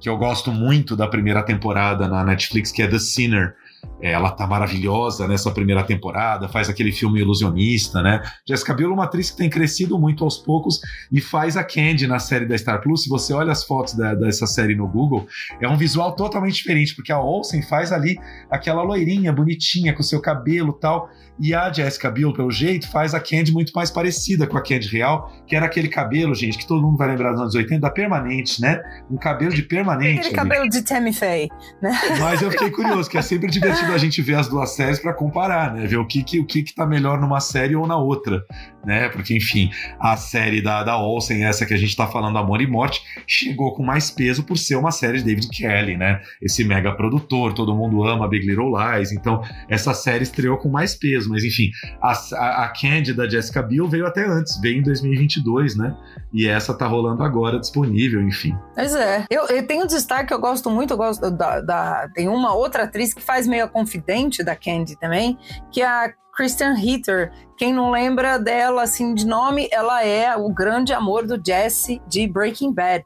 que 0.00 0.08
eu 0.08 0.16
gosto 0.16 0.52
muito 0.52 0.94
da 0.94 1.08
primeira 1.08 1.42
temporada 1.42 2.06
na 2.06 2.24
Netflix, 2.24 2.70
que 2.70 2.82
é 2.82 2.86
The 2.86 2.98
Sinner, 2.98 3.54
ela 4.00 4.30
tá 4.30 4.46
maravilhosa 4.46 5.26
nessa 5.26 5.50
primeira 5.50 5.82
temporada, 5.82 6.48
faz 6.48 6.68
aquele 6.68 6.92
filme 6.92 7.20
ilusionista, 7.20 8.02
né? 8.02 8.22
Jessica 8.46 8.74
Biel 8.74 8.90
é 8.90 8.92
uma 8.92 9.04
atriz 9.04 9.30
que 9.30 9.36
tem 9.36 9.48
crescido 9.48 9.98
muito 9.98 10.22
aos 10.22 10.36
poucos 10.36 10.80
e 11.10 11.20
faz 11.20 11.56
a 11.56 11.64
Candy 11.64 12.06
na 12.06 12.18
série 12.18 12.46
da 12.46 12.56
Star 12.56 12.80
Plus. 12.82 13.04
Se 13.04 13.08
você 13.08 13.32
olha 13.32 13.52
as 13.52 13.64
fotos 13.64 13.94
da, 13.94 14.14
dessa 14.14 14.46
série 14.46 14.74
no 14.74 14.86
Google, 14.86 15.26
é 15.60 15.68
um 15.68 15.76
visual 15.76 16.14
totalmente 16.14 16.56
diferente, 16.56 16.94
porque 16.94 17.12
a 17.12 17.20
Olsen 17.20 17.62
faz 17.62 17.92
ali 17.92 18.18
aquela 18.50 18.82
loirinha 18.82 19.32
bonitinha 19.32 19.94
com 19.94 20.02
seu 20.02 20.20
cabelo 20.20 20.72
tal, 20.72 21.08
e 21.38 21.54
a 21.54 21.70
Jessica 21.70 22.10
Biel, 22.10 22.32
pelo 22.32 22.50
jeito, 22.50 22.90
faz 22.90 23.14
a 23.14 23.20
Candy 23.20 23.52
muito 23.52 23.72
mais 23.74 23.90
parecida 23.90 24.46
com 24.46 24.56
a 24.56 24.62
Candy 24.62 24.88
real, 24.88 25.30
que 25.46 25.54
era 25.54 25.66
aquele 25.66 25.88
cabelo, 25.88 26.34
gente, 26.34 26.56
que 26.56 26.66
todo 26.66 26.80
mundo 26.80 26.96
vai 26.96 27.08
lembrar 27.08 27.32
dos 27.32 27.40
anos 27.42 27.54
80, 27.54 27.80
da 27.80 27.90
permanente, 27.90 28.60
né? 28.60 28.82
Um 29.10 29.18
cabelo 29.18 29.52
de 29.52 29.62
permanente. 29.62 30.20
Aquele 30.20 30.26
ali. 30.28 30.34
cabelo 30.34 30.68
de 30.68 30.82
Tammy 30.82 31.12
Faye, 31.12 31.48
né? 31.82 31.92
Mas 32.18 32.40
eu 32.40 32.50
fiquei 32.50 32.70
curioso, 32.70 33.10
que 33.10 33.18
é 33.18 33.22
sempre 33.22 33.50
divertido 33.50 33.75
importante 33.76 33.92
da 33.92 33.98
gente 33.98 34.22
ver 34.22 34.34
as 34.36 34.48
duas 34.48 34.70
séries 34.70 34.98
para 34.98 35.12
comparar, 35.12 35.74
né? 35.74 35.86
Ver 35.86 35.98
o 35.98 36.06
que, 36.06 36.22
que, 36.22 36.40
o 36.40 36.46
que, 36.46 36.62
que 36.62 36.74
tá 36.74 36.86
melhor 36.86 37.20
numa 37.20 37.40
série 37.40 37.76
ou 37.76 37.86
na 37.86 37.96
outra, 37.96 38.44
né? 38.86 39.08
Porque, 39.08 39.36
enfim, 39.36 39.70
a 39.98 40.16
série 40.16 40.62
da, 40.62 40.84
da 40.84 40.96
Olsen, 40.96 41.44
essa 41.44 41.66
que 41.66 41.74
a 41.74 41.76
gente 41.76 41.94
tá 41.96 42.06
falando, 42.06 42.38
Amor 42.38 42.62
e 42.62 42.66
Morte, 42.66 43.02
chegou 43.26 43.74
com 43.74 43.82
mais 43.82 44.10
peso 44.10 44.44
por 44.44 44.56
ser 44.56 44.76
uma 44.76 44.92
série 44.92 45.18
de 45.18 45.24
David 45.24 45.48
Kelly, 45.48 45.96
né? 45.96 46.22
Esse 46.40 46.64
mega 46.64 46.92
produtor, 46.92 47.52
todo 47.52 47.74
mundo 47.74 48.04
ama 48.04 48.28
Big 48.28 48.46
Little 48.46 48.72
Lies, 48.72 49.10
então 49.10 49.42
essa 49.68 49.92
série 49.92 50.22
estreou 50.22 50.56
com 50.56 50.68
mais 50.68 50.94
peso, 50.94 51.28
mas 51.28 51.44
enfim, 51.44 51.70
a, 52.00 52.12
a, 52.12 52.64
a 52.64 52.68
Candy 52.68 53.12
da 53.12 53.28
Jessica 53.28 53.60
Biel 53.60 53.88
veio 53.88 54.06
até 54.06 54.24
antes, 54.24 54.60
veio 54.60 54.78
em 54.78 54.82
2022, 54.82 55.76
né? 55.76 55.96
E 56.32 56.46
essa 56.46 56.72
tá 56.72 56.86
rolando 56.86 57.24
agora, 57.24 57.58
disponível, 57.58 58.22
enfim. 58.22 58.56
Pois 58.74 58.94
é. 58.94 59.24
Eu, 59.28 59.46
eu 59.46 59.66
tenho 59.66 59.82
um 59.84 59.86
destaque 59.86 60.28
que 60.28 60.34
eu 60.34 60.38
gosto 60.38 60.70
muito, 60.70 60.92
eu 60.92 60.96
gosto 60.96 61.30
da, 61.30 61.60
da, 61.60 62.08
Tem 62.14 62.28
uma 62.28 62.54
outra 62.54 62.84
atriz 62.84 63.12
que 63.12 63.22
faz 63.22 63.46
meio 63.48 63.64
a 63.64 63.68
confidente 63.68 64.44
da 64.44 64.54
Candy 64.54 64.98
também, 64.98 65.36
que 65.72 65.82
é 65.82 65.86
a 65.86 66.12
Kristen 66.36 66.74
Ritter. 66.74 67.32
Quem 67.56 67.72
não 67.72 67.90
lembra 67.90 68.38
dela 68.38 68.82
assim 68.82 69.14
de 69.14 69.26
nome, 69.26 69.68
ela 69.72 70.04
é 70.04 70.36
o 70.36 70.50
grande 70.50 70.92
amor 70.92 71.26
do 71.26 71.40
Jesse 71.42 72.00
de 72.06 72.28
Breaking 72.28 72.72
Bad. 72.72 73.04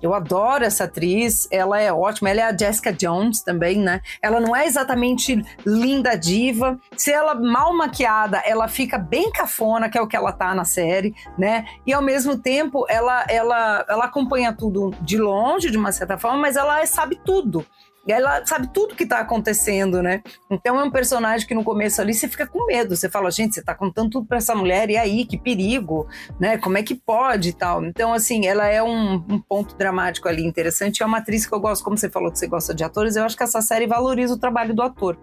Eu 0.00 0.14
adoro 0.14 0.64
essa 0.64 0.84
atriz, 0.84 1.48
ela 1.50 1.80
é 1.80 1.92
ótima. 1.92 2.30
Ela 2.30 2.40
é 2.40 2.44
a 2.44 2.56
Jessica 2.56 2.92
Jones 2.92 3.42
também, 3.42 3.78
né? 3.78 4.00
Ela 4.22 4.40
não 4.40 4.54
é 4.54 4.66
exatamente 4.66 5.42
linda 5.66 6.16
diva. 6.16 6.78
Se 6.96 7.12
ela 7.12 7.34
mal 7.34 7.76
maquiada, 7.76 8.42
ela 8.44 8.68
fica 8.68 8.98
bem 8.98 9.30
cafona, 9.30 9.88
que 9.88 9.98
é 9.98 10.00
o 10.00 10.06
que 10.06 10.16
ela 10.16 10.32
tá 10.32 10.54
na 10.54 10.64
série, 10.64 11.14
né? 11.36 11.64
E 11.86 11.92
ao 11.92 12.02
mesmo 12.02 12.38
tempo, 12.38 12.86
ela 12.88 13.24
ela 13.28 13.84
ela 13.88 14.04
acompanha 14.04 14.52
tudo 14.52 14.94
de 15.00 15.18
longe, 15.18 15.70
de 15.70 15.76
uma 15.76 15.92
certa 15.92 16.16
forma, 16.16 16.38
mas 16.38 16.56
ela 16.56 16.84
sabe 16.86 17.20
tudo. 17.24 17.66
E 18.08 18.12
ela 18.12 18.44
sabe 18.46 18.72
tudo 18.72 18.94
que 18.94 19.04
tá 19.04 19.18
acontecendo, 19.18 20.02
né? 20.02 20.22
Então 20.50 20.80
é 20.80 20.82
um 20.82 20.90
personagem 20.90 21.46
que 21.46 21.54
no 21.54 21.62
começo 21.62 22.00
ali 22.00 22.14
você 22.14 22.26
fica 22.26 22.46
com 22.46 22.64
medo. 22.64 22.96
Você 22.96 23.10
fala, 23.10 23.30
gente, 23.30 23.54
você 23.54 23.62
tá 23.62 23.74
contando 23.74 24.08
tudo 24.08 24.26
pra 24.26 24.38
essa 24.38 24.54
mulher, 24.54 24.88
e 24.88 24.96
aí, 24.96 25.26
que 25.26 25.36
perigo, 25.36 26.08
né? 26.40 26.56
Como 26.56 26.78
é 26.78 26.82
que 26.82 26.94
pode 26.94 27.50
e 27.50 27.52
tal? 27.52 27.84
Então, 27.84 28.14
assim, 28.14 28.46
ela 28.46 28.66
é 28.66 28.82
um, 28.82 29.16
um 29.16 29.38
ponto 29.38 29.76
dramático 29.76 30.26
ali 30.26 30.42
interessante. 30.42 31.02
É 31.02 31.06
uma 31.06 31.18
atriz 31.18 31.44
que 31.44 31.54
eu 31.54 31.60
gosto, 31.60 31.84
como 31.84 31.98
você 31.98 32.08
falou 32.08 32.32
que 32.32 32.38
você 32.38 32.46
gosta 32.46 32.74
de 32.74 32.82
atores, 32.82 33.14
eu 33.14 33.24
acho 33.24 33.36
que 33.36 33.42
essa 33.42 33.60
série 33.60 33.86
valoriza 33.86 34.32
o 34.32 34.38
trabalho 34.38 34.74
do 34.74 34.80
ator. 34.80 35.18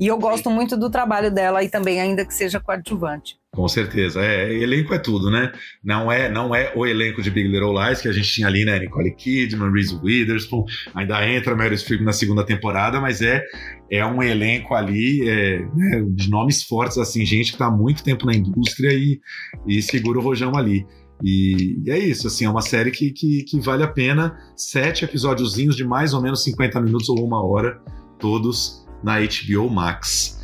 E 0.00 0.06
eu 0.06 0.16
gosto 0.16 0.48
muito 0.48 0.74
do 0.74 0.88
trabalho 0.88 1.30
dela 1.30 1.62
e 1.62 1.68
também, 1.68 2.00
ainda 2.00 2.24
que 2.24 2.32
seja 2.32 2.58
coadjuvante. 2.58 3.41
Com 3.54 3.68
certeza. 3.68 4.24
É, 4.24 4.50
elenco 4.50 4.94
é 4.94 4.98
tudo, 4.98 5.30
né? 5.30 5.52
Não 5.84 6.10
é, 6.10 6.30
não 6.30 6.54
é 6.54 6.72
o 6.74 6.86
elenco 6.86 7.20
de 7.20 7.30
Big 7.30 7.48
Little 7.48 7.74
Lies 7.78 8.00
que 8.00 8.08
a 8.08 8.12
gente 8.12 8.32
tinha 8.32 8.46
ali, 8.46 8.64
né? 8.64 8.78
Nicole 8.78 9.14
Kidman, 9.14 9.70
Reese 9.70 9.94
Witherspoon, 10.02 10.64
ainda 10.94 11.28
entra 11.28 11.54
Meryl 11.54 11.76
Streep 11.76 12.00
na 12.00 12.14
segunda 12.14 12.46
temporada, 12.46 12.98
mas 12.98 13.20
é, 13.20 13.44
é 13.90 14.06
um 14.06 14.22
elenco 14.22 14.74
ali 14.74 15.28
é, 15.28 15.58
né, 15.58 16.02
de 16.14 16.30
nomes 16.30 16.62
fortes, 16.62 16.96
assim, 16.96 17.26
gente 17.26 17.48
que 17.48 17.56
está 17.56 17.66
há 17.66 17.70
muito 17.70 18.02
tempo 18.02 18.24
na 18.24 18.34
indústria 18.34 18.90
e, 18.90 19.20
e 19.66 19.82
segura 19.82 20.18
o 20.18 20.22
rojão 20.22 20.56
ali. 20.56 20.86
E, 21.22 21.78
e, 21.84 21.90
é 21.90 21.98
isso, 21.98 22.28
assim, 22.28 22.46
é 22.46 22.48
uma 22.48 22.62
série 22.62 22.90
que, 22.90 23.10
que, 23.10 23.42
que 23.42 23.60
vale 23.60 23.82
a 23.82 23.88
pena. 23.88 24.34
Sete 24.56 25.04
episódiozinhos 25.04 25.76
de 25.76 25.84
mais 25.84 26.14
ou 26.14 26.22
menos 26.22 26.42
50 26.42 26.80
minutos 26.80 27.10
ou 27.10 27.22
uma 27.22 27.44
hora, 27.44 27.78
todos 28.18 28.86
na 29.04 29.18
HBO 29.20 29.68
Max. 29.68 30.40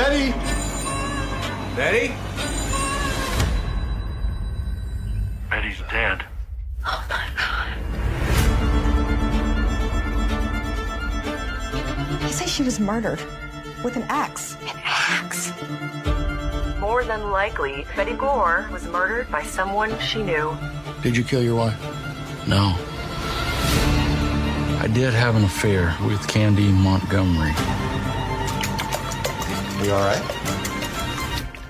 Betty! 0.00 0.32
Betty? 1.76 2.14
Betty's 5.50 5.82
dead. 5.90 6.24
Oh 6.86 7.04
my 7.10 7.28
god. 7.36 7.68
They 12.22 12.30
say 12.30 12.46
she 12.46 12.62
was 12.62 12.80
murdered 12.80 13.20
with 13.84 13.96
an 13.96 14.04
axe. 14.08 14.56
An 14.62 14.80
axe? 14.84 15.52
More 16.80 17.04
than 17.04 17.30
likely, 17.30 17.84
Betty 17.94 18.14
Gore 18.14 18.70
was 18.72 18.86
murdered 18.86 19.30
by 19.30 19.42
someone 19.42 19.98
she 19.98 20.22
knew. 20.22 20.56
Did 21.02 21.14
you 21.14 21.24
kill 21.24 21.42
your 21.42 21.56
wife? 21.56 21.78
No. 22.48 22.74
I 24.80 24.88
did 24.90 25.12
have 25.12 25.36
an 25.36 25.44
affair 25.44 25.94
with 26.06 26.26
Candy 26.26 26.72
Montgomery. 26.72 27.52
Are 29.80 29.86
you 29.86 29.92
all 29.94 30.04
right? 30.04 30.22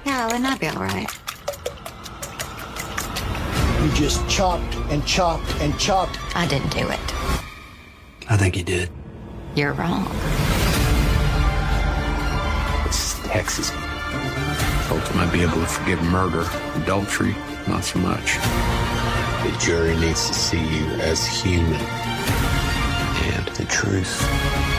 Yeah, 0.05 0.27
I 0.27 0.33
would 0.33 0.43
not 0.43 0.59
be 0.59 0.67
all 0.67 0.83
right. 0.83 1.07
You 3.81 3.93
just 3.95 4.29
chopped 4.29 4.75
and 4.91 5.07
chopped 5.07 5.55
and 5.61 5.79
chopped. 5.79 6.19
I 6.35 6.45
didn't 6.49 6.73
do 6.73 6.89
it. 6.89 7.15
I 8.29 8.37
think 8.37 8.57
you 8.57 8.65
did. 8.65 8.91
You're 9.55 9.75
wrong. 9.75 10.09
It's 12.87 13.15
Texas. 13.29 13.71
Folks 14.89 15.15
might 15.15 15.31
be 15.33 15.43
able 15.43 15.61
to 15.61 15.67
forgive 15.67 16.03
murder, 16.03 16.51
adultery, 16.83 17.37
not 17.69 17.85
so 17.85 18.01
much. 18.01 18.39
The 19.45 19.57
jury 19.61 19.97
needs 20.01 20.27
to 20.27 20.35
see 20.35 20.59
you 20.59 20.85
as 20.99 21.25
human. 21.25 21.81
And 23.31 23.47
the 23.55 23.67
truth 23.67 24.21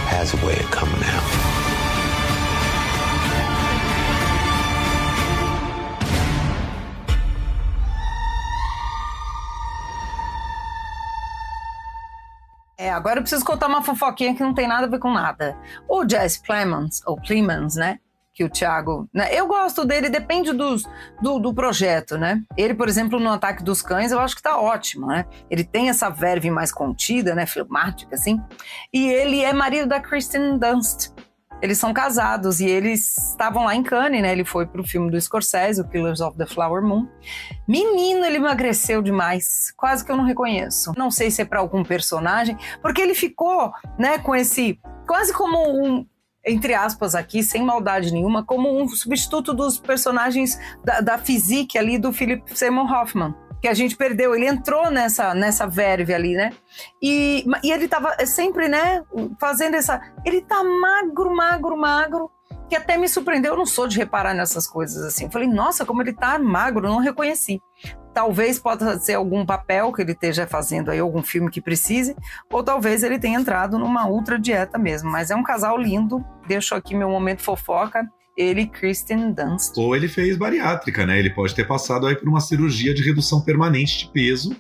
has 0.10 0.34
a 0.34 0.46
way 0.46 0.60
of 0.60 0.70
coming 0.70 1.02
out. 1.02 1.61
Agora 12.92 13.20
eu 13.20 13.24
preciso 13.24 13.46
contar 13.46 13.68
uma 13.68 13.82
fofoquinha 13.82 14.36
que 14.36 14.44
não 14.44 14.54
tem 14.54 14.68
nada 14.68 14.86
a 14.86 14.90
ver 14.90 15.00
com 15.00 15.12
nada. 15.12 15.58
O 15.88 16.08
Jesse 16.08 16.42
Plemons, 16.42 17.02
ou 17.06 17.16
Plemons, 17.20 17.76
né? 17.76 18.00
Que 18.34 18.44
o 18.44 18.50
Thiago. 18.50 19.10
Né, 19.14 19.28
eu 19.34 19.46
gosto 19.46 19.84
dele, 19.84 20.10
depende 20.10 20.54
dos, 20.54 20.84
do, 21.22 21.38
do 21.38 21.54
projeto, 21.54 22.18
né? 22.18 22.42
Ele, 22.56 22.74
por 22.74 22.88
exemplo, 22.88 23.20
no 23.20 23.30
Ataque 23.30 23.64
dos 23.64 23.82
Cães, 23.82 24.12
eu 24.12 24.20
acho 24.20 24.36
que 24.36 24.42
tá 24.42 24.58
ótimo, 24.58 25.08
né? 25.08 25.26
Ele 25.50 25.64
tem 25.64 25.90
essa 25.90 26.10
verve 26.10 26.50
mais 26.50 26.72
contida, 26.72 27.36
né? 27.36 27.46
Filmática, 27.46 28.16
assim. 28.16 28.42
E 28.94 29.08
ele 29.08 29.44
é 29.44 29.52
marido 29.52 29.88
da 29.88 30.00
Kristen 30.00 30.58
Dunst. 30.58 31.12
Eles 31.62 31.78
são 31.78 31.94
casados 31.94 32.60
e 32.60 32.66
eles 32.66 33.18
estavam 33.30 33.66
lá 33.66 33.76
em 33.76 33.84
Cannes, 33.84 34.22
né? 34.22 34.32
Ele 34.32 34.44
foi 34.44 34.66
pro 34.66 34.84
filme 34.84 35.12
do 35.12 35.20
Scorsese, 35.20 35.82
o 35.82 35.88
Killers 35.88 36.22
of 36.22 36.38
the 36.38 36.46
Flower 36.46 36.82
Moon. 36.84 37.08
Menino, 37.68 38.26
ele 38.26 38.38
emagreceu 38.38 39.02
demais. 39.02 39.72
Quase 39.78 40.04
que 40.04 40.12
eu 40.12 40.18
não 40.18 40.24
reconheço. 40.24 40.94
Não 40.98 41.12
sei 41.12 41.30
se 41.30 41.42
é 41.42 41.46
para 41.46 41.60
algum 41.60 41.84
personagem, 41.84 42.58
porque 42.82 43.02
ele 43.02 43.14
ficou, 43.14 43.72
né, 43.98 44.18
com 44.18 44.36
esse 44.36 44.80
quase 45.08 45.34
como 45.34 45.58
um 45.60 46.06
entre 46.44 46.74
aspas 46.74 47.14
aqui, 47.14 47.44
sem 47.44 47.64
maldade 47.64 48.12
nenhuma, 48.12 48.44
como 48.44 48.82
um 48.82 48.88
substituto 48.88 49.54
dos 49.54 49.78
personagens 49.78 50.60
da, 50.84 51.00
da 51.00 51.18
physique 51.20 51.78
ali 51.78 52.00
do 52.00 52.12
Philip 52.12 52.42
Seymour 52.58 52.92
Hoffman 52.92 53.36
que 53.62 53.68
a 53.68 53.74
gente 53.74 53.96
perdeu. 53.96 54.36
Ele 54.36 54.48
entrou 54.48 54.90
nessa, 54.90 55.34
nessa 55.34 55.68
verve 55.68 56.14
ali, 56.14 56.34
né? 56.34 56.52
E, 57.02 57.46
e 57.64 57.72
ele 57.72 57.88
tava 57.88 58.14
sempre, 58.26 58.68
né, 58.68 59.04
fazendo 59.40 59.76
essa. 59.76 60.02
Ele 60.26 60.42
tá 60.42 60.64
magro, 60.64 61.34
magro, 61.34 61.78
magro. 61.78 62.32
Que 62.68 62.76
até 62.76 62.98
me 62.98 63.08
surpreendeu, 63.08 63.52
eu 63.52 63.58
não 63.58 63.66
sou 63.66 63.86
de 63.86 63.98
reparar 63.98 64.34
nessas 64.34 64.66
coisas 64.66 65.04
assim. 65.04 65.30
Falei, 65.30 65.48
nossa, 65.48 65.86
como 65.86 66.02
ele 66.02 66.14
tá 66.14 66.40
magro, 66.40 66.88
não 66.88 67.00
reconheci. 67.00 67.62
Talvez 68.14 68.60
possa 68.60 68.98
ser 68.98 69.16
algum 69.16 69.46
papel 69.46 69.92
que 69.92 70.02
ele 70.02 70.14
esteja 70.14 70.48
fazendo 70.48 70.90
aí, 70.90 71.00
algum 71.00 71.22
filme 71.22 71.52
que 71.52 71.62
precise, 71.62 72.16
ou 72.52 72.64
talvez 72.64 73.04
ele 73.04 73.20
tenha 73.20 73.40
entrado 73.40 73.78
numa 73.78 74.08
ultra 74.08 74.40
dieta 74.40 74.78
mesmo. 74.78 75.12
Mas 75.12 75.32
é 75.32 75.36
um 75.36 75.44
casal 75.44 75.78
lindo. 75.78 76.24
Deixo 76.48 76.74
aqui 76.74 76.96
meu 76.96 77.10
momento 77.10 77.42
fofoca 77.42 78.10
ele 78.38 78.68
Kristen 78.68 79.34
Dunst. 79.34 79.78
Ou 79.78 79.96
ele 79.96 80.08
fez 80.08 80.38
bariátrica, 80.38 81.06
né? 81.06 81.20
Ele 81.20 81.30
pode 81.30 81.54
ter 81.54 81.68
passado 81.68 82.08
aí 82.08 82.16
por 82.16 82.28
uma 82.28 82.40
cirurgia 82.40 82.94
de 82.94 83.04
redução 83.04 83.42
permanente 83.42 84.00
de 84.00 84.12
peso 84.12 84.56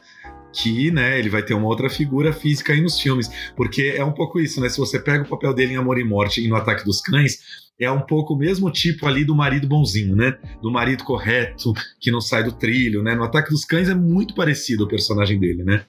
que, 0.54 0.92
né, 0.92 1.18
ele 1.18 1.30
vai 1.30 1.42
ter 1.42 1.54
uma 1.54 1.68
outra 1.68 1.90
figura 1.90 2.34
física 2.34 2.74
aí 2.74 2.82
nos 2.82 3.00
filmes, 3.00 3.32
porque 3.56 3.94
é 3.96 4.04
um 4.04 4.12
pouco 4.12 4.40
isso, 4.40 4.60
né? 4.60 4.68
Se 4.68 4.78
você 4.78 5.00
pega 5.00 5.24
o 5.24 5.30
papel 5.30 5.54
dele 5.54 5.74
em 5.74 5.78
Amor 5.78 5.98
e 5.98 6.04
Morte 6.04 6.44
e 6.44 6.48
no 6.50 6.56
Ataque 6.56 6.84
dos 6.84 7.00
Cães, 7.00 7.40
é 7.80 7.90
um 7.90 8.02
pouco 8.02 8.34
o 8.34 8.38
mesmo 8.38 8.70
tipo 8.70 9.08
ali 9.08 9.26
do 9.26 9.34
marido 9.34 9.68
bonzinho, 9.68 10.16
né? 10.16 10.38
Do 10.62 10.70
marido 10.70 11.04
correto, 11.04 11.74
que 12.00 12.12
não 12.12 12.22
sai 12.22 12.44
do 12.44 12.52
trilho, 12.52 13.02
né? 13.02 13.16
No 13.16 13.24
Ataque 13.24 13.50
dos 13.50 13.66
Cães 13.66 13.90
é 13.90 13.96
muito 13.96 14.36
parecido 14.36 14.84
o 14.84 14.88
personagem 14.88 15.40
dele, 15.40 15.64
né? 15.64 15.86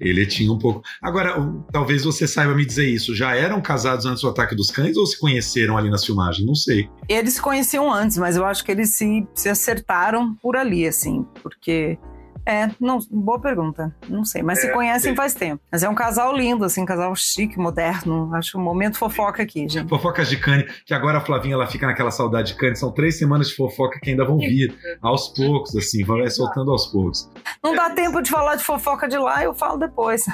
Ele 0.00 0.24
tinha 0.26 0.50
um 0.50 0.58
pouco. 0.58 0.82
Agora, 1.02 1.36
talvez 1.70 2.04
você 2.04 2.26
saiba 2.26 2.54
me 2.54 2.64
dizer 2.64 2.88
isso. 2.88 3.14
Já 3.14 3.36
eram 3.36 3.60
casados 3.60 4.06
antes 4.06 4.22
do 4.22 4.28
ataque 4.28 4.54
dos 4.54 4.70
cães 4.70 4.96
ou 4.96 5.04
se 5.04 5.18
conheceram 5.18 5.76
ali 5.76 5.90
nas 5.90 6.04
filmagens? 6.04 6.46
Não 6.46 6.54
sei. 6.54 6.88
Eles 7.08 7.34
se 7.34 7.42
conheciam 7.42 7.92
antes, 7.92 8.16
mas 8.16 8.36
eu 8.36 8.44
acho 8.44 8.64
que 8.64 8.72
eles 8.72 8.96
se, 8.96 9.26
se 9.34 9.48
acertaram 9.48 10.34
por 10.36 10.56
ali, 10.56 10.86
assim, 10.86 11.26
porque. 11.42 11.98
É, 12.46 12.70
não, 12.80 12.98
boa 13.10 13.38
pergunta. 13.38 13.94
Não 14.08 14.24
sei, 14.24 14.42
mas 14.42 14.58
é, 14.58 14.62
se 14.62 14.72
conhecem 14.72 15.14
faz 15.14 15.34
tempo. 15.34 15.62
Mas 15.70 15.82
é 15.82 15.88
um 15.88 15.94
casal 15.94 16.36
lindo, 16.36 16.64
assim, 16.64 16.82
um 16.82 16.86
casal 16.86 17.14
chique, 17.14 17.58
moderno. 17.58 18.34
Acho 18.34 18.58
um 18.58 18.62
momento 18.62 18.98
fofoca 18.98 19.42
aqui, 19.42 19.68
gente. 19.68 19.88
Fofocas 19.88 20.28
de 20.28 20.36
Cane, 20.36 20.66
que 20.84 20.94
agora 20.94 21.18
a 21.18 21.20
Flavinha 21.20 21.54
ela 21.54 21.66
fica 21.66 21.86
naquela 21.86 22.10
saudade 22.10 22.52
de 22.52 22.58
Cane. 22.58 22.76
São 22.76 22.92
três 22.92 23.18
semanas 23.18 23.48
de 23.48 23.56
fofoca 23.56 23.98
que 24.00 24.10
ainda 24.10 24.24
vão 24.24 24.38
vir 24.38 24.74
aos 25.02 25.28
poucos, 25.28 25.76
assim, 25.76 26.04
vai 26.04 26.28
soltando 26.30 26.70
aos 26.70 26.86
poucos. 26.86 27.30
Não 27.62 27.74
dá 27.74 27.90
tempo 27.90 28.22
de 28.22 28.30
falar 28.30 28.56
de 28.56 28.64
fofoca 28.64 29.06
de 29.08 29.18
lá, 29.18 29.42
eu 29.42 29.54
falo 29.54 29.78
depois. 29.78 30.24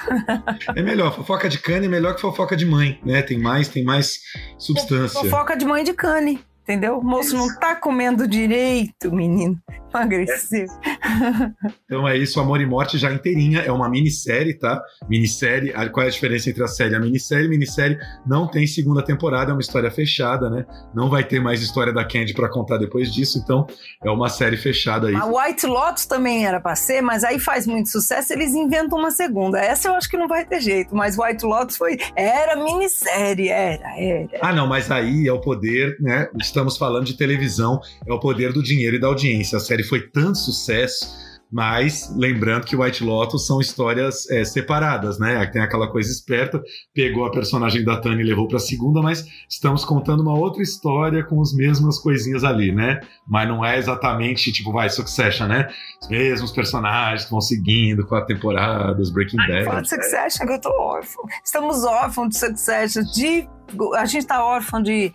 É 0.75 0.83
melhor, 0.83 1.15
fofoca 1.15 1.49
de 1.49 1.59
cane 1.59 1.87
é 1.87 1.89
melhor 1.89 2.15
que 2.15 2.21
fofoca 2.21 2.57
de 2.57 2.67
mãe, 2.67 3.01
né? 3.05 3.23
Tem 3.23 3.39
mais, 3.39 3.69
tem 3.69 3.85
mais 3.85 4.21
substância. 4.59 5.21
Fofoca 5.21 5.57
de 5.57 5.65
mãe 5.65 5.85
de 5.85 5.93
cane. 5.93 6.41
Entendeu? 6.67 6.99
O 6.99 7.05
moço 7.05 7.37
não 7.37 7.47
tá 7.61 7.77
comendo 7.77 8.27
direito, 8.27 9.15
menino. 9.15 9.57
Agressivo. 9.93 10.73
Então 11.87 12.07
é 12.07 12.17
isso, 12.17 12.41
Amor 12.41 12.61
e 12.61 12.67
Morte 12.67 12.99
já 12.99 13.13
inteirinha. 13.13 13.61
É 13.61 13.71
uma 13.71 13.89
minissérie, 13.89 14.55
tá? 14.55 14.83
Minissérie. 15.09 15.73
Qual 15.91 16.05
é 16.05 16.09
a 16.09 16.11
diferença 16.11 16.51
entre 16.51 16.63
a 16.63 16.67
série 16.67 16.93
e 16.93 16.97
a 16.97 17.01
minissérie? 17.01 17.49
Minissérie 17.49 17.97
não 18.27 18.49
tem 18.49 18.67
segunda 18.67 19.05
temporada, 19.05 19.53
é 19.53 19.55
uma 19.55 19.61
história 19.61 19.91
fechada, 19.91 20.51
né? 20.51 20.67
Não 20.93 21.09
vai 21.09 21.23
ter 21.23 21.41
mais 21.41 21.63
história 21.63 21.93
da 21.93 22.05
Candy 22.05 22.35
para 22.35 22.49
contar 22.49 22.79
depois 22.79 23.13
disso, 23.15 23.39
então 23.39 23.67
é 24.05 24.11
uma 24.11 24.29
série 24.29 24.57
fechada 24.57 25.09
aí. 25.09 25.15
A 25.15 25.25
White 25.27 25.65
Lotus 25.67 26.07
também 26.07 26.45
era 26.45 26.61
pra 26.61 26.75
ser, 26.75 27.01
mas 27.01 27.23
aí 27.23 27.39
faz 27.39 27.67
muito 27.67 27.89
sucesso, 27.89 28.33
eles 28.33 28.53
inventam 28.53 28.99
uma 28.99 29.13
segunda. 29.13 29.59
Essa 29.61 29.89
eu 29.89 29.95
acho 29.95 30.09
que 30.11 30.17
não 30.17 30.27
vai 30.27 30.45
ter 30.45 30.61
jeito, 30.61 30.95
mas 30.95 31.17
White 31.17 31.47
Lotus 31.47 31.77
foi. 31.77 31.97
Era 32.17 32.57
minissérie, 32.57 33.49
era, 33.49 33.97
era. 33.97 34.29
Ah, 34.43 34.53
não, 34.53 34.67
mas 34.67 34.91
aí 34.91 35.29
é 35.29 35.33
o 35.33 35.41
poder, 35.41 35.97
né? 36.01 36.29
Estamos 36.57 36.79
falando 36.79 37.05
de 37.05 37.15
televisão, 37.15 37.79
é 38.07 38.13
o 38.13 38.19
poder 38.19 38.51
do 38.51 38.63
dinheiro 38.63 38.97
e 38.97 38.99
da 38.99 39.09
audiência. 39.09 39.59
A 39.59 39.61
série 39.61 39.83
foi 39.83 40.09
tanto 40.09 40.39
sucesso. 40.39 41.27
Mas 41.49 42.13
lembrando 42.17 42.65
que 42.65 42.75
White 42.75 43.05
Lotus 43.05 43.47
são 43.47 43.61
histórias 43.61 44.29
é, 44.29 44.45
separadas, 44.45 45.17
né? 45.17 45.47
Tem 45.47 45.63
aquela 45.63 45.87
coisa 45.89 46.11
esperta, 46.11 46.61
pegou 46.93 47.25
a 47.25 47.31
personagem 47.31 47.85
da 47.85 48.01
Tânia 48.01 48.21
e 48.21 48.27
levou 48.27 48.49
para 48.49 48.57
a 48.57 48.61
segunda, 48.61 49.01
mas 49.01 49.25
estamos 49.49 49.85
contando 49.85 50.25
uma 50.25 50.37
outra 50.37 50.61
história 50.61 51.23
com 51.23 51.41
as 51.41 51.55
mesmas 51.55 52.01
coisinhas 52.01 52.43
ali, 52.43 52.73
né? 52.73 53.01
Mas 53.29 53.49
não 53.49 53.65
é 53.65 53.79
exatamente 53.79 54.51
tipo, 54.51 54.73
vai, 54.73 54.91
Succession, 54.91 55.47
né? 55.47 55.69
Os 56.03 56.09
mesmos 56.09 56.51
personagens 56.51 57.31
vão 57.31 57.41
seguindo 57.41 58.05
com 58.05 58.17
a 58.17 58.25
temporada, 58.25 59.01
os 59.01 59.11
Breaking 59.13 59.37
Bad. 59.37 59.67
Fala 59.67 59.83
de 59.83 59.89
Succession, 59.89 60.47
que 60.49 60.53
eu 60.53 60.61
tô 60.61 60.71
órfão. 60.71 61.25
Estamos 61.45 61.85
órfãos 61.85 62.31
de 62.31 62.39
Succession, 62.39 63.05
de 63.15 63.49
a 63.97 64.05
gente 64.05 64.23
está 64.23 64.45
órfão 64.45 64.83
de 64.83 65.13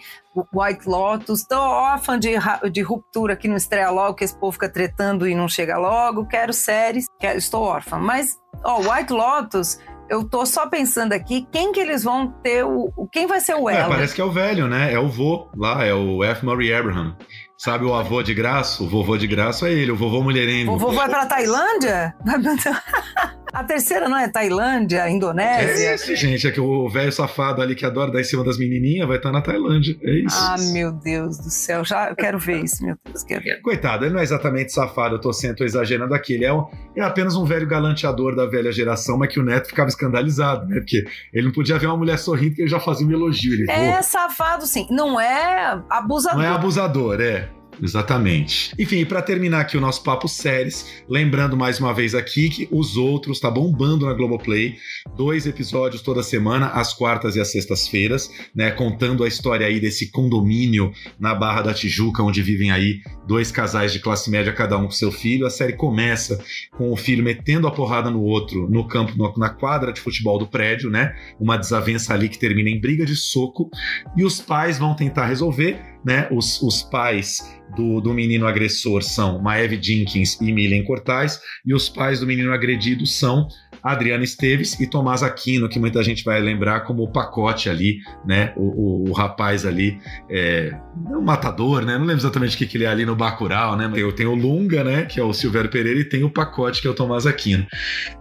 White 0.53 0.87
Lotus, 0.87 1.43
tô 1.43 1.57
órfã 1.59 2.17
de, 2.17 2.31
de 2.71 2.81
ruptura 2.81 3.35
que 3.35 3.47
não 3.47 3.57
estreia 3.57 3.89
logo, 3.89 4.15
que 4.15 4.23
esse 4.23 4.37
povo 4.37 4.53
fica 4.53 4.69
tretando 4.69 5.27
e 5.27 5.35
não 5.35 5.47
chega 5.47 5.77
logo, 5.77 6.25
quero 6.25 6.53
séries, 6.53 7.05
quero, 7.19 7.37
estou 7.37 7.63
órfã. 7.63 7.97
Mas, 7.97 8.37
ó, 8.63 8.79
White 8.79 9.11
Lotus, 9.11 9.79
eu 10.09 10.27
tô 10.27 10.45
só 10.45 10.67
pensando 10.67 11.13
aqui, 11.13 11.47
quem 11.51 11.71
que 11.71 11.79
eles 11.79 12.03
vão 12.03 12.27
ter 12.43 12.65
o... 12.65 12.91
Quem 13.11 13.27
vai 13.27 13.39
ser 13.39 13.55
o 13.55 13.69
É, 13.69 13.77
Ela? 13.77 13.95
parece 13.95 14.13
que 14.13 14.19
é 14.19 14.25
o 14.25 14.31
velho, 14.31 14.67
né? 14.67 14.93
É 14.93 14.99
o 14.99 15.07
vô 15.07 15.49
lá, 15.55 15.85
é 15.85 15.93
o 15.93 16.23
F. 16.23 16.45
Murray 16.45 16.73
Abraham. 16.73 17.15
Sabe 17.63 17.85
o 17.85 17.93
avô 17.93 18.23
de 18.23 18.33
graça? 18.33 18.81
O 18.81 18.89
vovô 18.89 19.15
de 19.15 19.27
graça 19.27 19.69
é 19.69 19.73
ele, 19.73 19.91
o 19.91 19.95
vovô 19.95 20.23
mulherengo. 20.23 20.71
O 20.71 20.79
vovô 20.79 20.95
vai 20.95 21.07
pra 21.07 21.27
Tailândia? 21.27 22.15
A 23.53 23.65
terceira 23.65 24.07
não 24.07 24.17
é 24.17 24.29
Tailândia, 24.29 25.09
Indonésia? 25.09 25.89
É 25.89 25.95
isso, 25.95 26.15
gente. 26.15 26.47
É 26.47 26.51
que 26.51 26.61
o 26.61 26.87
velho 26.87 27.11
safado 27.11 27.61
ali 27.61 27.75
que 27.75 27.85
adora 27.85 28.09
dar 28.09 28.21
em 28.21 28.23
cima 28.23 28.45
das 28.45 28.57
menininhas 28.57 29.05
vai 29.05 29.17
estar 29.17 29.29
na 29.31 29.41
Tailândia. 29.41 29.93
É 30.01 30.11
isso. 30.25 30.37
Ah, 30.39 30.55
meu 30.71 30.93
Deus 30.93 31.37
do 31.37 31.49
céu. 31.49 31.83
Já 31.83 32.09
eu 32.09 32.15
quero 32.15 32.39
ver 32.39 32.63
isso, 32.63 32.83
meu 32.83 32.95
Deus. 33.05 33.23
Quero 33.23 33.43
ver. 33.43 33.61
Coitado, 33.61 34.05
ele 34.05 34.13
não 34.13 34.21
é 34.21 34.23
exatamente 34.23 34.71
safado, 34.71 35.15
eu 35.15 35.21
tô 35.21 35.33
sendo 35.33 35.57
tô 35.57 35.65
exagerando 35.65 36.13
aqui. 36.15 36.35
Ele 36.35 36.45
é, 36.45 36.53
um, 36.53 36.65
é 36.95 37.01
apenas 37.01 37.35
um 37.35 37.43
velho 37.43 37.67
galanteador 37.67 38.37
da 38.37 38.45
velha 38.45 38.71
geração, 38.71 39.17
mas 39.17 39.27
que 39.33 39.39
o 39.39 39.43
neto 39.43 39.67
ficava 39.67 39.89
escandalizado, 39.89 40.65
né? 40.67 40.79
Porque 40.79 41.03
ele 41.33 41.47
não 41.47 41.51
podia 41.53 41.77
ver 41.77 41.87
uma 41.87 41.97
mulher 41.97 42.17
sorrindo 42.17 42.55
que 42.55 42.61
ele 42.61 42.69
já 42.69 42.79
fazia 42.79 43.05
um 43.05 43.11
elogio. 43.11 43.53
Ele, 43.53 43.69
É 43.69 43.97
"Pô, 43.97 44.03
safado, 44.03 44.65
sim. 44.65 44.87
Não 44.89 45.19
é 45.19 45.77
abusador. 45.89 46.39
Não 46.39 46.45
é 46.45 46.49
abusador, 46.49 47.19
é. 47.19 47.49
Exatamente. 47.81 48.73
Enfim, 48.77 49.03
para 49.05 49.21
terminar 49.21 49.61
aqui 49.61 49.75
o 49.75 49.81
nosso 49.81 50.03
papo 50.03 50.27
séries, 50.27 51.03
lembrando 51.09 51.57
mais 51.57 51.79
uma 51.79 51.93
vez 51.93 52.13
aqui 52.13 52.49
que 52.49 52.67
os 52.71 52.95
outros 52.95 53.39
tá 53.39 53.49
bombando 53.49 54.05
na 54.05 54.13
Globoplay, 54.13 54.75
dois 55.15 55.47
episódios 55.47 56.01
toda 56.01 56.21
semana, 56.21 56.67
às 56.67 56.93
quartas 56.93 57.35
e 57.35 57.39
às 57.39 57.51
sextas-feiras, 57.51 58.31
né, 58.55 58.71
contando 58.71 59.23
a 59.23 59.27
história 59.27 59.65
aí 59.65 59.79
desse 59.79 60.11
condomínio 60.11 60.91
na 61.19 61.33
Barra 61.33 61.63
da 61.63 61.73
Tijuca, 61.73 62.23
onde 62.23 62.41
vivem 62.41 62.71
aí 62.71 63.01
dois 63.27 63.51
casais 63.51 63.91
de 63.93 63.99
classe 63.99 64.29
média 64.29 64.53
cada 64.53 64.77
um 64.77 64.85
com 64.85 64.91
seu 64.91 65.11
filho. 65.11 65.45
A 65.45 65.49
série 65.49 65.73
começa 65.73 66.43
com 66.77 66.91
o 66.91 66.95
filho 66.95 67.23
metendo 67.23 67.67
a 67.67 67.71
porrada 67.71 68.09
no 68.09 68.21
outro 68.21 68.69
no 68.69 68.87
campo, 68.87 69.13
na 69.37 69.49
quadra 69.49 69.91
de 69.91 70.01
futebol 70.01 70.37
do 70.37 70.47
prédio, 70.47 70.89
né? 70.89 71.15
Uma 71.39 71.57
desavença 71.57 72.13
ali 72.13 72.29
que 72.29 72.37
termina 72.37 72.69
em 72.69 72.79
briga 72.79 73.05
de 73.05 73.15
soco 73.15 73.69
e 74.15 74.23
os 74.23 74.39
pais 74.41 74.77
vão 74.77 74.95
tentar 74.95 75.27
resolver, 75.27 75.79
né? 76.05 76.27
Os, 76.31 76.61
os 76.61 76.83
pais 76.83 77.39
do, 77.75 78.01
do 78.01 78.13
menino 78.13 78.47
agressor 78.47 79.01
são 79.01 79.41
Maeve 79.41 79.81
Jenkins 79.81 80.39
e 80.41 80.51
Milen 80.51 80.83
Cortais, 80.83 81.39
e 81.65 81.73
os 81.73 81.89
pais 81.89 82.19
do 82.19 82.27
menino 82.27 82.51
agredido 82.51 83.05
são 83.05 83.47
Adriana 83.83 84.23
Esteves 84.23 84.79
e 84.79 84.87
Tomás 84.87 85.23
Aquino, 85.23 85.67
que 85.67 85.79
muita 85.79 86.03
gente 86.03 86.23
vai 86.23 86.39
lembrar 86.39 86.81
como 86.81 87.03
o 87.03 87.11
pacote 87.11 87.69
ali, 87.69 87.99
né? 88.25 88.53
O, 88.55 89.07
o, 89.07 89.09
o 89.09 89.11
rapaz 89.13 89.65
ali, 89.65 89.97
é, 90.29 90.71
um 90.95 91.21
matador, 91.21 91.83
né? 91.83 91.97
Não 91.97 92.05
lembro 92.05 92.21
exatamente 92.21 92.55
o 92.55 92.57
que, 92.57 92.67
que 92.67 92.77
ele 92.77 92.83
é 92.83 92.87
ali 92.87 93.05
no 93.05 93.15
Bacurau, 93.15 93.75
né? 93.75 93.89
Tem, 93.93 94.11
tem 94.11 94.25
o 94.25 94.35
Lunga, 94.35 94.83
né? 94.83 95.05
Que 95.05 95.19
é 95.19 95.23
o 95.23 95.33
Silvério 95.33 95.69
Pereira, 95.69 95.99
e 95.99 96.05
tem 96.05 96.23
o 96.23 96.29
pacote, 96.29 96.81
que 96.81 96.87
é 96.87 96.91
o 96.91 96.93
Tomás 96.93 97.25
Aquino. 97.25 97.65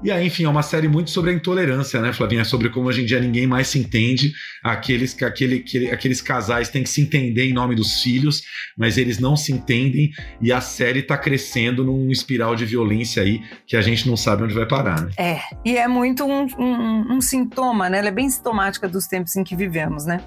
E 0.02 0.10
aí, 0.10 0.26
enfim, 0.26 0.44
é 0.44 0.48
uma 0.48 0.62
série 0.62 0.88
muito 0.88 1.10
sobre 1.10 1.30
a 1.30 1.34
intolerância, 1.34 2.00
né, 2.00 2.12
Flavinha? 2.12 2.44
Sobre 2.44 2.70
como 2.70 2.88
hoje 2.88 3.02
em 3.02 3.06
dia 3.06 3.20
ninguém 3.20 3.46
mais 3.46 3.68
se 3.68 3.78
entende. 3.78 4.32
Aqueles, 4.62 5.20
aquele, 5.22 5.56
aquele, 5.56 5.90
aqueles 5.90 6.22
casais 6.22 6.68
têm 6.70 6.82
que 6.82 6.88
se 6.88 7.02
entender 7.02 7.48
em 7.48 7.52
nome 7.52 7.69
dos 7.76 8.02
filhos, 8.02 8.42
mas 8.76 8.96
eles 8.98 9.18
não 9.18 9.36
se 9.36 9.52
entendem. 9.52 10.10
E 10.40 10.52
a 10.52 10.60
série 10.60 11.02
tá 11.02 11.16
crescendo 11.16 11.84
num 11.84 12.10
espiral 12.10 12.54
de 12.56 12.64
violência 12.64 13.22
aí 13.22 13.42
que 13.66 13.76
a 13.76 13.82
gente 13.82 14.08
não 14.08 14.16
sabe 14.16 14.44
onde 14.44 14.54
vai 14.54 14.66
parar, 14.66 15.00
né? 15.02 15.10
É, 15.16 15.40
e 15.64 15.76
é 15.76 15.86
muito 15.88 16.24
um, 16.24 16.46
um- 16.58 17.16
um 17.16 17.20
sintoma, 17.20 17.88
né? 17.88 17.98
Ela 17.98 18.08
é 18.08 18.12
bem 18.12 18.28
sintomática 18.30 18.88
dos 18.88 19.06
tempos 19.06 19.36
em 19.36 19.44
que 19.44 19.54
vivemos, 19.56 20.06
né? 20.06 20.20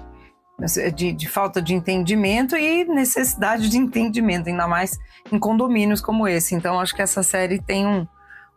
De, 0.94 1.12
de 1.12 1.28
falta 1.28 1.60
de 1.60 1.74
entendimento 1.74 2.56
e 2.56 2.84
necessidade 2.84 3.68
de 3.68 3.76
entendimento, 3.76 4.48
ainda 4.48 4.68
mais 4.68 4.96
em 5.32 5.38
condomínios 5.38 6.00
como 6.00 6.28
esse. 6.28 6.54
Então, 6.54 6.78
acho 6.78 6.94
que 6.94 7.02
essa 7.02 7.24
série 7.24 7.60
tem 7.60 7.84
um, 7.84 8.06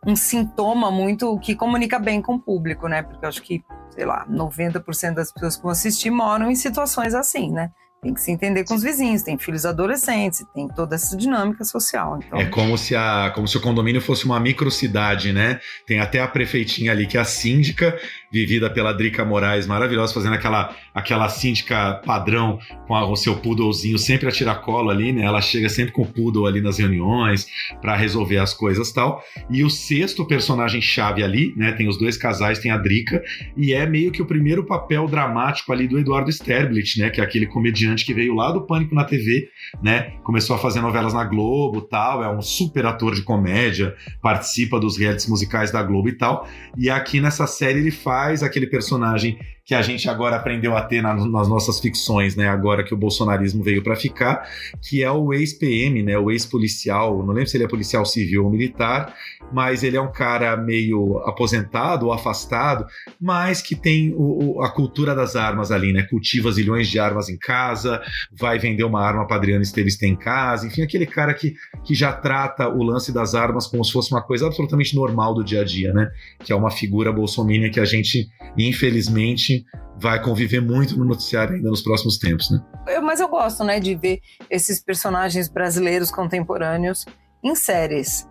um 0.06 0.14
sintoma 0.14 0.92
muito 0.92 1.36
que 1.40 1.56
comunica 1.56 1.98
bem 1.98 2.22
com 2.22 2.36
o 2.36 2.38
público, 2.38 2.86
né? 2.86 3.02
Porque 3.02 3.26
acho 3.26 3.42
que, 3.42 3.64
sei 3.90 4.04
lá, 4.04 4.24
90% 4.30 5.14
das 5.14 5.32
pessoas 5.32 5.56
que 5.56 5.62
vão 5.62 5.72
assistir 5.72 6.10
moram 6.10 6.48
em 6.48 6.54
situações 6.54 7.14
assim, 7.14 7.50
né? 7.50 7.70
Tem 8.00 8.14
que 8.14 8.20
se 8.20 8.30
entender 8.30 8.64
com 8.64 8.74
os 8.74 8.82
vizinhos, 8.82 9.22
tem 9.22 9.36
filhos 9.36 9.66
adolescentes, 9.66 10.44
tem 10.54 10.68
toda 10.68 10.94
essa 10.94 11.16
dinâmica 11.16 11.64
social. 11.64 12.20
Então, 12.24 12.38
É 12.38 12.44
como 12.46 12.78
se, 12.78 12.94
a, 12.94 13.32
como 13.34 13.48
se 13.48 13.56
o 13.56 13.60
condomínio 13.60 14.00
fosse 14.00 14.24
uma 14.24 14.38
microcidade, 14.38 15.32
né? 15.32 15.60
Tem 15.84 15.98
até 15.98 16.20
a 16.20 16.28
prefeitinha 16.28 16.92
ali, 16.92 17.06
que 17.08 17.16
é 17.16 17.20
a 17.20 17.24
síndica, 17.24 17.98
vivida 18.32 18.68
pela 18.70 18.92
Drica 18.92 19.24
Moraes, 19.24 19.66
maravilhosa, 19.66 20.12
fazendo 20.12 20.34
aquela, 20.34 20.74
aquela 20.94 21.28
síndica 21.28 21.94
padrão 22.04 22.58
com 22.86 22.94
a- 22.94 23.08
o 23.08 23.16
seu 23.16 23.36
poodlezinho 23.36 23.98
sempre 23.98 24.28
a 24.28 24.32
tiracolo 24.32 24.90
ali, 24.90 25.12
né? 25.12 25.22
Ela 25.22 25.40
chega 25.40 25.68
sempre 25.68 25.92
com 25.92 26.02
o 26.02 26.06
poodle 26.06 26.46
ali 26.46 26.60
nas 26.60 26.78
reuniões 26.78 27.46
para 27.80 27.96
resolver 27.96 28.38
as 28.38 28.52
coisas 28.52 28.92
tal. 28.92 29.22
E 29.50 29.64
o 29.64 29.70
sexto 29.70 30.26
personagem 30.26 30.80
chave 30.80 31.22
ali, 31.22 31.54
né? 31.56 31.72
Tem 31.72 31.88
os 31.88 31.98
dois 31.98 32.16
casais, 32.16 32.58
tem 32.58 32.70
a 32.70 32.76
Drica, 32.76 33.22
e 33.56 33.72
é 33.72 33.86
meio 33.86 34.10
que 34.10 34.20
o 34.22 34.26
primeiro 34.26 34.64
papel 34.64 35.06
dramático 35.06 35.72
ali 35.72 35.86
do 35.88 35.98
Eduardo 35.98 36.30
Sterblit, 36.30 36.98
né? 37.00 37.10
Que 37.10 37.20
é 37.20 37.24
aquele 37.24 37.46
comediante 37.46 38.04
que 38.04 38.12
veio 38.14 38.34
lá 38.34 38.52
do 38.52 38.62
Pânico 38.66 38.94
na 38.94 39.04
TV, 39.04 39.48
né? 39.82 40.12
Começou 40.22 40.54
a 40.54 40.58
fazer 40.58 40.80
novelas 40.80 41.14
na 41.14 41.24
Globo 41.24 41.80
tal, 41.82 42.22
é 42.22 42.28
um 42.30 42.42
super 42.42 42.84
ator 42.86 43.14
de 43.14 43.22
comédia, 43.22 43.94
participa 44.22 44.78
dos 44.78 44.96
realities 44.98 45.28
musicais 45.28 45.70
da 45.70 45.82
Globo 45.82 46.08
e 46.08 46.12
tal. 46.12 46.46
E 46.76 46.90
aqui 46.90 47.20
nessa 47.20 47.46
série 47.46 47.78
ele 47.80 47.90
faz 47.90 48.17
aquele 48.42 48.66
personagem 48.66 49.38
que 49.68 49.74
a 49.74 49.82
gente 49.82 50.08
agora 50.08 50.34
aprendeu 50.36 50.74
a 50.74 50.80
ter 50.80 51.02
na- 51.02 51.12
nas 51.14 51.46
nossas 51.46 51.78
ficções, 51.78 52.34
né? 52.34 52.48
Agora 52.48 52.82
que 52.82 52.94
o 52.94 52.96
bolsonarismo 52.96 53.62
veio 53.62 53.82
para 53.82 53.94
ficar, 53.94 54.48
que 54.80 55.02
é 55.02 55.10
o 55.10 55.30
ex-PM, 55.34 56.02
né? 56.02 56.16
O 56.16 56.30
ex-policial, 56.30 57.18
não 57.18 57.34
lembro 57.34 57.50
se 57.50 57.58
ele 57.58 57.64
é 57.64 57.68
policial 57.68 58.06
civil 58.06 58.46
ou 58.46 58.50
militar, 58.50 59.14
mas 59.52 59.82
ele 59.82 59.98
é 59.98 60.00
um 60.00 60.10
cara 60.10 60.56
meio 60.56 61.18
aposentado 61.18 62.06
ou 62.06 62.14
afastado, 62.14 62.86
mas 63.20 63.60
que 63.60 63.76
tem 63.76 64.14
o- 64.16 64.56
o- 64.56 64.62
a 64.62 64.70
cultura 64.70 65.14
das 65.14 65.36
armas 65.36 65.70
ali, 65.70 65.92
né? 65.92 66.02
Cultiva 66.04 66.50
zilhões 66.50 66.88
de 66.88 66.98
armas 66.98 67.28
em 67.28 67.36
casa, 67.36 68.00
vai 68.32 68.58
vender 68.58 68.84
uma 68.84 69.02
arma 69.04 69.26
para 69.26 69.36
Adriana 69.36 69.62
Esteves 69.62 69.98
ter 69.98 70.06
em 70.06 70.16
casa, 70.16 70.66
enfim, 70.66 70.80
aquele 70.80 71.04
cara 71.04 71.34
que, 71.34 71.52
que 71.84 71.94
já 71.94 72.10
trata 72.10 72.66
o 72.70 72.82
lance 72.82 73.12
das 73.12 73.34
armas 73.34 73.66
como 73.66 73.84
se 73.84 73.92
fosse 73.92 74.10
uma 74.12 74.22
coisa 74.22 74.46
absolutamente 74.46 74.96
normal 74.96 75.34
do 75.34 75.44
dia 75.44 75.60
a 75.60 75.64
dia, 75.64 75.92
né? 75.92 76.08
Que 76.42 76.54
é 76.54 76.56
uma 76.56 76.70
figura 76.70 77.12
bolsominion 77.12 77.70
que 77.70 77.80
a 77.80 77.84
gente, 77.84 78.26
infelizmente, 78.56 79.57
vai 80.00 80.22
conviver 80.22 80.60
muito 80.60 80.96
no 80.98 81.04
noticiário 81.04 81.54
ainda 81.56 81.68
nos 81.70 81.82
próximos 81.82 82.18
tempos, 82.18 82.50
né? 82.50 82.60
Eu- 82.88 83.02
mas 83.02 83.20
eu 83.20 83.28
gosto, 83.28 83.64
né, 83.64 83.80
de 83.80 83.94
ver 83.94 84.20
esses 84.50 84.80
personagens 84.80 85.48
brasileiros 85.48 86.10
contemporâneos 86.10 87.04
em 87.42 87.54
séries. 87.54 88.28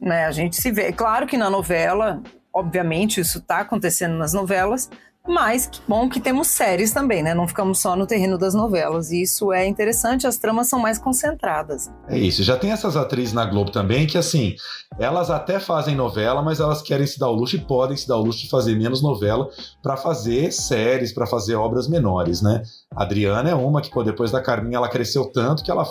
Né? 0.00 0.26
A 0.26 0.30
gente 0.30 0.56
se 0.56 0.70
vê. 0.70 0.92
Claro 0.92 1.26
que 1.26 1.36
na 1.38 1.48
novela, 1.48 2.22
obviamente, 2.52 3.20
isso 3.20 3.38
está 3.38 3.60
acontecendo 3.60 4.16
nas 4.16 4.32
novelas, 4.32 4.90
Mas 5.28 5.66
que 5.66 5.80
bom 5.88 6.08
que 6.08 6.20
temos 6.20 6.48
séries 6.48 6.92
também, 6.92 7.22
né? 7.22 7.34
Não 7.34 7.48
ficamos 7.48 7.78
só 7.78 7.96
no 7.96 8.06
terreno 8.06 8.38
das 8.38 8.54
novelas. 8.54 9.10
E 9.10 9.22
isso 9.22 9.52
é 9.52 9.66
interessante, 9.66 10.26
as 10.26 10.36
tramas 10.36 10.68
são 10.68 10.78
mais 10.78 10.98
concentradas. 10.98 11.90
É 12.08 12.18
isso. 12.18 12.42
Já 12.42 12.56
tem 12.56 12.70
essas 12.70 12.96
atrizes 12.96 13.32
na 13.32 13.44
Globo 13.44 13.70
também 13.70 14.06
que, 14.06 14.16
assim, 14.16 14.54
elas 14.98 15.30
até 15.30 15.58
fazem 15.58 15.94
novela, 15.96 16.42
mas 16.42 16.60
elas 16.60 16.80
querem 16.80 17.06
se 17.06 17.18
dar 17.18 17.28
o 17.28 17.34
luxo 17.34 17.56
e 17.56 17.60
podem 17.60 17.96
se 17.96 18.06
dar 18.06 18.16
o 18.16 18.22
luxo 18.22 18.40
de 18.40 18.48
fazer 18.48 18.76
menos 18.76 19.02
novela 19.02 19.48
para 19.82 19.96
fazer 19.96 20.52
séries, 20.52 21.12
para 21.12 21.26
fazer 21.26 21.56
obras 21.56 21.88
menores, 21.88 22.40
né? 22.40 22.62
A 22.94 23.02
Adriana 23.02 23.50
é 23.50 23.54
uma 23.54 23.82
que, 23.82 23.90
pô, 23.90 24.02
depois 24.02 24.30
da 24.30 24.40
Carminha, 24.40 24.76
ela 24.76 24.88
cresceu 24.88 25.26
tanto 25.26 25.64
que 25.64 25.70
ela 25.70 25.84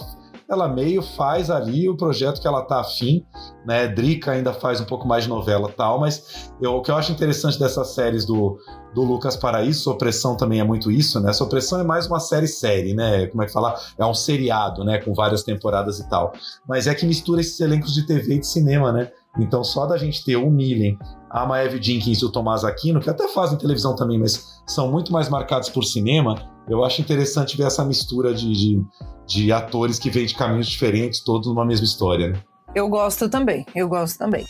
ela 0.49 0.67
meio 0.67 1.01
faz 1.01 1.49
ali 1.49 1.89
o 1.89 1.97
projeto 1.97 2.39
que 2.39 2.47
ela 2.47 2.61
tá 2.61 2.79
afim, 2.79 3.25
né? 3.65 3.87
Drica 3.87 4.31
ainda 4.31 4.53
faz 4.53 4.79
um 4.79 4.85
pouco 4.85 5.07
mais 5.07 5.23
de 5.23 5.29
novela 5.29 5.71
tal, 5.75 5.99
mas 5.99 6.51
eu, 6.61 6.75
o 6.75 6.81
que 6.81 6.91
eu 6.91 6.95
acho 6.95 7.11
interessante 7.11 7.57
dessas 7.57 7.93
séries 7.95 8.25
do, 8.25 8.57
do 8.93 9.01
Lucas 9.03 9.35
Paraíso, 9.35 9.89
Opressão 9.89 10.37
também 10.37 10.59
é 10.59 10.63
muito 10.63 10.91
isso, 10.91 11.19
né? 11.19 11.31
Opressão 11.41 11.79
é 11.79 11.83
mais 11.83 12.05
uma 12.05 12.19
série-série, 12.19 12.93
né? 12.93 13.27
Como 13.27 13.41
é 13.41 13.47
que 13.47 13.51
fala? 13.51 13.75
É 13.97 14.05
um 14.05 14.13
seriado, 14.13 14.83
né? 14.83 14.99
Com 14.99 15.13
várias 15.13 15.43
temporadas 15.43 15.99
e 15.99 16.07
tal. 16.07 16.31
Mas 16.67 16.85
é 16.85 16.93
que 16.93 17.05
mistura 17.05 17.41
esses 17.41 17.59
elencos 17.59 17.93
de 17.93 18.05
TV 18.05 18.35
e 18.35 18.39
de 18.39 18.47
cinema, 18.47 18.91
né? 18.91 19.11
Então, 19.39 19.63
só 19.63 19.85
da 19.85 19.97
gente 19.97 20.23
ter 20.23 20.37
o 20.37 20.49
Millen, 20.49 20.97
a 21.29 21.45
Maeve 21.45 21.81
Jenkins 21.81 22.19
e 22.19 22.25
o 22.25 22.31
Tomás 22.31 22.63
Aquino, 22.63 23.01
que 23.01 23.09
até 23.09 23.27
fazem 23.27 23.57
televisão 23.57 23.95
também, 23.95 24.17
mas 24.17 24.61
são 24.65 24.89
muito 24.89 25.11
mais 25.11 25.27
marcados 25.27 25.69
por 25.69 25.83
cinema, 25.83 26.54
eu 26.67 26.83
acho 26.83 27.01
interessante 27.01 27.55
ver 27.57 27.67
essa 27.67 27.85
mistura 27.85 28.33
de, 28.33 28.51
de, 28.51 28.85
de 29.27 29.51
atores 29.51 29.99
que 29.99 30.09
vêm 30.09 30.25
de 30.25 30.35
caminhos 30.35 30.67
diferentes, 30.67 31.23
todos 31.23 31.47
numa 31.47 31.65
mesma 31.65 31.85
história. 31.85 32.29
Né? 32.29 32.41
Eu 32.73 32.89
gosto 32.89 33.29
também, 33.29 33.65
eu 33.75 33.87
gosto 33.87 34.17
também. 34.17 34.45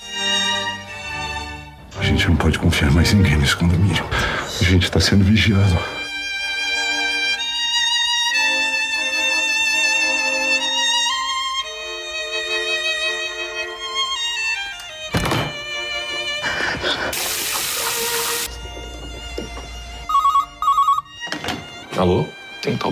A 1.98 2.04
gente 2.04 2.28
não 2.28 2.36
pode 2.36 2.60
confiar 2.60 2.92
mais 2.92 3.14
em 3.14 3.18
ninguém 3.18 3.38
nesse 3.38 3.56
condomínio. 3.56 4.04
A 4.60 4.64
gente 4.64 4.84
está 4.84 5.00
sendo 5.00 5.24
vigiado. 5.24 6.05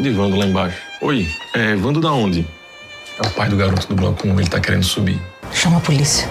De 0.04 0.12
Vando 0.12 0.36
lá 0.36 0.46
embaixo. 0.46 0.78
Oi, 1.02 1.26
é 1.54 1.76
Vando 1.76 2.02
da 2.02 2.12
onde? 2.12 2.46
É 3.24 3.26
o 3.26 3.32
pai 3.32 3.48
do 3.48 3.56
garoto 3.56 3.88
do 3.88 3.96
Bloco 3.96 4.28
1, 4.28 4.40
ele 4.40 4.50
tá 4.50 4.60
querendo 4.60 4.84
subir. 4.84 5.20
Chama 5.52 5.78
a 5.78 5.80
polícia. 5.80 6.28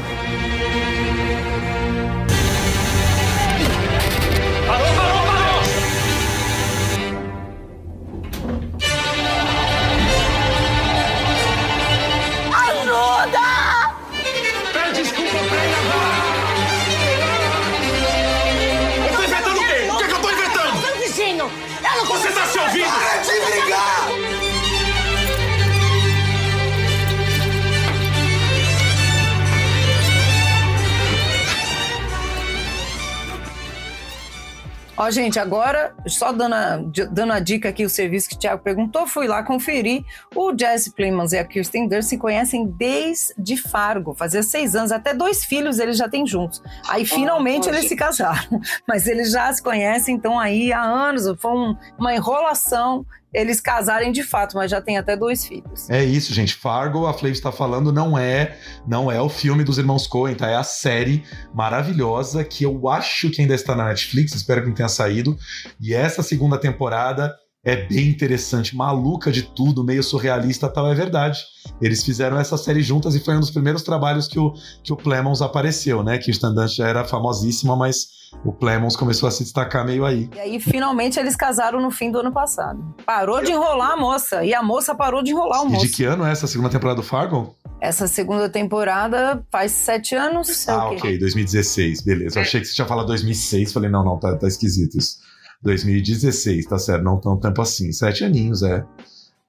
Gente, 35.13 35.39
agora, 35.39 35.95
só 36.09 36.33
dando 36.33 36.55
a, 36.55 36.77
dando 37.11 37.33
a 37.33 37.39
dica 37.39 37.69
aqui, 37.69 37.85
o 37.85 37.89
serviço 37.89 38.29
que 38.29 38.35
o 38.35 38.39
Thiago 38.39 38.63
perguntou, 38.63 39.07
fui 39.07 39.29
lá 39.29 39.43
conferir. 39.45 40.05
O 40.35 40.53
Jesse 40.59 40.91
Plemons 40.93 41.33
e 41.33 41.39
a 41.39 41.45
Kirsten 41.45 41.87
Dunst 41.87 42.09
se 42.09 42.19
conhecem 42.19 42.67
desde 42.67 43.57
Fargo, 43.57 44.15
fazia 44.15 44.43
seis 44.43 44.75
anos, 44.75 44.91
até 44.91 45.15
dois 45.15 45.45
filhos 45.45 45.79
eles 45.79 45.97
já 45.97 46.09
têm 46.09 46.27
juntos. 46.27 46.61
Aí, 46.89 47.05
finalmente, 47.07 47.69
eles 47.69 47.87
se 47.87 47.95
casaram. 47.95 48.61
Mas 48.89 49.07
eles 49.07 49.31
já 49.31 49.53
se 49.53 49.63
conhecem, 49.63 50.15
então, 50.17 50.39
aí 50.41 50.73
há 50.73 50.83
anos, 50.83 51.25
foi 51.41 51.53
um- 51.53 51.77
uma 51.99 52.15
enrolação 52.15 53.07
eles 53.33 53.61
casarem 53.61 54.13
de 54.13 54.23
fato, 54.23 54.57
mas 54.57 54.71
já 54.71 54.81
tem 54.81 54.99
até 54.99 55.17
dois 55.17 55.45
filhos. 55.45 55.89
É 55.89 56.05
isso, 56.05 56.35
gente. 56.35 56.55
Fargo, 56.55 57.07
a 57.07 57.15
Flav 57.15 57.33
está 57.33 57.51
falando, 57.51 57.93
não 57.93 58.19
é, 58.19 58.59
não 58.87 59.11
é 59.11 59.21
o 59.21 59.29
filme 59.29 59.65
dos 59.65 59.79
irmãos 59.79 60.07
Coen, 60.07 60.35
tá? 60.35 60.49
É 60.49 60.57
a 60.57 60.63
série 60.63 61.25
maravilhosa 61.55 62.45
que 62.45 62.65
eu 62.65 62.89
acho 62.89 63.31
que 63.31 63.41
ainda 63.41 63.55
está 63.55 63.75
na 63.75 63.87
Netflix, 63.87 64.35
espero 64.35 64.63
que 64.63 64.69
não 64.69 64.75
tenha 64.75 64.89
saído. 64.89 65.37
E 65.81 65.95
essa 65.95 66.23
segunda 66.23 66.59
temporada 66.59 67.35
é 67.65 67.77
bem 67.77 68.09
interessante, 68.09 68.75
maluca 68.77 69.31
de 69.31 69.43
tudo, 69.43 69.85
meio 69.85 70.03
surrealista 70.03 70.69
tal, 70.69 70.91
é 70.91 70.95
verdade. 70.95 71.39
Eles 71.81 72.03
fizeram 72.05 72.39
essa 72.39 72.57
série 72.57 72.83
juntas 72.83 73.15
e 73.15 73.21
foi 73.21 73.37
um 73.37 73.41
dos 73.41 73.51
primeiros 73.53 73.83
trabalhos 73.83 74.27
que 74.27 74.39
o, 74.39 74.53
que 74.83 74.93
o 74.93 74.97
Plemons 74.97 75.41
apareceu, 75.41 76.03
né? 76.03 76.19
Kirsten 76.19 76.55
Dunst 76.55 76.77
já 76.77 76.89
era 76.89 77.05
famosíssima, 77.05 77.77
mas 77.77 78.07
o 78.45 78.53
Plemons 78.53 78.97
começou 78.97 79.29
a 79.29 79.31
se 79.33 79.45
destacar 79.45 79.85
meio 79.87 80.05
aí. 80.05 80.29
E 80.35 80.41
aí, 80.41 80.61
finalmente, 80.61 81.21
eles 81.21 81.37
casaram 81.37 81.81
no 81.81 81.91
fim 81.93 82.11
do 82.11 82.19
ano 82.19 82.33
passado. 82.33 82.83
Parou 83.07 83.41
de 83.43 83.53
enrolar 83.53 83.93
a 83.93 83.97
moça, 83.97 84.45
e 84.45 84.53
a 84.53 84.63
moça 84.63 84.93
parou 84.95 85.23
de 85.23 85.31
enrolar 85.31 85.63
o 85.63 85.69
E 85.69 85.73
moço. 85.73 85.87
de 85.87 85.93
que 85.93 86.03
ano 86.05 86.25
é 86.25 86.33
essa 86.33 86.49
segunda 86.49 86.69
temporada 86.71 87.01
do 87.01 87.07
Fargo? 87.07 87.55
Essa 87.81 88.09
segunda 88.09 88.49
temporada 88.49 89.45
faz 89.53 89.71
sete 89.73 90.15
anos. 90.17 90.67
é 90.67 90.73
o 90.73 90.81
Ah, 90.81 90.91
ok, 90.91 91.19
2016, 91.19 92.03
beleza. 92.03 92.39
Eu 92.39 92.43
achei 92.43 92.61
que 92.61 92.67
você 92.67 92.75
tinha 92.75 92.87
falado 92.87 93.07
2006, 93.07 93.73
falei, 93.73 93.91
não, 93.91 94.05
não, 94.05 94.19
tá, 94.19 94.37
tá 94.37 94.49
esquisito 94.49 94.97
isso. 94.99 95.17
2016, 95.63 96.67
tá 96.67 96.79
certo, 96.79 97.03
não 97.03 97.21
tão 97.21 97.39
tempo 97.39 97.61
assim. 97.63 97.93
Sete 97.93 98.25
aninhos, 98.25 98.63
é. 98.63 98.85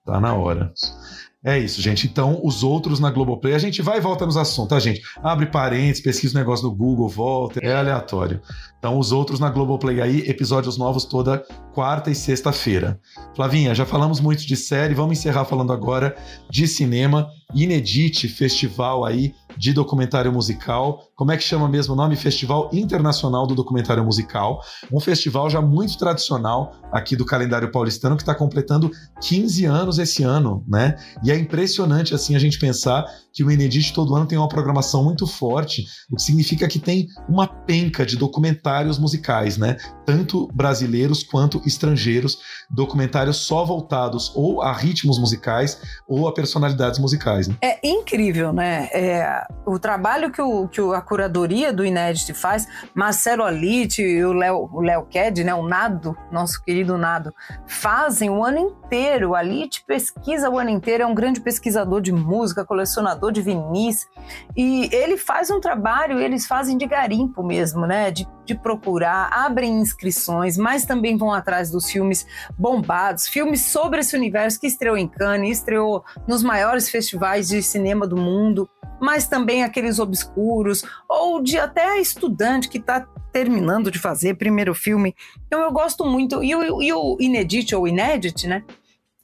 Tá 0.06 0.20
na 0.20 0.34
hora. 0.34 0.74
É 1.46 1.60
isso, 1.60 1.82
gente. 1.82 2.08
Então, 2.08 2.40
os 2.42 2.64
outros 2.64 3.02
na 3.02 3.12
Globoplay, 3.12 3.54
a 3.54 3.60
gente 3.60 3.82
vai 3.82 3.98
e 3.98 4.02
volta 4.02 4.26
nos 4.26 4.38
assuntos, 4.38 4.70
tá, 4.70 4.80
gente? 4.80 5.02
Abre 5.22 5.48
parênteses, 5.48 6.02
pesquisa 6.02 6.38
o 6.38 6.40
negócio 6.40 6.66
no 6.66 6.74
Google, 6.74 7.10
volta, 7.10 7.60
é 7.62 7.76
aleatório. 7.76 8.40
Então, 8.80 8.98
os 8.98 9.12
outros 9.12 9.42
na 9.42 9.50
Globoplay 9.50 10.00
aí, 10.00 10.20
episódios 10.30 10.78
novos 10.78 11.04
toda 11.04 11.44
quarta 11.74 12.10
e 12.10 12.16
sexta-feira. 12.16 12.98
Flavinha, 13.36 13.76
já 13.76 13.86
falamos 13.86 14.22
muito 14.22 14.48
de 14.48 14.56
série, 14.56 14.94
vamos 14.94 15.20
encerrar 15.20 15.44
falando 15.44 15.74
agora 15.74 16.16
de 16.50 16.66
cinema. 16.66 17.28
Inedite 17.54 18.30
Festival 18.30 19.04
aí 19.04 19.36
de 19.58 19.74
documentário 19.74 20.32
musical. 20.32 21.10
Como 21.16 21.32
é 21.32 21.38
que 21.38 21.44
chama 21.44 21.68
mesmo 21.68 21.94
o 21.94 21.98
nome? 21.98 22.16
Festival 22.16 22.70
Internacional 22.74 23.46
do 23.46 23.56
Documentário 23.56 24.04
Musical. 24.04 24.62
Um 24.92 25.00
festival 25.00 25.50
já 25.50 25.62
muito 25.62 25.98
tradicional 25.98 26.74
aqui 26.92 27.16
do 27.16 27.26
calendário 27.26 27.72
paulistano 27.72 28.16
que 28.16 28.22
está 28.22 28.36
completando 28.36 28.92
15 29.22 29.66
anos 29.66 30.00
esse 30.00 30.24
ano, 30.24 30.64
né? 30.68 30.96
E 31.24 31.32
é 31.32 31.38
impressionante 31.38 32.14
assim 32.14 32.36
a 32.36 32.40
gente 32.40 32.60
pensar 32.60 33.06
que 33.34 33.44
o 33.44 33.50
Inedite 33.50 33.94
todo 33.94 34.16
ano 34.16 34.28
tem 34.28 34.38
uma 34.38 34.48
programação 34.48 35.04
muito 35.04 35.26
forte, 35.26 35.86
o 36.12 36.16
que 36.16 36.22
significa 36.22 36.68
que 36.68 36.78
tem 36.78 37.08
uma 37.28 37.48
penca 37.48 38.06
de 38.06 38.16
documentários 38.16 39.00
musicais, 39.00 39.58
né? 39.58 39.78
Tanto 40.06 40.48
brasileiros 40.54 41.24
quanto 41.24 41.62
estrangeiros, 41.66 42.38
documentários 42.70 43.38
só 43.38 43.66
voltados 43.66 44.32
ou 44.36 44.62
a 44.62 44.72
ritmos 44.72 45.18
musicais 45.20 45.82
ou 46.08 46.28
a 46.28 46.34
personalidades 46.34 47.00
musicais. 47.00 47.48
Né? 47.48 47.56
É 47.62 47.80
incrível, 47.88 48.54
né? 48.54 48.88
É, 48.94 49.43
o 49.66 49.80
trabalho 49.80 50.32
que, 50.32 50.42
o, 50.42 50.68
que 50.68 50.82
a 50.82 51.02
curadoria 51.02 51.72
do 51.72 51.86
Inédit 51.86 52.34
faz, 52.34 52.68
Marcelo 52.94 53.44
Alite 53.44 54.02
e 54.02 54.24
o 54.24 54.34
Léo 54.34 55.06
Ked, 55.10 55.44
né? 55.44 55.54
O 55.54 55.68
Nado, 55.68 56.18
nosso 56.32 56.64
querido 56.64 56.98
Nado, 56.98 57.34
fazem 57.66 58.30
o 58.30 58.44
ano 58.44 58.60
inteiro. 58.60 59.36
Alite 59.36 59.84
pesquisa 59.86 60.50
o 60.50 60.58
ano 60.58 60.70
inteiro, 60.70 61.04
é 61.04 61.06
um 61.06 61.16
grande 61.16 61.42
pesquisador 61.42 62.02
de 62.02 62.12
música, 62.12 62.66
colecionador 62.66 63.32
de 63.32 63.42
vinis. 63.42 64.08
E 64.56 64.90
ele 64.92 65.18
faz 65.18 65.50
um 65.50 65.60
trabalho, 65.60 66.20
eles 66.20 66.46
fazem 66.46 66.78
de 66.78 66.86
garimpo 66.86 67.44
mesmo, 67.44 67.86
né? 67.86 68.12
De, 68.12 68.28
de 68.46 68.56
procurar, 68.56 69.30
abrem 69.32 69.80
inscrições, 69.80 70.58
mas 70.58 70.86
também 70.86 71.18
vão 71.18 71.32
atrás 71.32 71.70
dos 71.72 71.90
filmes 71.90 72.26
bombados, 72.58 73.28
filmes 73.28 73.62
sobre 73.66 74.02
esse 74.02 74.16
universo 74.16 74.60
que 74.60 74.68
estreou 74.68 74.98
em 74.98 75.08
Cannes, 75.08 75.60
estreou 75.60 76.04
nos 76.28 76.44
maiores 76.44 76.90
festivais 76.90 77.48
de 77.48 77.62
cinema 77.62 78.08
do 78.08 78.18
mundo, 78.18 78.70
mas 79.02 79.28
também 79.28 79.64
aqueles 79.64 80.00
obscuros, 80.00 80.84
ou 81.10 81.42
de 81.42 81.58
até 81.58 82.00
estudante 82.00 82.70
que 82.70 82.78
está 82.78 83.08
terminando 83.32 83.92
de 83.92 84.00
fazer 84.00 84.36
primeiro 84.36 84.74
filme. 84.74 85.16
Então 85.48 85.62
eu 85.62 85.72
gosto 85.72 86.06
muito. 86.06 86.44
E 86.44 86.56
o, 86.56 86.82
e 86.82 86.94
o 86.94 87.18
Inedit, 87.20 87.76
ou 87.76 87.88
Inédit, 87.88 88.48
né? 88.48 88.64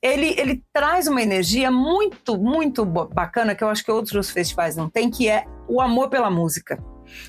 Ele, 0.01 0.33
ele 0.37 0.63
traz 0.73 1.07
uma 1.07 1.21
energia 1.21 1.69
muito, 1.69 2.37
muito 2.37 2.85
bacana 2.85 3.53
que 3.53 3.63
eu 3.63 3.69
acho 3.69 3.83
que 3.83 3.91
outros 3.91 4.29
festivais 4.29 4.75
não 4.75 4.89
têm, 4.89 5.09
que 5.09 5.27
é 5.27 5.45
o 5.67 5.81
amor 5.81 6.09
pela 6.09 6.31
música. 6.31 6.81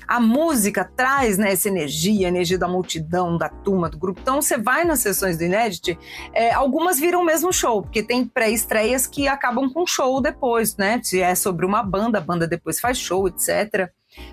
A 0.07 0.19
música 0.19 0.83
traz 0.83 1.37
né, 1.37 1.51
essa 1.51 1.67
energia, 1.67 2.27
a 2.27 2.29
energia 2.29 2.57
da 2.57 2.67
multidão, 2.67 3.37
da 3.37 3.49
turma, 3.49 3.89
do 3.89 3.97
grupo. 3.97 4.19
Então 4.21 4.41
você 4.41 4.57
vai 4.57 4.83
nas 4.83 4.99
sessões 4.99 5.37
do 5.37 5.43
Inédit, 5.43 5.97
é, 6.33 6.51
algumas 6.51 6.99
viram 6.99 7.23
mesmo 7.23 7.51
show, 7.51 7.81
porque 7.81 8.03
tem 8.03 8.25
pré-estreias 8.25 9.07
que 9.07 9.27
acabam 9.27 9.71
com 9.71 9.85
show 9.85 10.21
depois, 10.21 10.77
né? 10.77 10.99
Se 11.03 11.21
é 11.21 11.35
sobre 11.35 11.65
uma 11.65 11.83
banda, 11.83 12.17
a 12.17 12.21
banda 12.21 12.47
depois 12.47 12.79
faz 12.79 12.97
show, 12.97 13.27
etc. 13.27 13.89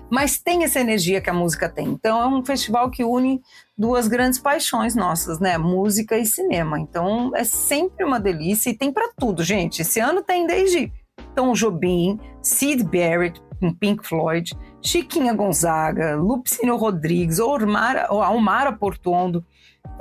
mas 0.09 0.39
tem 0.39 0.63
essa 0.63 0.79
energia 0.79 1.21
que 1.21 1.29
a 1.29 1.33
música 1.33 1.69
tem. 1.69 1.87
Então 1.87 2.21
é 2.21 2.27
um 2.27 2.43
festival 2.43 2.89
que 2.89 3.03
une 3.03 3.41
duas 3.77 4.07
grandes 4.07 4.39
paixões 4.39 4.95
nossas, 4.95 5.39
né? 5.39 5.57
Música 5.57 6.17
e 6.17 6.25
cinema. 6.25 6.79
Então 6.79 7.31
é 7.35 7.43
sempre 7.43 8.05
uma 8.05 8.19
delícia 8.19 8.69
e 8.69 8.77
tem 8.77 8.91
para 8.91 9.09
tudo, 9.17 9.43
gente. 9.43 9.81
Esse 9.81 9.99
ano 9.99 10.21
tem 10.21 10.45
desde 10.45 10.91
Tom 11.35 11.53
Jobim, 11.53 12.19
Sid 12.41 12.83
Barrett, 12.83 13.41
com 13.59 13.73
Pink 13.73 14.07
Floyd, 14.07 14.51
Chiquinha 14.81 15.33
Gonzaga, 15.33 16.15
Lupicínio 16.15 16.75
Rodrigues, 16.75 17.39
Ormara, 17.39 18.07
Almara 18.07 18.71
Portuondo. 18.71 19.45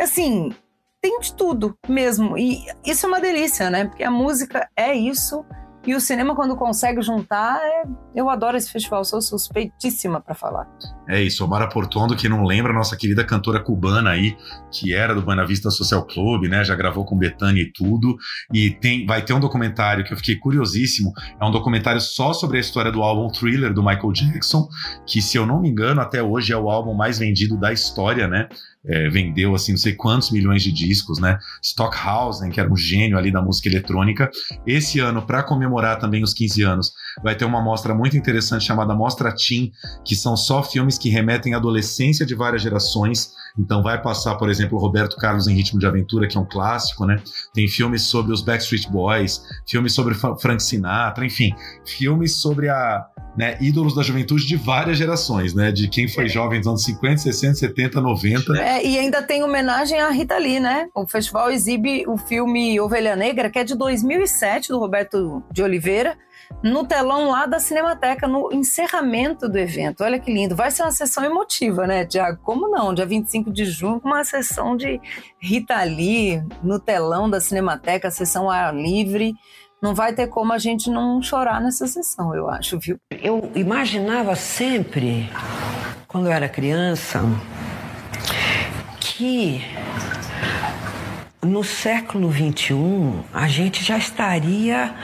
Assim, 0.00 0.52
tem 1.00 1.20
de 1.20 1.34
tudo 1.34 1.76
mesmo. 1.88 2.36
E 2.36 2.64
isso 2.84 3.06
é 3.06 3.08
uma 3.08 3.20
delícia, 3.20 3.70
né? 3.70 3.86
Porque 3.86 4.04
a 4.04 4.10
música 4.10 4.68
é 4.76 4.94
isso 4.94 5.44
e 5.86 5.94
o 5.94 6.00
cinema, 6.00 6.34
quando 6.34 6.56
consegue 6.56 7.00
juntar, 7.00 7.60
é... 7.62 7.84
eu 8.14 8.28
adoro 8.28 8.56
esse 8.56 8.70
festival, 8.70 9.04
sou 9.04 9.22
suspeitíssima 9.22 10.20
para 10.20 10.34
falar. 10.34 10.68
É 11.08 11.22
isso, 11.22 11.44
Omara 11.44 11.68
Portondo, 11.68 12.14
que 12.14 12.28
não 12.28 12.44
lembra 12.44 12.72
nossa 12.72 12.96
querida 12.96 13.24
cantora 13.24 13.60
cubana 13.60 14.10
aí, 14.10 14.36
que 14.70 14.94
era 14.94 15.14
do 15.14 15.22
Buena 15.22 15.46
Vista 15.46 15.70
Social 15.70 16.04
Club, 16.04 16.44
né? 16.44 16.62
Já 16.62 16.74
gravou 16.74 17.04
com 17.04 17.16
Betânia 17.16 17.62
e 17.62 17.72
tudo. 17.72 18.16
E 18.52 18.70
tem, 18.70 19.06
vai 19.06 19.22
ter 19.22 19.32
um 19.32 19.40
documentário 19.40 20.04
que 20.04 20.12
eu 20.12 20.16
fiquei 20.18 20.36
curiosíssimo. 20.36 21.12
É 21.40 21.44
um 21.44 21.50
documentário 21.50 22.00
só 22.00 22.34
sobre 22.34 22.58
a 22.58 22.60
história 22.60 22.92
do 22.92 23.02
álbum 23.02 23.28
Thriller 23.28 23.72
do 23.72 23.82
Michael 23.82 24.12
Jackson, 24.12 24.68
que, 25.06 25.22
se 25.22 25.38
eu 25.38 25.46
não 25.46 25.60
me 25.60 25.70
engano, 25.70 26.00
até 26.00 26.22
hoje 26.22 26.52
é 26.52 26.56
o 26.56 26.68
álbum 26.68 26.92
mais 26.92 27.18
vendido 27.18 27.56
da 27.56 27.72
história, 27.72 28.28
né? 28.28 28.48
É, 28.88 29.08
vendeu 29.08 29.54
assim 29.54 29.72
não 29.72 29.78
sei 29.78 29.92
quantos 29.92 30.30
milhões 30.30 30.62
de 30.62 30.72
discos, 30.72 31.18
né? 31.18 31.38
Stockhausen, 31.62 32.50
que 32.50 32.58
era 32.58 32.70
um 32.70 32.76
gênio 32.76 33.18
ali 33.18 33.30
da 33.30 33.42
música 33.42 33.68
eletrônica. 33.68 34.30
Esse 34.66 34.98
ano, 35.00 35.22
para 35.22 35.42
comemorar 35.42 35.98
também 35.98 36.22
os 36.22 36.32
15 36.32 36.62
anos, 36.62 36.92
vai 37.22 37.34
ter 37.34 37.44
uma 37.44 37.60
mostra 37.62 37.94
muito 37.94 38.16
interessante 38.16 38.64
chamada 38.64 38.94
Mostra 38.94 39.34
Teen, 39.34 39.72
que 40.04 40.14
são 40.14 40.36
só 40.36 40.62
filmes 40.62 40.98
que 40.98 41.08
remetem 41.08 41.54
à 41.54 41.56
adolescência 41.56 42.24
de 42.24 42.34
várias 42.34 42.62
gerações. 42.62 43.32
Então 43.58 43.82
vai 43.82 44.00
passar, 44.00 44.36
por 44.36 44.48
exemplo, 44.48 44.78
Roberto 44.78 45.16
Carlos 45.16 45.48
em 45.48 45.54
Ritmo 45.54 45.80
de 45.80 45.86
Aventura, 45.86 46.28
que 46.28 46.36
é 46.36 46.40
um 46.40 46.46
clássico, 46.46 47.04
né? 47.04 47.16
Tem 47.52 47.66
filmes 47.66 48.02
sobre 48.02 48.32
os 48.32 48.42
Backstreet 48.42 48.88
Boys, 48.90 49.42
filmes 49.66 49.92
sobre 49.92 50.14
Frank 50.14 50.62
Sinatra, 50.62 51.26
enfim, 51.26 51.54
filmes 51.84 52.36
sobre 52.36 52.68
a 52.68 53.06
né, 53.38 53.56
ídolos 53.60 53.94
da 53.94 54.02
juventude 54.02 54.44
de 54.46 54.56
várias 54.56 54.98
gerações, 54.98 55.54
né? 55.54 55.70
De 55.70 55.88
quem 55.88 56.08
foi 56.08 56.28
jovem 56.28 56.58
nos 56.58 56.66
anos 56.66 56.82
50, 56.82 57.18
60, 57.18 57.54
70, 57.54 58.00
90. 58.00 58.58
É, 58.58 58.84
e 58.84 58.98
ainda 58.98 59.22
tem 59.22 59.44
homenagem 59.44 60.00
à 60.00 60.10
Rita 60.10 60.36
Lee, 60.38 60.58
né? 60.58 60.88
O 60.92 61.06
festival 61.06 61.50
exibe 61.50 62.04
o 62.08 62.16
filme 62.16 62.80
Ovelha 62.80 63.14
Negra, 63.14 63.48
que 63.48 63.60
é 63.60 63.64
de 63.64 63.76
2007, 63.76 64.70
do 64.70 64.78
Roberto 64.80 65.40
de 65.52 65.62
Oliveira, 65.62 66.18
no 66.62 66.86
telão 66.86 67.30
lá 67.30 67.46
da 67.46 67.60
Cinemateca, 67.60 68.26
no 68.26 68.52
encerramento 68.52 69.48
do 69.48 69.58
evento. 69.58 70.02
Olha 70.02 70.18
que 70.18 70.32
lindo. 70.32 70.56
Vai 70.56 70.70
ser 70.70 70.82
uma 70.82 70.92
sessão 70.92 71.24
emotiva, 71.24 71.86
né, 71.86 72.04
Tiago? 72.04 72.40
Como 72.42 72.68
não? 72.68 72.92
Dia 72.94 73.06
25 73.06 73.52
de 73.52 73.64
junho, 73.64 74.00
uma 74.04 74.24
sessão 74.24 74.76
de 74.76 75.00
Rita 75.40 75.82
Lee 75.82 76.42
no 76.62 76.78
telão 76.78 77.28
da 77.28 77.40
Cinemateca, 77.40 78.10
sessão 78.10 78.50
ar 78.50 78.74
livre 78.74 79.34
não 79.80 79.94
vai 79.94 80.12
ter 80.12 80.26
como 80.26 80.52
a 80.52 80.58
gente 80.58 80.90
não 80.90 81.22
chorar 81.22 81.60
nessa 81.60 81.86
sessão, 81.86 82.34
eu 82.34 82.48
acho, 82.48 82.78
viu? 82.78 82.98
Eu 83.10 83.50
imaginava 83.54 84.34
sempre, 84.34 85.30
quando 86.08 86.26
eu 86.26 86.32
era 86.32 86.48
criança, 86.48 87.20
que 88.98 89.62
no 91.42 91.62
século 91.62 92.30
XXI 92.32 92.74
a 93.32 93.46
gente 93.46 93.84
já 93.84 93.96
estaria. 93.96 94.94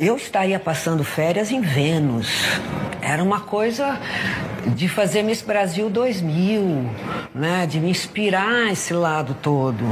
Eu 0.00 0.14
estaria 0.14 0.60
passando 0.60 1.02
férias 1.02 1.50
em 1.50 1.60
Vênus. 1.60 2.28
Era 3.02 3.20
uma 3.20 3.40
coisa 3.40 3.98
de 4.68 4.88
fazer 4.88 5.24
Miss 5.24 5.42
Brasil 5.42 5.90
2000, 5.90 6.88
né? 7.34 7.66
de 7.66 7.80
me 7.80 7.90
inspirar 7.90 8.70
esse 8.70 8.94
lado 8.94 9.36
todo. 9.42 9.84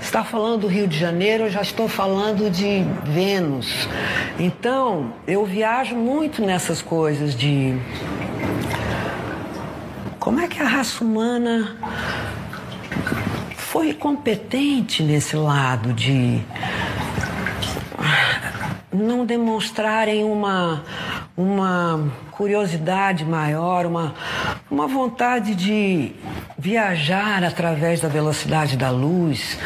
Está 0.00 0.24
falando 0.24 0.62
do 0.62 0.66
Rio 0.66 0.88
de 0.88 0.98
Janeiro, 0.98 1.44
eu 1.44 1.50
já 1.50 1.62
estou 1.62 1.86
falando 1.86 2.50
de 2.50 2.84
Vênus. 3.04 3.88
Então, 4.40 5.12
eu 5.24 5.44
viajo 5.44 5.94
muito 5.94 6.44
nessas 6.44 6.82
coisas 6.82 7.32
de 7.32 7.78
como 10.18 10.40
é 10.40 10.48
que 10.48 10.60
a 10.60 10.66
raça 10.66 11.04
humana 11.04 11.76
foi 13.56 13.94
competente 13.94 15.00
nesse 15.04 15.36
lado 15.36 15.92
de 15.92 16.42
não 18.94 19.26
demonstrarem 19.26 20.24
uma 20.24 20.82
uma 21.36 22.12
curiosidade 22.30 23.24
maior, 23.24 23.86
uma, 23.86 24.14
uma 24.70 24.86
vontade 24.86 25.54
de 25.54 26.12
viajar 26.56 27.42
através 27.42 28.00
da 28.00 28.08
velocidade 28.08 28.76
da 28.76 28.90
luz 28.90 29.58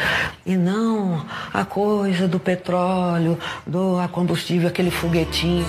e 0.45 0.55
não 0.55 1.23
a 1.53 1.63
coisa 1.63 2.27
do 2.27 2.39
petróleo, 2.39 3.37
do 3.65 3.99
a 3.99 4.07
combustível, 4.07 4.67
aquele 4.67 4.91
foguetinho. 4.91 5.65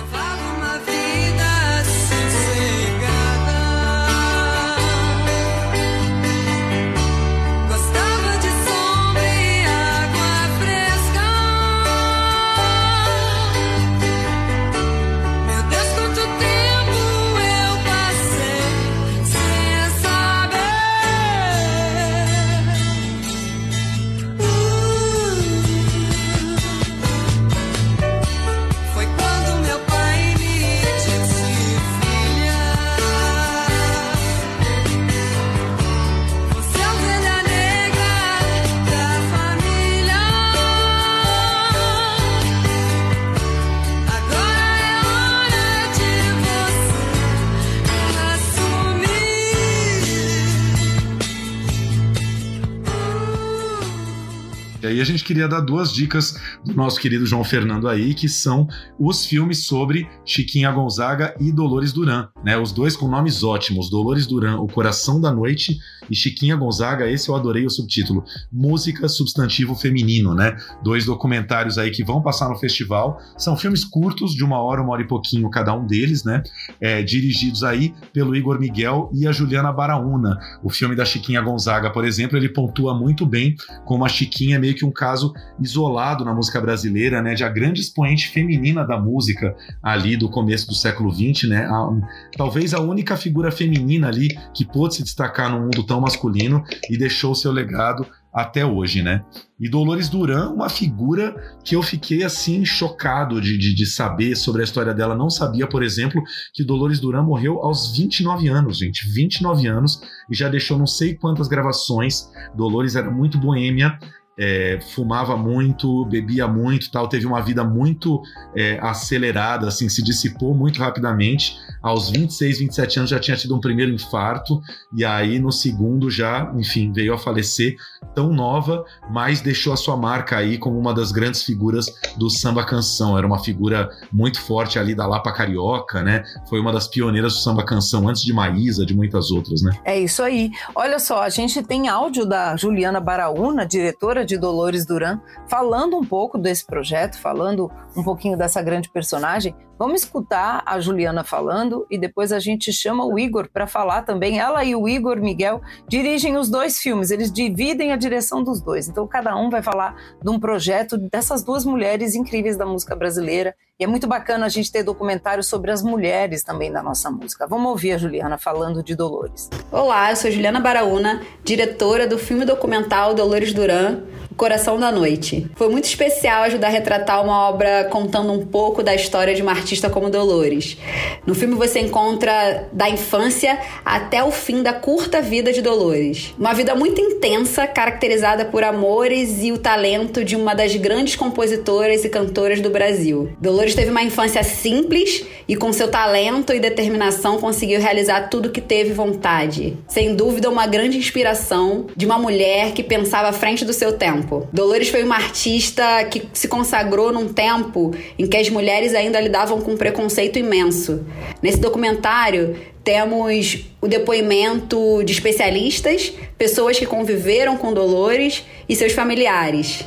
A 55.01 55.05
gente 55.05 55.23
queria 55.23 55.47
dar 55.47 55.61
duas 55.61 55.91
dicas 55.91 56.39
do 56.65 56.73
nosso 56.73 56.99
querido 56.99 57.25
João 57.25 57.43
Fernando 57.43 57.87
aí, 57.87 58.13
que 58.13 58.29
são 58.29 58.67
os 58.99 59.25
filmes 59.25 59.65
sobre 59.65 60.07
Chiquinha 60.25 60.71
Gonzaga 60.71 61.35
e 61.39 61.51
Dolores 61.51 61.91
Duran, 61.91 62.27
né? 62.43 62.57
Os 62.57 62.71
dois 62.71 62.95
com 62.95 63.07
nomes 63.07 63.43
ótimos, 63.43 63.89
Dolores 63.89 64.27
Duran, 64.27 64.57
O 64.57 64.67
Coração 64.67 65.19
da 65.19 65.31
Noite 65.31 65.77
e 66.09 66.15
Chiquinha 66.15 66.55
Gonzaga, 66.55 67.09
esse 67.09 67.29
eu 67.29 67.35
adorei 67.35 67.65
o 67.65 67.69
subtítulo, 67.69 68.23
Música 68.51 69.07
Substantivo 69.07 69.75
Feminino, 69.75 70.33
né? 70.33 70.55
Dois 70.83 71.05
documentários 71.05 71.77
aí 71.77 71.89
que 71.89 72.03
vão 72.03 72.21
passar 72.21 72.49
no 72.49 72.55
festival, 72.55 73.19
são 73.37 73.57
filmes 73.57 73.83
curtos, 73.83 74.35
de 74.35 74.43
uma 74.43 74.61
hora, 74.61 74.81
uma 74.81 74.93
hora 74.93 75.01
e 75.01 75.07
pouquinho 75.07 75.49
cada 75.49 75.73
um 75.73 75.87
deles, 75.87 76.23
né? 76.23 76.43
É, 76.79 77.01
dirigidos 77.01 77.63
aí 77.63 77.93
pelo 78.13 78.35
Igor 78.35 78.59
Miguel 78.59 79.09
e 79.13 79.27
a 79.27 79.31
Juliana 79.31 79.71
Baraúna. 79.71 80.37
O 80.63 80.69
filme 80.69 80.95
da 80.95 81.05
Chiquinha 81.05 81.41
Gonzaga, 81.41 81.89
por 81.89 82.05
exemplo, 82.05 82.37
ele 82.37 82.49
pontua 82.49 82.93
muito 82.93 83.25
bem 83.25 83.55
como 83.85 84.05
a 84.05 84.09
Chiquinha 84.09 84.57
é 84.57 84.59
meio 84.59 84.75
que 84.75 84.85
um 84.85 84.90
um 84.91 84.93
caso 84.93 85.33
isolado 85.59 86.23
na 86.23 86.33
música 86.33 86.59
brasileira, 86.59 87.21
né, 87.21 87.33
de 87.33 87.43
a 87.43 87.49
grande 87.49 87.81
expoente 87.81 88.27
feminina 88.27 88.85
da 88.85 88.99
música 88.99 89.55
ali 89.81 90.15
do 90.15 90.29
começo 90.29 90.67
do 90.67 90.75
século 90.75 91.11
XX, 91.11 91.49
né, 91.49 91.65
a, 91.65 91.89
talvez 92.37 92.73
a 92.73 92.79
única 92.79 93.17
figura 93.17 93.51
feminina 93.51 94.07
ali 94.07 94.29
que 94.53 94.65
pôde 94.65 94.95
se 94.95 95.03
destacar 95.03 95.49
num 95.49 95.61
mundo 95.61 95.83
tão 95.83 95.99
masculino 95.99 96.63
e 96.89 96.97
deixou 96.97 97.33
seu 97.33 97.51
legado 97.51 98.05
até 98.33 98.65
hoje, 98.65 99.01
né? 99.01 99.23
E 99.59 99.69
Dolores 99.69 100.07
Duran, 100.07 100.49
uma 100.51 100.69
figura 100.69 101.35
que 101.63 101.75
eu 101.75 101.83
fiquei 101.83 102.23
assim 102.23 102.63
chocado 102.65 103.41
de, 103.41 103.57
de, 103.57 103.75
de, 103.75 103.85
saber 103.85 104.35
sobre 104.35 104.61
a 104.61 104.63
história 104.63 104.93
dela. 104.93 105.13
Não 105.13 105.29
sabia, 105.29 105.67
por 105.67 105.83
exemplo, 105.83 106.21
que 106.53 106.63
Dolores 106.63 106.99
Duran 106.99 107.23
morreu 107.23 107.59
aos 107.61 107.95
29 107.95 108.47
anos, 108.47 108.77
gente. 108.77 109.05
29 109.07 109.67
anos 109.67 110.01
e 110.29 110.35
já 110.35 110.47
deixou 110.47 110.77
não 110.77 110.87
sei 110.87 111.13
quantas 111.13 111.47
gravações. 111.47 112.29
Dolores 112.55 112.95
era 112.95 113.11
muito 113.11 113.37
boêmia 113.37 113.99
é, 114.37 114.79
fumava 114.93 115.35
muito, 115.35 116.05
bebia 116.05 116.47
muito 116.47 116.89
tal, 116.91 117.07
teve 117.07 117.25
uma 117.25 117.41
vida 117.41 117.63
muito 117.63 118.21
é, 118.55 118.79
acelerada, 118.81 119.67
assim, 119.67 119.89
se 119.89 120.03
dissipou 120.03 120.55
muito 120.55 120.79
rapidamente. 120.79 121.57
Aos 121.81 122.09
26, 122.09 122.59
27 122.59 122.99
anos 122.99 123.09
já 123.09 123.19
tinha 123.19 123.35
tido 123.35 123.55
um 123.55 123.59
primeiro 123.59 123.91
infarto, 123.91 124.61
e 124.95 125.03
aí 125.03 125.39
no 125.39 125.51
segundo 125.51 126.09
já, 126.09 126.51
enfim, 126.55 126.91
veio 126.91 127.13
a 127.13 127.17
falecer 127.17 127.75
tão 128.15 128.33
nova, 128.33 128.83
mas 129.09 129.41
deixou 129.41 129.73
a 129.73 129.77
sua 129.77 129.97
marca 129.97 130.37
aí 130.37 130.57
como 130.57 130.77
uma 130.77 130.93
das 130.93 131.11
grandes 131.11 131.43
figuras 131.43 131.85
do 132.17 132.29
samba 132.29 132.65
canção. 132.65 133.17
Era 133.17 133.25
uma 133.25 133.39
figura 133.39 133.89
muito 134.11 134.41
forte 134.41 134.77
ali 134.77 134.93
da 134.93 135.07
Lapa 135.07 135.31
Carioca, 135.31 136.03
né? 136.03 136.23
Foi 136.49 136.59
uma 136.59 136.71
das 136.71 136.87
pioneiras 136.87 137.33
do 137.33 137.39
samba 137.39 137.63
canção, 137.63 138.07
antes 138.07 138.21
de 138.21 138.33
Maísa, 138.33 138.85
de 138.85 138.95
muitas 138.95 139.31
outras, 139.31 139.61
né? 139.61 139.71
É 139.85 139.99
isso 139.99 140.21
aí. 140.21 140.51
Olha 140.75 140.99
só, 140.99 141.21
a 141.21 141.29
gente 141.29 141.63
tem 141.63 141.87
áudio 141.87 142.25
da 142.25 142.55
Juliana 142.55 142.99
Baraúna, 142.99 143.65
diretora 143.65 144.20
de 144.25 144.37
Dolores 144.37 144.85
Duran, 144.85 145.19
falando 145.47 145.97
um 145.97 146.03
pouco 146.03 146.37
desse 146.37 146.65
projeto, 146.65 147.19
falando 147.19 147.71
um 147.95 148.03
pouquinho 148.03 148.37
dessa 148.37 148.61
grande 148.61 148.89
personagem. 148.89 149.55
Vamos 149.81 150.03
escutar 150.03 150.61
a 150.63 150.79
Juliana 150.79 151.23
falando 151.23 151.87
e 151.89 151.97
depois 151.97 152.31
a 152.31 152.37
gente 152.37 152.71
chama 152.71 153.03
o 153.03 153.17
Igor 153.17 153.49
para 153.51 153.65
falar 153.65 154.03
também. 154.03 154.37
Ela 154.37 154.63
e 154.63 154.75
o 154.75 154.87
Igor 154.87 155.19
Miguel 155.19 155.59
dirigem 155.87 156.37
os 156.37 156.51
dois 156.51 156.77
filmes, 156.77 157.09
eles 157.09 157.31
dividem 157.31 157.91
a 157.91 157.95
direção 157.95 158.43
dos 158.43 158.61
dois. 158.61 158.87
Então 158.87 159.07
cada 159.07 159.35
um 159.35 159.49
vai 159.49 159.63
falar 159.63 159.95
de 160.21 160.29
um 160.29 160.39
projeto 160.39 160.99
dessas 160.99 161.43
duas 161.43 161.65
mulheres 161.65 162.13
incríveis 162.13 162.55
da 162.55 162.63
música 162.63 162.95
brasileira. 162.95 163.55
E 163.79 163.83
é 163.83 163.87
muito 163.87 164.05
bacana 164.05 164.45
a 164.45 164.49
gente 164.49 164.71
ter 164.71 164.83
documentários 164.83 165.47
sobre 165.47 165.71
as 165.71 165.81
mulheres 165.81 166.43
também 166.43 166.71
da 166.71 166.83
nossa 166.83 167.09
música. 167.09 167.47
Vamos 167.47 167.71
ouvir 167.71 167.93
a 167.93 167.97
Juliana 167.97 168.37
falando 168.37 168.83
de 168.83 168.95
Dolores. 168.95 169.49
Olá, 169.71 170.11
eu 170.11 170.15
sou 170.15 170.29
Juliana 170.29 170.59
Baraúna, 170.59 171.23
diretora 171.43 172.05
do 172.05 172.19
filme 172.19 172.45
documental 172.45 173.15
Dolores 173.15 173.51
Duran, 173.51 174.03
o 174.31 174.35
Coração 174.35 174.79
da 174.79 174.91
Noite. 174.91 175.45
Foi 175.55 175.69
muito 175.69 175.83
especial 175.83 176.43
ajudar 176.43 176.67
a 176.67 176.71
retratar 176.71 177.23
uma 177.23 177.49
obra 177.49 177.83
contando 177.91 178.31
um 178.31 178.45
pouco 178.45 178.81
da 178.81 178.95
história 178.95 179.35
de 179.35 179.41
uma 179.41 179.51
artista 179.51 179.89
como 179.89 180.09
Dolores. 180.09 180.77
No 181.25 181.35
filme 181.35 181.55
você 181.55 181.81
encontra 181.81 182.69
da 182.71 182.89
infância 182.89 183.59
até 183.83 184.23
o 184.23 184.31
fim 184.31 184.63
da 184.63 184.71
curta 184.71 185.21
vida 185.21 185.51
de 185.51 185.61
Dolores. 185.61 186.33
Uma 186.39 186.53
vida 186.53 186.73
muito 186.73 187.01
intensa, 187.01 187.67
caracterizada 187.67 188.45
por 188.45 188.63
amores 188.63 189.43
e 189.43 189.51
o 189.51 189.57
talento 189.57 190.23
de 190.23 190.35
uma 190.35 190.53
das 190.53 190.75
grandes 190.77 191.15
compositoras 191.15 192.05
e 192.05 192.09
cantoras 192.09 192.61
do 192.61 192.69
Brasil. 192.69 193.33
Dolores 193.39 193.75
teve 193.75 193.91
uma 193.91 194.01
infância 194.01 194.43
simples 194.43 195.25
e 195.45 195.57
com 195.57 195.73
seu 195.73 195.89
talento 195.89 196.53
e 196.53 196.59
determinação 196.59 197.37
conseguiu 197.37 197.81
realizar 197.81 198.29
tudo 198.29 198.49
que 198.49 198.61
teve 198.61 198.93
vontade. 198.93 199.77
Sem 199.89 200.15
dúvida, 200.15 200.49
uma 200.49 200.65
grande 200.65 200.97
inspiração 200.97 201.87
de 201.95 202.05
uma 202.05 202.17
mulher 202.17 202.71
que 202.71 202.81
pensava 202.81 203.27
à 203.27 203.33
frente 203.33 203.65
do 203.65 203.73
seu 203.73 203.91
tempo 203.91 204.20
tempo. 204.21 204.47
Dolores 204.53 204.89
foi 204.89 205.03
uma 205.03 205.15
artista 205.15 206.03
que 206.05 206.27
se 206.33 206.47
consagrou 206.47 207.11
num 207.11 207.27
tempo 207.27 207.91
em 208.17 208.27
que 208.27 208.37
as 208.37 208.49
mulheres 208.49 208.93
ainda 208.93 209.19
lidavam 209.19 209.59
com 209.61 209.71
um 209.71 209.77
preconceito 209.77 210.37
imenso. 210.37 211.05
Nesse 211.41 211.59
documentário, 211.59 212.55
temos 212.83 213.65
o 213.81 213.87
depoimento 213.87 215.03
de 215.03 215.13
especialistas, 215.13 216.13
pessoas 216.37 216.77
que 216.77 216.85
conviveram 216.85 217.57
com 217.57 217.73
Dolores 217.73 218.45
e 218.67 218.75
seus 218.75 218.93
familiares. 218.93 219.85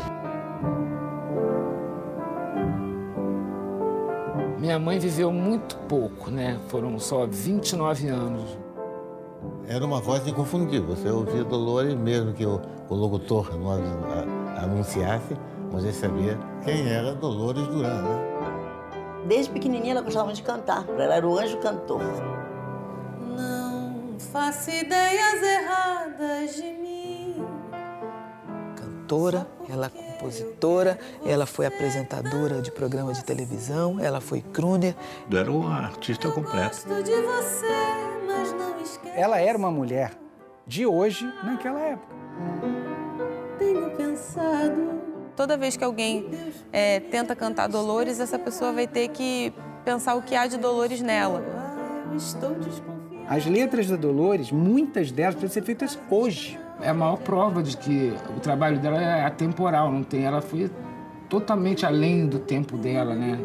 Minha 4.59 4.79
mãe 4.79 4.99
viveu 4.99 5.31
muito 5.31 5.77
pouco, 5.89 6.31
né? 6.31 6.59
Foram 6.69 6.99
só 6.99 7.27
29 7.27 8.09
anos. 8.09 8.57
Era 9.69 9.85
uma 9.85 10.01
voz 10.01 10.27
inconfundível. 10.27 10.97
Você 10.97 11.09
ouvia 11.09 11.45
Dolores, 11.45 11.95
mesmo 11.95 12.33
que 12.33 12.47
o, 12.47 12.61
o 12.89 12.95
locutor 12.95 13.57
não 13.59 13.73
anunciasse, 14.57 15.37
você 15.71 15.93
sabia 15.93 16.39
quem 16.65 16.89
era 16.89 17.15
Dolores 17.15 17.67
Duran, 17.67 18.03
né? 18.03 18.35
Desde 19.27 19.51
pequenininha 19.51 19.93
ela 19.93 20.03
gostava 20.03 20.33
de 20.33 20.43
cantar. 20.43 20.85
Ela 20.99 21.15
era 21.15 21.27
o 21.27 21.39
anjo 21.39 21.57
cantor. 21.59 22.03
Não 23.37 24.19
faço 24.19 24.71
ideias 24.71 25.43
erradas 25.43 26.55
de 26.57 26.63
mim. 26.63 27.47
Cantora, 28.77 29.47
ela 29.69 29.87
é 29.87 29.89
compositora, 29.89 30.99
ela 31.25 31.47
foi 31.47 31.67
apresentadora 31.67 32.61
de 32.61 32.71
programa 32.71 33.13
de 33.13 33.25
televisão, 33.25 33.99
ela 33.99 34.21
foi 34.21 34.43
crooner. 34.43 34.95
Era 35.33 35.51
uma 35.51 35.77
artista 35.77 36.31
completa. 36.31 36.77
De 37.03 37.15
você, 37.23 37.67
mas 38.27 38.53
não 38.53 38.75
ela 39.15 39.39
era 39.39 39.57
uma 39.57 39.71
mulher 39.71 40.13
de 40.67 40.87
hoje 40.87 41.31
naquela 41.43 41.81
época. 41.81 42.15
Tenho 43.59 43.91
pensado. 43.91 45.03
Toda 45.37 45.57
vez 45.57 45.77
que 45.77 45.85
alguém 45.85 46.27
é, 46.73 47.01
tenta 47.01 47.35
cantar 47.35 47.69
Dolores, 47.69 48.21
essa 48.21 48.39
pessoa 48.39 48.73
vai 48.73 48.87
ter 48.87 49.09
que 49.09 49.53
pensar 49.85 50.15
o 50.15 50.23
que 50.23 50.35
há 50.35 50.47
de 50.47 50.57
Dolores 50.57 51.01
nela. 51.01 51.45
Estou 52.17 52.55
desconfiada. 52.55 52.95
As 53.29 53.47
letras 53.47 53.89
da 53.89 53.97
Dolores, 53.97 54.53
muitas 54.53 55.11
delas 55.11 55.35
precisam 55.35 55.55
ser 55.55 55.67
feitas 55.67 55.99
hoje. 56.11 56.59
É 56.81 56.91
a 56.91 56.95
maior 56.95 57.17
prova 57.17 57.63
de 57.63 57.77
que 57.77 58.13
o 58.37 58.41
trabalho 58.41 58.79
dela 58.79 59.01
é 59.01 59.25
atemporal, 59.25 59.91
não 59.91 60.03
tem. 60.03 60.25
Ela 60.25 60.41
foi 60.41 60.71
totalmente 61.29 61.87
além 61.87 62.27
do 62.27 62.39
tempo 62.39 62.77
dela, 62.77 63.15
né? 63.15 63.39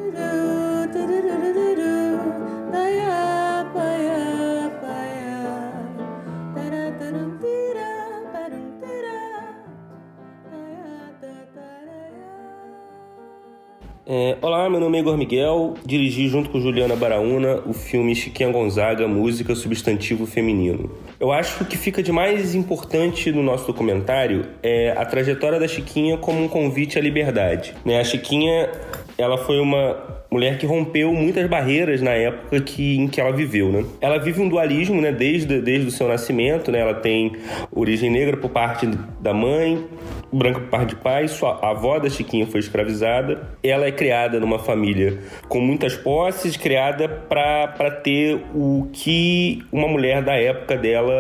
É, 14.12 14.36
olá, 14.42 14.68
meu 14.68 14.80
nome 14.80 14.98
é 14.98 15.02
Igor 15.02 15.16
Miguel, 15.16 15.76
dirigi 15.86 16.28
junto 16.30 16.50
com 16.50 16.60
Juliana 16.60 16.96
Baraúna 16.96 17.62
o 17.64 17.74
filme 17.74 18.16
Chiquinha 18.16 18.52
Gonzaga, 18.52 19.08
Música 19.08 19.54
Substantivo 19.54 20.26
Feminino. 20.26 20.90
Eu 21.20 21.32
acho 21.32 21.64
que 21.66 21.78
fica 21.78 22.02
de 22.02 22.12
mais 22.12 22.56
importante 22.56 23.32
no 23.32 23.44
nosso 23.44 23.68
documentário 23.68 24.48
é 24.64 24.94
a 24.98 25.06
trajetória 25.06 25.60
da 25.60 25.68
Chiquinha 25.68 26.18
como 26.18 26.44
um 26.44 26.48
convite 26.48 26.98
à 26.98 27.02
liberdade. 27.04 27.76
Né? 27.86 28.00
A 28.00 28.04
Chiquinha 28.04 28.72
ela 29.16 29.38
foi 29.38 29.60
uma 29.60 29.96
mulher 30.32 30.58
que 30.58 30.66
rompeu 30.66 31.14
muitas 31.14 31.48
barreiras 31.48 32.02
na 32.02 32.12
época 32.12 32.62
que, 32.62 32.98
em 32.98 33.08
que 33.08 33.20
ela 33.20 33.32
viveu, 33.32 33.72
né? 33.72 33.84
Ela 34.00 34.18
vive 34.18 34.42
um 34.42 34.48
dualismo, 34.48 35.02
né, 35.02 35.12
desde, 35.12 35.60
desde 35.60 35.88
o 35.88 35.92
seu 35.92 36.08
nascimento, 36.08 36.72
né? 36.72 36.80
Ela 36.80 36.94
tem 36.94 37.34
origem 37.72 38.10
negra 38.10 38.38
por 38.38 38.50
parte 38.50 38.88
da 39.20 39.34
mãe, 39.34 39.84
branca 40.32 40.60
por 40.62 40.86
de 40.86 40.96
pai, 40.96 41.28
sua 41.28 41.60
avó 41.62 42.00
da 42.00 42.10
Chiquinha 42.10 42.46
foi 42.48 42.60
escravizada. 42.60 43.58
Ela 43.64 43.88
é 43.88 43.92
criada 43.92 44.40
numa 44.40 44.60
família 44.60 45.20
com 45.48 45.60
muitas 45.60 45.96
posses, 45.96 46.56
criada 46.56 47.08
para 47.08 47.92
ter 47.92 48.40
o 48.54 48.88
que 48.94 49.64
uma 49.72 49.88
mulher 49.88 50.22
da 50.22 50.36
época 50.36 50.78
dela 50.78 51.14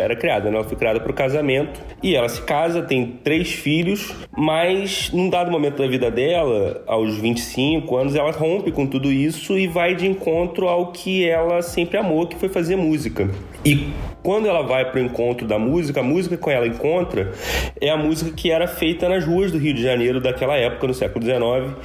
era 0.00 0.16
criada, 0.16 0.50
né? 0.50 0.56
Ela 0.56 0.64
foi 0.64 0.76
criada 0.76 1.00
para 1.00 1.10
o 1.10 1.14
casamento 1.14 1.80
e 2.02 2.14
ela 2.14 2.28
se 2.28 2.42
casa, 2.42 2.82
tem 2.82 3.18
três 3.22 3.52
filhos, 3.52 4.14
mas 4.36 5.10
num 5.12 5.28
dado 5.28 5.50
momento 5.50 5.78
da 5.78 5.88
vida 5.88 6.10
dela, 6.10 6.82
aos 6.86 7.16
25 7.18 7.96
anos, 7.96 8.14
ela 8.14 8.30
rompe 8.30 8.70
com 8.70 8.86
tudo 8.86 9.10
isso 9.10 9.58
e 9.58 9.66
vai 9.66 9.94
de 9.94 10.06
encontro 10.06 10.68
ao 10.68 10.92
que 10.92 11.28
ela 11.28 11.62
sempre 11.62 11.98
amou, 11.98 12.26
que 12.26 12.36
foi 12.36 12.48
fazer 12.48 12.76
música. 12.76 13.28
E 13.64 13.88
quando 14.22 14.46
ela 14.46 14.62
vai 14.62 14.90
para 14.90 15.00
o 15.00 15.04
encontro 15.04 15.46
da 15.46 15.58
música, 15.58 16.00
a 16.00 16.02
música 16.02 16.36
que 16.36 16.50
ela 16.50 16.66
encontra 16.66 17.32
é 17.80 17.90
a 17.90 17.96
música 17.96 18.30
que 18.30 18.43
era 18.50 18.66
feita 18.66 19.08
nas 19.08 19.24
ruas 19.24 19.52
do 19.52 19.58
Rio 19.58 19.74
de 19.74 19.82
Janeiro 19.82 20.20
daquela 20.20 20.56
época, 20.56 20.86
no 20.86 20.94
século 20.94 21.24
XIX. 21.24 21.76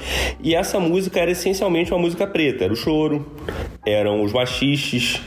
E 0.42 0.54
essa 0.54 0.78
música 0.78 1.20
era 1.20 1.30
essencialmente 1.30 1.92
uma 1.92 2.00
música 2.00 2.26
preta, 2.26 2.64
era 2.64 2.72
o 2.72 2.76
choro, 2.76 3.26
eram 3.84 4.22
os 4.22 4.32
machiches, 4.32 5.20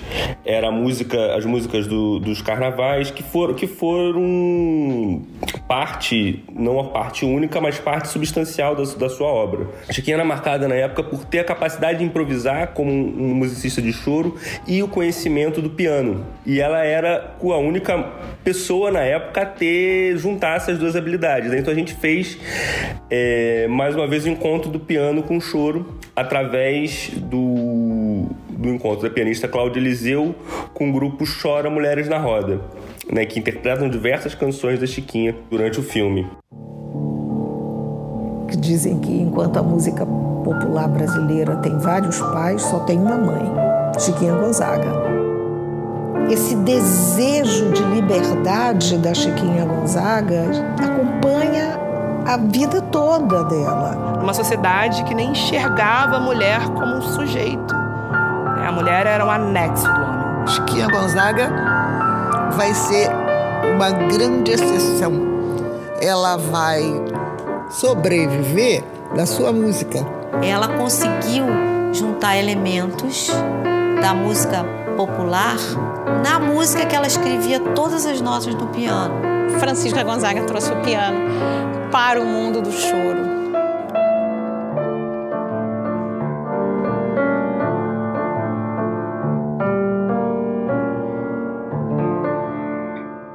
era 0.46 0.72
música, 0.72 1.36
as 1.36 1.46
músicas 1.46 1.88
do, 1.88 2.20
dos 2.20 2.42
carnavais 2.42 3.10
que 3.10 3.24
foram 3.24 3.54
que 3.54 3.68
foram 3.68 5.22
parte, 5.68 6.44
não 6.54 6.80
a 6.80 6.86
parte 6.86 7.26
única, 7.26 7.60
mas 7.60 7.80
parte 7.80 8.10
substancial 8.10 8.76
da, 8.76 8.84
da 8.84 9.10
sua 9.10 9.28
obra. 9.28 9.68
Chiquinha 9.90 10.18
era 10.18 10.26
marcada 10.26 10.68
na 10.68 10.76
época 10.76 11.04
por 11.04 11.26
ter 11.26 11.40
a 11.40 11.44
capacidade 11.44 12.00
de 12.00 12.06
improvisar 12.06 12.74
como 12.74 12.92
um, 12.92 13.34
musicista 13.34 13.82
de 13.82 13.92
choro 13.92 14.36
e 14.68 14.84
o 14.84 14.88
conhecimento 14.88 15.62
do 15.62 15.70
piano. 15.70 16.26
E 16.46 16.60
ela 16.60 16.84
era 16.84 17.36
a 17.42 17.58
única 17.58 17.98
pessoa 18.44 18.92
na 18.92 19.02
época 19.02 19.42
a 19.42 19.46
ter 19.46 20.18
juntar 20.18 20.58
essas 20.58 20.78
duas 20.78 20.96
habilidades. 20.96 21.23
Né? 21.50 21.60
Então 21.60 21.74
a 21.74 21.76
gente 21.76 21.94
fez 21.94 22.38
é, 23.10 23.68
mais 23.68 23.96
uma 23.96 24.08
vez 24.08 24.26
o 24.26 24.30
encontro 24.30 24.70
do 24.70 24.80
piano 24.80 25.24
com 25.24 25.38
o 25.38 25.42
choro 25.42 25.86
através 26.16 27.12
do, 27.16 28.28
do 28.50 28.70
encontro 28.70 29.08
da 29.08 29.14
pianista 29.14 29.48
Cláudia 29.48 29.80
Eliseu 29.80 30.36
com 30.74 30.90
o 30.90 30.94
grupo 30.94 31.24
Chora 31.42 31.70
Mulheres 31.70 32.08
na 32.10 32.18
Roda, 32.18 32.62
né, 33.12 33.26
que 33.26 33.40
interpretam 33.40 33.90
diversas 33.90 34.36
canções 34.36 34.80
da 34.80 34.86
Chiquinha 34.86 35.36
durante 35.50 35.80
o 35.80 35.84
filme. 35.84 36.28
Dizem 38.60 39.00
que 39.00 39.12
enquanto 39.12 39.58
a 39.58 39.64
música 39.64 40.06
popular 40.06 40.88
brasileira 40.88 41.56
tem 41.58 41.78
vários 41.78 42.20
pais, 42.20 42.62
só 42.62 42.80
tem 42.82 42.98
uma 42.98 43.18
mãe, 43.18 43.52
Chiquinha 44.00 44.34
Gonzaga 44.34 45.23
esse 46.30 46.56
desejo 46.56 47.72
de 47.72 47.84
liberdade 47.84 48.98
da 48.98 49.14
Chiquinha 49.14 49.66
Gonzaga 49.66 50.46
acompanha 50.80 51.80
a 52.26 52.38
vida 52.38 52.82
toda 52.82 53.44
dela. 53.44 54.20
Uma 54.22 54.34
sociedade 54.34 55.04
que 55.04 55.14
nem 55.14 55.32
enxergava 55.32 56.18
a 56.18 56.20
mulher 56.20 56.62
como 56.70 56.98
um 56.98 57.02
sujeito. 57.02 57.76
A 58.66 58.72
mulher 58.72 59.06
era 59.06 59.26
um 59.26 59.30
anexo 59.30 59.84
do 59.84 60.02
homem. 60.02 60.48
Chiquinha 60.48 60.88
Gonzaga 60.88 61.52
vai 62.52 62.74
ser 62.74 63.10
uma 63.76 63.90
grande 63.92 64.52
exceção. 64.52 65.12
Ela 66.02 66.38
vai 66.38 66.84
sobreviver 67.70 68.84
da 69.16 69.26
sua 69.26 69.52
música. 69.52 70.00
Ela 70.42 70.68
conseguiu 70.68 71.46
juntar 71.92 72.38
elementos 72.38 73.30
da 74.02 74.14
música 74.14 74.66
popular 74.98 75.58
na 76.24 76.40
música 76.40 76.86
que 76.86 76.96
ela 76.96 77.08
escrevia 77.08 77.60
todas 77.60 78.06
as 78.06 78.22
notas 78.22 78.54
no 78.56 78.68
piano. 78.68 79.14
Francisca 79.60 80.04
Gonzaga 80.04 80.44
trouxe 80.46 80.72
o 80.72 80.82
piano 80.82 81.20
para 81.92 82.22
o 82.22 82.26
mundo 82.26 82.62
do 82.62 82.72
choro. 82.72 83.34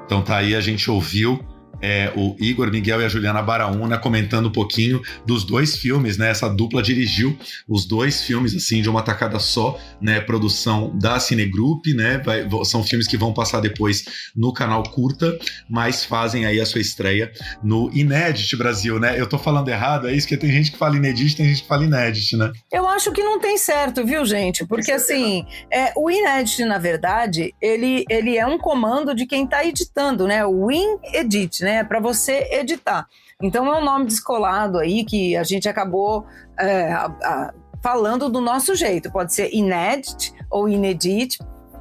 Então 0.04 0.22
tá 0.22 0.38
aí, 0.38 0.54
a 0.54 0.60
gente 0.60 0.90
ouviu 0.90 1.38
é, 1.80 2.12
o 2.16 2.36
Igor 2.38 2.70
Miguel 2.70 3.00
e 3.00 3.04
a 3.04 3.08
Juliana 3.08 3.42
Baraúna 3.42 3.98
comentando 3.98 4.46
um 4.46 4.52
pouquinho 4.52 5.02
dos 5.26 5.44
dois 5.44 5.76
filmes, 5.76 6.16
né? 6.16 6.30
Essa 6.30 6.48
dupla 6.48 6.82
dirigiu 6.82 7.38
os 7.68 7.86
dois 7.86 8.22
filmes, 8.22 8.54
assim, 8.54 8.82
de 8.82 8.88
uma 8.88 9.02
tacada 9.02 9.38
só, 9.38 9.78
né? 10.00 10.20
Produção 10.20 10.96
da 10.98 11.18
Cinegroup, 11.20 11.86
né? 11.94 12.18
Vai, 12.18 12.46
são 12.64 12.82
filmes 12.82 13.06
que 13.06 13.16
vão 13.16 13.32
passar 13.32 13.60
depois 13.60 14.04
no 14.34 14.52
canal 14.52 14.82
Curta, 14.82 15.38
mas 15.68 16.04
fazem 16.04 16.46
aí 16.46 16.60
a 16.60 16.66
sua 16.66 16.80
estreia 16.80 17.30
no 17.62 17.90
Inédit 17.92 18.56
Brasil, 18.56 18.98
né? 18.98 19.18
Eu 19.18 19.28
tô 19.28 19.38
falando 19.38 19.68
errado, 19.68 20.08
é 20.08 20.14
isso 20.14 20.26
que 20.26 20.36
tem 20.36 20.50
gente 20.50 20.72
que 20.72 20.78
fala 20.78 20.96
Inédit, 20.96 21.36
tem 21.36 21.46
gente 21.46 21.62
que 21.62 21.68
fala 21.68 21.84
Inédit, 21.84 22.36
né? 22.36 22.52
Eu 22.72 22.86
acho 22.86 23.12
que 23.12 23.22
não 23.22 23.38
tem 23.38 23.56
certo, 23.58 24.04
viu, 24.04 24.24
gente? 24.24 24.66
Porque, 24.66 24.92
assim, 24.92 25.44
é, 25.72 25.92
o 25.96 26.10
Inédit, 26.10 26.64
na 26.64 26.78
verdade, 26.78 27.54
ele, 27.60 28.04
ele 28.08 28.36
é 28.36 28.46
um 28.46 28.58
comando 28.58 29.14
de 29.14 29.26
quem 29.26 29.46
tá 29.46 29.64
editando, 29.64 30.26
né? 30.26 30.44
O 30.44 30.66
WinEdit, 30.66 31.62
né? 31.62 31.67
Para 31.84 32.00
você 32.00 32.48
editar. 32.52 33.06
Então 33.42 33.72
é 33.72 33.78
um 33.78 33.84
nome 33.84 34.06
descolado 34.06 34.78
aí 34.78 35.04
que 35.04 35.36
a 35.36 35.42
gente 35.42 35.68
acabou 35.68 36.26
é, 36.58 36.92
a, 36.92 37.06
a, 37.06 37.54
falando 37.82 38.28
do 38.28 38.40
nosso 38.40 38.74
jeito. 38.74 39.10
Pode 39.12 39.34
ser 39.34 39.54
Inedit 39.54 40.32
ou 40.50 40.68
Inedit, 40.68 41.38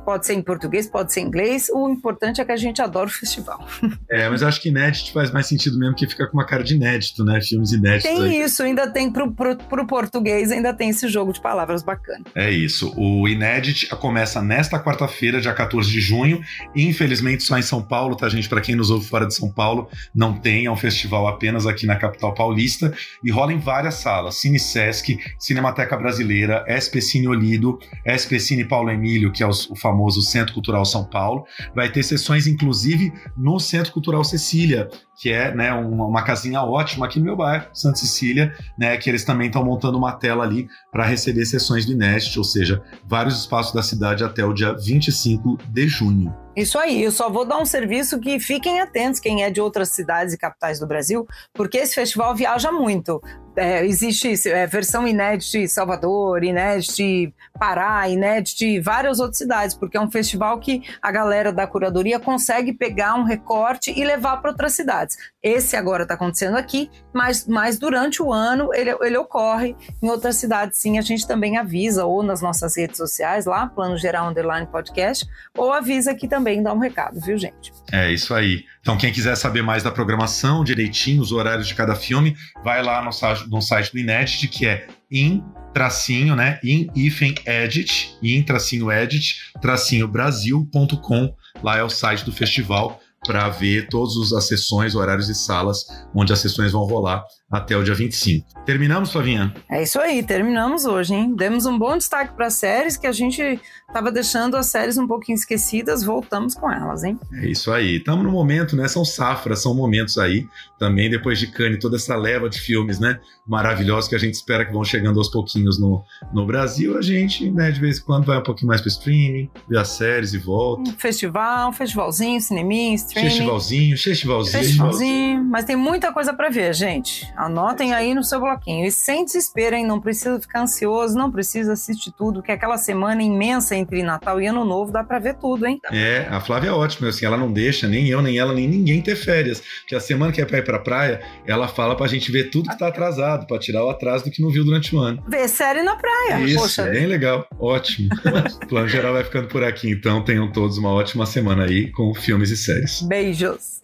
pode 0.08 0.26
ser 0.26 0.36
em 0.36 0.42
português, 0.42 0.88
pode 0.88 1.12
ser 1.12 1.20
em 1.20 1.26
inglês. 1.26 1.70
O 1.70 1.90
importante 1.90 2.40
é 2.40 2.46
que 2.46 2.52
a 2.54 2.56
gente 2.56 2.82
adora 2.82 3.08
o 3.08 3.12
festival. 3.12 3.68
É, 4.10 4.30
mas 4.30 4.42
eu 4.42 4.48
acho 4.48 4.62
que 4.62 4.70
inédito 4.70 5.12
faz 5.12 5.32
mais 5.32 5.48
sentido 5.48 5.78
mesmo 5.78 5.94
que 5.94 6.08
fica 6.08 6.26
com 6.28 6.38
uma 6.38 6.46
cara 6.46 6.64
de 6.64 6.76
inédito, 6.76 7.26
né? 7.26 7.42
Filmes 7.42 7.74
inéditos. 7.74 8.10
Tem 8.10 8.24
aí. 8.24 8.42
isso, 8.42 8.64
ainda 8.64 8.90
tem 8.90 9.12
pro, 9.12 9.30
pro, 9.34 9.58
pro, 9.58 9.86
português, 9.86 10.50
ainda 10.50 10.74
tem 10.74 10.90
esse 10.90 11.10
jogo 11.10 11.34
de 11.34 11.42
palavras 11.42 11.84
bacana. 11.84 12.24
É 12.34 12.50
isso. 12.50 12.94
O 12.96 13.28
Inédit 13.28 13.88
começa 13.98 14.42
nesta 14.42 14.80
quarta-feira, 14.80 15.42
dia 15.42 15.54
14 15.54 15.92
de 15.92 16.00
junho. 16.00 16.42
Infelizmente, 16.74 17.44
só 17.44 17.58
em 17.58 17.62
São 17.62 17.82
Paulo, 17.82 18.16
tá, 18.16 18.30
gente? 18.30 18.48
Para 18.48 18.62
quem 18.62 18.76
nos 18.76 18.90
ouve 18.90 19.06
fora 19.06 19.26
de 19.26 19.36
São 19.36 19.52
Paulo, 19.52 19.90
não 20.16 20.34
tem. 20.34 20.68
É 20.68 20.72
um 20.72 20.78
festival 20.78 21.28
apenas 21.28 21.66
aqui 21.68 21.86
na 21.86 21.98
capital 21.98 22.34
paulista. 22.34 22.94
E 23.22 23.30
rola 23.30 23.52
em 23.52 23.60
várias 23.60 23.96
salas: 23.96 24.36
Cine 24.36 24.60
Sesc, 24.60 25.20
Cinemateca 25.38 25.98
Brasileira, 25.98 26.64
SP 26.70 27.02
Cine 27.02 27.28
Olido, 27.28 27.78
SP 28.08 28.40
Cine 28.40 28.64
Paulo 28.64 28.90
Emílio, 28.90 29.34
que 29.34 29.44
é 29.44 29.46
o, 29.46 29.52
o 29.70 29.76
famoso 29.76 29.97
famoso 29.98 30.22
Centro 30.22 30.54
Cultural 30.54 30.86
São 30.86 31.04
Paulo. 31.04 31.46
Vai 31.76 31.92
ter 31.92 32.04
sessões, 32.04 32.46
inclusive, 32.46 33.12
no 33.36 33.60
Centro 33.60 33.92
Cultural 33.92 34.24
Cecília, 34.24 34.88
que 35.20 35.32
é 35.32 35.54
né, 35.54 35.74
uma, 35.74 36.06
uma, 36.06 36.24
casinha 36.24 36.62
ótima 36.62 37.08
aqui 37.08 37.18
no 37.18 37.26
meu 37.26 37.36
bairro, 37.36 37.66
Santa 37.74 37.98
Cecília, 37.98 38.54
né, 38.78 38.96
que 38.98 39.10
eles 39.10 39.26
também 39.26 39.48
estão 39.48 39.66
montando 39.66 39.98
uma 39.98 40.12
tela 40.12 40.44
ali 40.44 40.68
para 40.92 41.04
receber 41.04 41.46
sessões 41.46 41.86
do 41.86 41.94
Inest, 41.94 42.38
ou 42.38 42.44
seja, 42.44 42.84
vários 43.06 43.40
espaços 43.40 43.74
da 43.74 43.82
cidade 43.82 44.24
até 44.24 44.46
o 44.46 44.54
dia 44.54 44.74
25 44.74 45.58
de 45.70 45.88
junho. 45.88 46.34
Isso 46.56 46.78
aí, 46.78 47.04
eu 47.04 47.12
só 47.12 47.30
vou 47.30 47.46
dar 47.46 47.60
um 47.60 47.66
serviço 47.66 48.20
que 48.20 48.40
fiquem 48.40 48.80
atentos, 48.80 49.20
quem 49.20 49.44
é 49.44 49.50
de 49.50 49.62
outras 49.62 49.90
cidades 49.90 50.34
e 50.34 50.38
capitais 50.38 50.80
do 50.80 50.88
Brasil, 50.88 51.26
porque 51.54 51.78
esse 51.78 51.96
festival 51.96 52.36
viaja 52.36 52.72
muito. 52.72 53.22
É, 53.58 53.84
existe 53.84 54.50
é, 54.50 54.68
versão 54.68 55.08
inédita 55.08 55.58
de 55.58 55.68
Salvador, 55.68 56.44
inédita 56.44 56.94
de 56.94 57.34
Pará, 57.58 58.08
inédita 58.08 58.60
de 58.60 58.80
várias 58.80 59.20
outras 59.20 59.40
cidades, 59.40 59.76
porque 59.76 59.98
é 59.98 60.02
um 60.02 60.12
festival 60.12 60.60
que 60.60 60.84
a 61.02 61.12
galera 61.12 61.52
da 61.52 61.66
curadoria 61.66 62.20
consegue 62.20 62.72
pegar 62.72 63.16
um 63.16 63.24
recorte 63.24 63.92
e 63.92 64.06
levar 64.06 64.38
para 64.38 64.52
outras 64.52 64.74
cidades. 64.74 65.18
Esse 65.48 65.78
agora 65.78 66.04
está 66.04 66.16
acontecendo 66.16 66.58
aqui, 66.58 66.92
mas, 67.14 67.48
mas 67.48 67.80
durante 67.80 68.22
o 68.22 68.34
ano 68.34 68.70
ele, 68.74 68.94
ele 69.02 69.18
ocorre 69.18 69.78
em 70.04 70.10
outras 70.10 70.36
cidades, 70.36 70.78
sim. 70.78 70.98
A 70.98 71.02
gente 71.02 71.26
também 71.26 71.58
avisa, 71.58 72.04
ou 72.04 72.22
nas 72.22 72.42
nossas 72.42 72.76
redes 72.76 72.98
sociais, 72.98 73.46
lá, 73.46 73.66
Plano 73.66 73.98
Geral 73.98 74.28
Underline 74.28 74.68
Podcast, 74.68 75.26
ou 75.58 75.72
avisa 75.72 76.12
aqui 76.12 76.28
também, 76.28 76.62
dá 76.62 76.74
um 76.74 76.80
recado, 76.80 77.22
viu, 77.22 77.38
gente? 77.38 77.72
É 77.94 78.12
isso 78.12 78.34
aí. 78.34 78.66
Então, 78.82 78.98
quem 78.98 79.14
quiser 79.14 79.38
saber 79.38 79.62
mais 79.62 79.84
da 79.84 79.92
programação, 79.92 80.66
direitinho, 80.66 81.22
os 81.22 81.32
horários 81.32 81.68
de 81.68 81.76
cada 81.76 81.96
filme, 81.96 82.36
vai 82.62 82.84
lá 82.84 83.02
no, 83.02 83.12
no 83.50 83.62
site 83.62 83.94
do 83.94 84.00
Inédit, 84.00 84.50
que 84.50 84.68
é 84.68 84.86
in 85.10 85.42
tracinho, 85.74 86.36
né, 86.36 86.60
in 86.62 86.90
hífen 86.94 87.36
edit, 87.46 88.18
in 88.22 88.44
tracinho 88.44 88.92
edit, 88.92 89.54
tracinho 89.62 90.08
brasil.com, 90.10 91.34
lá 91.64 91.78
é 91.78 91.84
o 91.84 91.90
site 91.90 92.26
do 92.26 92.34
festival, 92.34 93.00
para 93.28 93.50
ver 93.50 93.88
todas 93.90 94.34
as 94.34 94.48
sessões, 94.48 94.96
horários 94.96 95.30
e 95.30 95.36
salas 95.36 95.86
onde 96.16 96.32
as 96.32 96.40
sessões 96.40 96.72
vão 96.72 96.86
rolar 96.86 97.24
até 97.50 97.78
o 97.78 97.84
dia 97.84 97.96
25. 97.96 98.46
Terminamos, 98.66 99.12
Flavinha? 99.12 99.54
É 99.70 99.82
isso 99.82 100.00
aí, 100.00 100.22
terminamos 100.22 100.86
hoje, 100.86 101.14
hein? 101.14 101.34
Demos 101.34 101.66
um 101.66 101.78
bom 101.80 101.98
destaque 101.98 102.36
para 102.36 102.50
séries 102.50 102.98
que 102.98 103.08
a 103.08 103.12
gente 103.14 103.42
estava 103.88 104.12
deixando 104.12 104.58
as 104.58 104.68
séries 104.68 104.98
um 104.98 105.08
pouquinho 105.08 105.36
esquecidas, 105.38 106.04
voltamos 106.04 106.54
com 106.54 106.70
elas, 106.70 107.06
hein? 107.06 107.18
É 107.36 107.48
isso 107.48 107.72
aí. 107.72 107.98
Estamos 107.98 108.26
no 108.26 108.32
momento, 108.32 108.76
né? 108.76 108.88
São 108.90 109.06
safras, 109.06 109.62
são 109.62 109.74
momentos 109.74 110.18
aí. 110.18 110.46
Também 110.78 111.10
depois 111.10 111.40
de 111.40 111.48
Cannes, 111.48 111.80
toda 111.80 111.96
essa 111.96 112.16
leva 112.18 112.50
de 112.50 112.60
filmes, 112.60 113.00
né? 113.00 113.20
Maravilhosos 113.48 114.10
que 114.10 114.16
a 114.16 114.20
gente 114.20 114.34
espera 114.34 114.66
que 114.66 114.74
vão 114.74 114.84
chegando 114.84 115.18
aos 115.18 115.30
pouquinhos 115.30 115.80
no, 115.80 116.04
no 116.34 116.46
Brasil. 116.46 116.98
A 116.98 117.02
gente, 117.02 117.50
né, 117.50 117.72
de 117.72 117.80
vez 117.80 118.00
em 118.00 118.04
quando 118.04 118.26
vai 118.26 118.38
um 118.38 118.44
pouquinho 118.44 118.68
mais 118.68 118.82
para 118.82 118.90
streaming, 118.90 119.50
ver 119.70 119.78
as 119.78 119.88
séries 119.90 120.34
e 120.34 120.38
volta. 120.38 120.90
Um 120.90 120.98
festival, 120.98 121.70
um 121.70 121.74
festivalzinho, 121.74 122.42
cineminha, 122.42 122.96
streaming. 122.96 123.30
Festivalzinho, 123.30 123.98
festivalzinho. 123.98 124.64
Festivalzinho, 124.64 125.44
mas 125.46 125.64
tem 125.64 125.78
muita 125.78 126.12
coisa 126.12 126.34
para 126.34 126.50
ver, 126.50 126.74
gente. 126.74 127.26
Anotem 127.38 127.94
aí 127.94 128.16
no 128.16 128.24
seu 128.24 128.40
bloquinho. 128.40 128.86
E 128.86 128.92
sem 128.92 129.24
desespero, 129.24 129.76
hein? 129.76 129.86
Não 129.86 130.02
precisa 130.02 130.40
ficar 130.42 130.62
ansioso, 130.64 131.16
não 131.16 131.32
precisa 131.32 131.74
assistir 131.74 132.12
tudo, 132.12 132.42
que 132.42 132.52
aquela 132.52 132.78
semana 132.78 133.22
imensa 133.22 133.76
entre 133.76 134.02
Natal 134.02 134.42
e 134.42 134.48
Ano 134.48 134.66
Novo 134.66 134.92
dá 134.92 135.04
pra 135.04 135.20
ver 135.20 135.36
tudo, 135.36 135.68
hein? 135.68 135.80
É, 135.92 136.28
a 136.32 136.42
Flávia 136.42 136.70
é 136.70 136.74
ótima, 136.74 137.10
assim, 137.10 137.26
ela 137.26 137.38
não 137.38 137.52
deixa 137.54 137.88
nem 137.88 138.08
eu, 138.08 138.22
nem 138.22 138.40
ela, 138.40 138.54
nem 138.54 138.68
ninguém 138.68 139.02
ter 139.02 139.16
férias. 139.16 139.62
Porque 139.82 139.96
a 139.96 140.00
semana 140.00 140.32
que 140.32 140.42
é 140.42 140.46
pra 140.46 140.58
ir 140.58 140.64
pra 140.64 140.80
praia, 140.80 141.22
ela 141.46 141.68
fala 141.68 141.96
pra 141.96 142.08
gente 142.08 142.32
ver 142.32 142.50
tudo 142.50 142.70
que 142.70 142.78
tá 142.78 142.88
atrasado, 142.88 143.46
pra 143.46 143.60
tirar 143.60 143.86
o 143.86 143.90
atraso 143.90 144.26
do 144.26 144.32
que 144.32 144.42
não 144.42 144.50
viu 144.50 144.66
durante 144.66 144.96
o 144.96 145.00
ano. 145.00 145.24
Ver 145.28 145.48
série 145.48 145.84
na 145.84 145.96
praia. 145.96 146.40
Isso, 146.40 146.60
Poxa. 146.60 146.86
bem 146.86 147.06
legal, 147.06 147.46
ótimo. 147.60 148.10
o 148.64 148.68
plano 148.68 148.88
geral 148.88 149.14
vai 149.14 149.24
ficando 149.24 149.48
por 149.48 149.64
aqui, 149.64 149.92
então 149.92 150.24
tenham 150.24 150.52
todos 150.52 150.78
uma 150.78 150.92
ótima 150.92 151.26
semana 151.26 151.66
aí 151.66 151.92
com 151.92 152.14
filmes 152.16 152.50
e 152.50 152.58
séries. 152.58 153.02
Beijos. 153.04 153.78